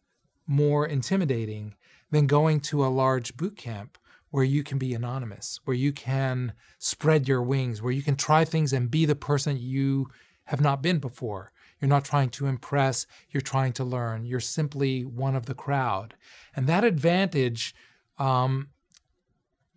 more 0.47 0.87
intimidating 0.87 1.75
than 2.11 2.27
going 2.27 2.61
to 2.61 2.85
a 2.85 2.89
large 2.89 3.37
boot 3.37 3.57
camp 3.57 3.99
where 4.31 4.45
you 4.45 4.63
can 4.63 4.79
be 4.79 4.95
anonymous, 4.95 5.61
where 5.65 5.77
you 5.77 5.93
can 5.93 6.53
spread 6.79 7.29
your 7.29 7.43
wings, 7.43 7.81
where 7.81 7.93
you 7.93 8.03
can 8.03 8.17
try 8.17 8.45
things 8.45 8.73
and 8.73 8.91
be 8.91 9.05
the 9.05 9.15
person 9.15 9.57
you 9.59 10.07
have 10.45 10.61
not 10.61 10.83
been 10.83 10.99
before. 10.99 11.53
You're 11.81 11.89
not 11.89 12.05
trying 12.05 12.31
to 12.31 12.47
impress, 12.47 13.07
you're 13.31 13.41
trying 13.41 13.73
to 13.75 13.85
learn. 13.85 14.25
You're 14.25 14.41
simply 14.41 15.05
one 15.05 15.37
of 15.37 15.47
the 15.47 15.55
crowd. 15.55 16.15
And 16.57 16.67
that 16.67 16.85
advantage 16.85 17.75
um, 18.19 18.69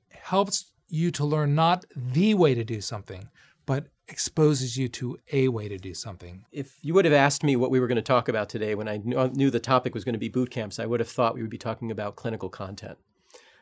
helps 0.09 0.71
you 0.87 1.11
to 1.11 1.25
learn 1.25 1.55
not 1.55 1.85
the 1.95 2.33
way 2.33 2.53
to 2.55 2.63
do 2.63 2.81
something, 2.81 3.29
but 3.65 3.87
exposes 4.07 4.77
you 4.77 4.89
to 4.89 5.17
a 5.31 5.47
way 5.47 5.69
to 5.69 5.77
do 5.77 5.93
something. 5.93 6.45
If 6.51 6.77
you 6.81 6.93
would 6.93 7.05
have 7.05 7.13
asked 7.13 7.43
me 7.43 7.55
what 7.55 7.71
we 7.71 7.79
were 7.79 7.87
going 7.87 7.95
to 7.95 8.01
talk 8.01 8.27
about 8.27 8.49
today 8.49 8.75
when 8.75 8.89
I 8.89 8.97
knew 8.97 9.49
the 9.49 9.59
topic 9.59 9.93
was 9.93 10.03
going 10.03 10.13
to 10.13 10.19
be 10.19 10.27
boot 10.27 10.49
camps, 10.49 10.79
I 10.79 10.85
would 10.85 10.99
have 10.99 11.09
thought 11.09 11.35
we 11.35 11.41
would 11.41 11.49
be 11.49 11.57
talking 11.57 11.91
about 11.91 12.17
clinical 12.17 12.49
content 12.49 12.97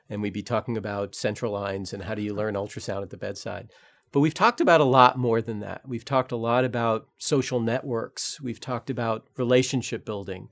and 0.09 0.21
we'd 0.21 0.33
be 0.33 0.41
talking 0.41 0.75
about 0.75 1.13
central 1.13 1.53
lines 1.53 1.93
and 1.93 2.03
how 2.03 2.15
do 2.15 2.21
you 2.21 2.33
learn 2.33 2.55
ultrasound 2.55 3.03
at 3.03 3.11
the 3.11 3.17
bedside. 3.17 3.71
But 4.11 4.21
we've 4.21 4.33
talked 4.33 4.59
about 4.59 4.81
a 4.81 4.85
lot 4.85 5.17
more 5.17 5.41
than 5.41 5.59
that. 5.59 5.87
We've 5.87 6.05
talked 6.05 6.31
a 6.31 6.35
lot 6.35 6.65
about 6.65 7.07
social 7.17 7.59
networks. 7.59 8.41
We've 8.41 8.59
talked 8.59 8.89
about 8.89 9.27
relationship 9.37 10.03
building. 10.03 10.49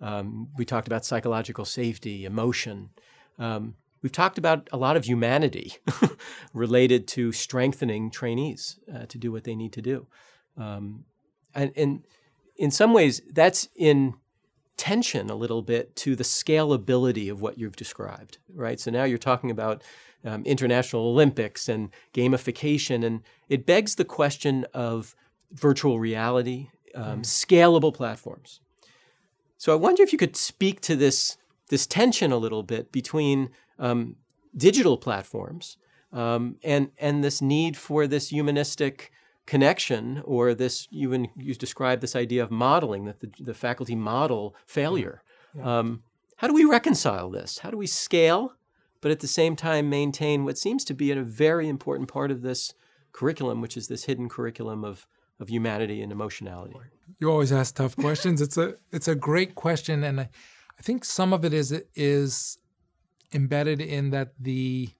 Um, 0.00 0.48
we 0.56 0.64
talked 0.64 0.86
about 0.86 1.04
psychological 1.04 1.64
safety, 1.64 2.24
emotion. 2.24 2.90
Um, 3.38 3.74
we've 4.02 4.12
talked 4.12 4.38
about 4.38 4.68
a 4.72 4.76
lot 4.76 4.96
of 4.96 5.04
humanity 5.04 5.74
related 6.54 7.08
to 7.08 7.32
strengthening 7.32 8.10
trainees 8.10 8.78
uh, 8.92 9.06
to 9.06 9.18
do 9.18 9.32
what 9.32 9.44
they 9.44 9.54
need 9.54 9.72
to 9.74 9.82
do. 9.82 10.06
Um, 10.56 11.04
and, 11.54 11.72
and 11.76 12.04
in 12.56 12.70
some 12.70 12.92
ways, 12.92 13.20
that's 13.32 13.68
in 13.74 14.14
tension 14.76 15.28
a 15.28 15.34
little 15.34 15.60
bit 15.60 15.94
to 15.94 16.16
the 16.16 16.24
scalability 16.24 17.30
of 17.30 17.42
what 17.42 17.58
you've 17.58 17.76
described, 17.76 18.38
right? 18.54 18.80
So 18.80 18.90
now 18.90 19.04
you're 19.04 19.18
talking 19.18 19.50
about 19.50 19.82
um, 20.24 20.44
international 20.44 21.08
Olympics 21.08 21.68
and 21.68 21.90
gamification, 22.14 23.04
and 23.04 23.22
it 23.48 23.66
begs 23.66 23.94
the 23.94 24.04
question 24.04 24.66
of 24.74 25.14
virtual 25.52 25.98
reality, 25.98 26.68
um, 26.94 27.20
mm. 27.20 27.24
scalable 27.24 27.94
platforms. 27.94 28.60
So 29.56 29.72
I 29.72 29.76
wonder 29.76 30.02
if 30.02 30.12
you 30.12 30.18
could 30.18 30.36
speak 30.36 30.80
to 30.82 30.96
this 30.96 31.36
this 31.68 31.86
tension 31.86 32.32
a 32.32 32.36
little 32.36 32.62
bit 32.62 32.90
between 32.90 33.50
um, 33.78 34.16
digital 34.56 34.96
platforms 34.96 35.76
um, 36.12 36.56
and 36.62 36.90
and 36.98 37.24
this 37.24 37.40
need 37.40 37.76
for 37.76 38.06
this 38.06 38.28
humanistic 38.28 39.12
connection 39.46 40.22
or 40.24 40.54
this 40.54 40.86
even 40.90 41.28
you 41.36 41.54
described 41.54 42.02
this 42.02 42.14
idea 42.14 42.42
of 42.42 42.50
modeling 42.50 43.04
that 43.04 43.20
the, 43.20 43.30
the 43.40 43.54
faculty 43.54 43.94
model 43.94 44.54
failure 44.66 45.22
yeah. 45.56 45.78
um, 45.78 46.02
how 46.36 46.46
do 46.46 46.54
we 46.54 46.64
reconcile 46.64 47.30
this 47.30 47.58
how 47.58 47.70
do 47.70 47.76
we 47.76 47.86
scale 47.86 48.52
but 49.00 49.10
at 49.10 49.20
the 49.20 49.26
same 49.26 49.56
time 49.56 49.88
maintain 49.88 50.44
what 50.44 50.58
seems 50.58 50.84
to 50.84 50.94
be 50.94 51.10
a 51.10 51.22
very 51.22 51.68
important 51.68 52.08
part 52.08 52.30
of 52.30 52.42
this 52.42 52.74
curriculum 53.12 53.60
which 53.60 53.76
is 53.76 53.88
this 53.88 54.04
hidden 54.04 54.28
curriculum 54.28 54.84
of 54.84 55.06
of 55.38 55.48
humanity 55.48 56.02
and 56.02 56.12
emotionality 56.12 56.74
you 57.18 57.30
always 57.30 57.52
ask 57.52 57.74
tough 57.74 57.96
questions 57.96 58.40
it's 58.40 58.56
a 58.56 58.74
it's 58.92 59.08
a 59.08 59.14
great 59.14 59.54
question 59.54 60.04
and 60.04 60.20
I, 60.20 60.28
I 60.78 60.82
think 60.82 61.04
some 61.04 61.32
of 61.32 61.44
it 61.44 61.52
is 61.52 61.72
is 61.94 62.58
embedded 63.32 63.80
in 63.80 64.10
that 64.10 64.32
the 64.38 64.90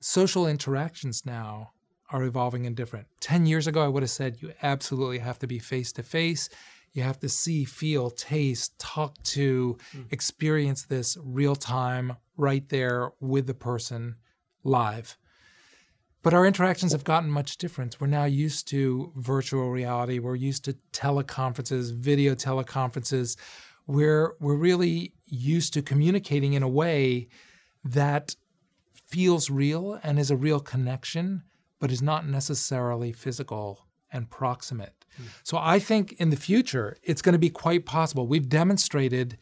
social 0.00 0.46
interactions 0.46 1.26
now 1.26 1.72
are 2.10 2.24
evolving 2.24 2.66
and 2.66 2.76
different. 2.76 3.06
10 3.20 3.46
years 3.46 3.66
ago, 3.66 3.84
I 3.84 3.88
would 3.88 4.02
have 4.02 4.10
said 4.10 4.38
you 4.40 4.52
absolutely 4.62 5.18
have 5.18 5.38
to 5.40 5.46
be 5.46 5.58
face 5.58 5.92
to 5.92 6.02
face. 6.02 6.48
You 6.92 7.02
have 7.02 7.20
to 7.20 7.28
see, 7.28 7.64
feel, 7.64 8.10
taste, 8.10 8.78
talk 8.78 9.22
to, 9.22 9.78
mm. 9.96 10.12
experience 10.12 10.82
this 10.82 11.16
real 11.22 11.54
time, 11.54 12.16
right 12.36 12.68
there 12.68 13.12
with 13.20 13.46
the 13.46 13.54
person 13.54 14.16
live. 14.64 15.16
But 16.22 16.34
our 16.34 16.44
interactions 16.44 16.92
have 16.92 17.04
gotten 17.04 17.30
much 17.30 17.56
different. 17.56 18.00
We're 18.00 18.06
now 18.06 18.24
used 18.24 18.68
to 18.68 19.12
virtual 19.16 19.70
reality. 19.70 20.18
We're 20.18 20.34
used 20.34 20.64
to 20.66 20.76
teleconferences, 20.92 21.94
video 21.94 22.34
teleconferences. 22.34 23.36
We're, 23.86 24.34
we're 24.40 24.56
really 24.56 25.14
used 25.26 25.72
to 25.74 25.82
communicating 25.82 26.52
in 26.52 26.62
a 26.62 26.68
way 26.68 27.28
that 27.84 28.36
feels 28.94 29.48
real 29.48 29.98
and 30.02 30.18
is 30.18 30.30
a 30.30 30.36
real 30.36 30.60
connection 30.60 31.42
but 31.80 31.90
is 31.90 32.02
not 32.02 32.28
necessarily 32.28 33.10
physical 33.10 33.86
and 34.12 34.30
proximate. 34.30 34.99
So 35.42 35.58
I 35.58 35.78
think 35.78 36.12
in 36.12 36.30
the 36.30 36.36
future, 36.36 36.96
it's 37.02 37.22
going 37.22 37.32
to 37.34 37.38
be 37.38 37.50
quite 37.50 37.86
possible. 37.86 38.26
We've 38.26 38.48
demonstrated 38.48 39.38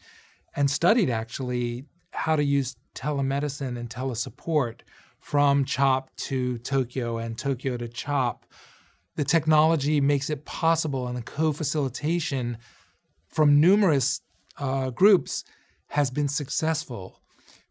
and 0.55 0.69
studied 0.69 1.09
actually 1.09 1.85
how 2.11 2.35
to 2.35 2.43
use 2.43 2.75
telemedicine 2.95 3.77
and 3.77 3.89
telesupport 3.89 4.81
from 5.19 5.65
CHOP 5.65 6.15
to 6.15 6.57
Tokyo 6.59 7.17
and 7.17 7.37
Tokyo 7.37 7.77
to 7.77 7.87
CHOP. 7.87 8.45
The 9.15 9.23
technology 9.23 9.99
makes 9.99 10.29
it 10.29 10.45
possible, 10.45 11.07
and 11.07 11.17
the 11.17 11.21
co 11.21 11.51
facilitation 11.51 12.57
from 13.27 13.59
numerous 13.59 14.21
uh, 14.57 14.89
groups 14.89 15.43
has 15.87 16.09
been 16.09 16.27
successful. 16.27 17.21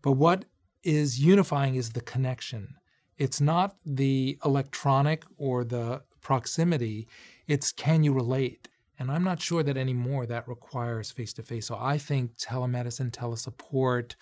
But 0.03 0.13
what 0.13 0.45
is 0.83 1.21
unifying 1.21 1.75
is 1.75 1.91
the 1.91 2.01
connection. 2.01 2.75
It's 3.17 3.41
not 3.41 3.77
the 3.85 4.39
electronic 4.45 5.25
or 5.37 5.65
the 5.65 6.03
proximity, 6.21 7.09
it's 7.49 7.73
can 7.73 8.05
you 8.05 8.13
relate? 8.13 8.69
And 8.99 9.11
I'm 9.11 9.25
not 9.25 9.41
sure 9.41 9.63
that 9.63 9.77
anymore 9.77 10.27
that 10.27 10.47
requires 10.49 11.11
face 11.11 11.33
to 11.35 11.43
face. 11.43 11.67
So 11.67 11.79
I 11.81 11.99
think 11.99 12.37
telemedicine, 12.37 13.11
telesupport, 13.11 14.15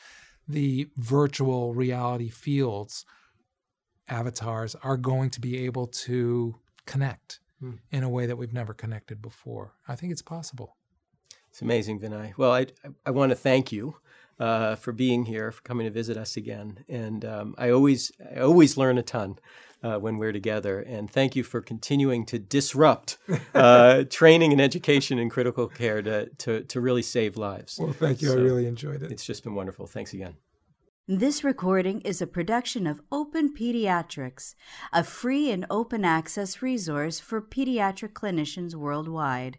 the 0.47 0.89
virtual 0.97 1.75
reality 1.75 2.29
fields, 2.29 3.05
avatars 4.09 4.77
are 4.83 4.97
going 4.97 5.31
to 5.31 5.41
be 5.41 5.65
able 5.65 5.87
to 5.89 6.55
connect 6.87 7.41
hmm. 7.59 7.73
in 7.91 8.05
a 8.05 8.09
way 8.09 8.27
that 8.27 8.37
we've 8.37 8.53
never 8.53 8.73
connected 8.73 9.21
before. 9.21 9.75
I 9.89 9.97
think 9.97 10.13
it's 10.13 10.23
possible. 10.23 10.77
It's 11.51 11.63
amazing, 11.63 12.01
Vinay. 12.01 12.35
Well, 12.37 12.53
I, 12.53 12.67
I 13.05 13.11
want 13.11 13.31
to 13.31 13.37
thank 13.37 13.73
you 13.73 13.97
uh, 14.39 14.77
for 14.77 14.93
being 14.93 15.25
here, 15.25 15.51
for 15.51 15.63
coming 15.63 15.87
to 15.87 15.91
visit 15.91 16.17
us 16.17 16.37
again. 16.37 16.85
And 16.89 17.25
um, 17.25 17.55
I 17.59 17.71
always, 17.71 18.13
I 18.35 18.41
always 18.41 18.77
learn 18.77 18.99
a 18.99 19.03
ton 19.03 19.39
uh, 19.83 19.99
when 19.99 20.19
we're 20.19 20.33
together. 20.33 20.81
And 20.81 21.11
thank 21.11 21.37
you 21.37 21.43
for 21.43 21.61
continuing 21.61 22.27
to 22.27 22.39
disrupt 22.39 23.19
uh, 23.55 24.05
training 24.11 24.53
and 24.53 24.61
education 24.61 25.19
in 25.19 25.31
critical 25.31 25.69
care 25.69 26.03
to, 26.03 26.27
to, 26.27 26.63
to 26.65 26.81
really 26.81 27.03
save 27.03 27.37
lives. 27.37 27.79
Well, 27.81 27.93
thank 27.93 28.23
you. 28.23 28.29
So 28.29 28.39
I 28.39 28.41
really 28.41 28.67
enjoyed 28.67 29.03
it. 29.03 29.13
It's 29.13 29.25
just 29.25 29.45
been 29.45 29.55
wonderful. 29.55 29.87
Thanks 29.87 30.13
again. 30.13 30.37
This 31.09 31.45
recording 31.45 32.01
is 32.01 32.21
a 32.21 32.27
production 32.27 32.85
of 32.85 33.01
Open 33.13 33.55
Pediatrics, 33.55 34.57
a 34.93 35.05
free 35.05 35.53
and 35.53 35.65
open 35.71 36.05
access 36.05 36.61
resource 36.63 37.21
for 37.21 37.41
pediatric 37.41 38.13
clinicians 38.13 38.75
worldwide. 38.75 39.59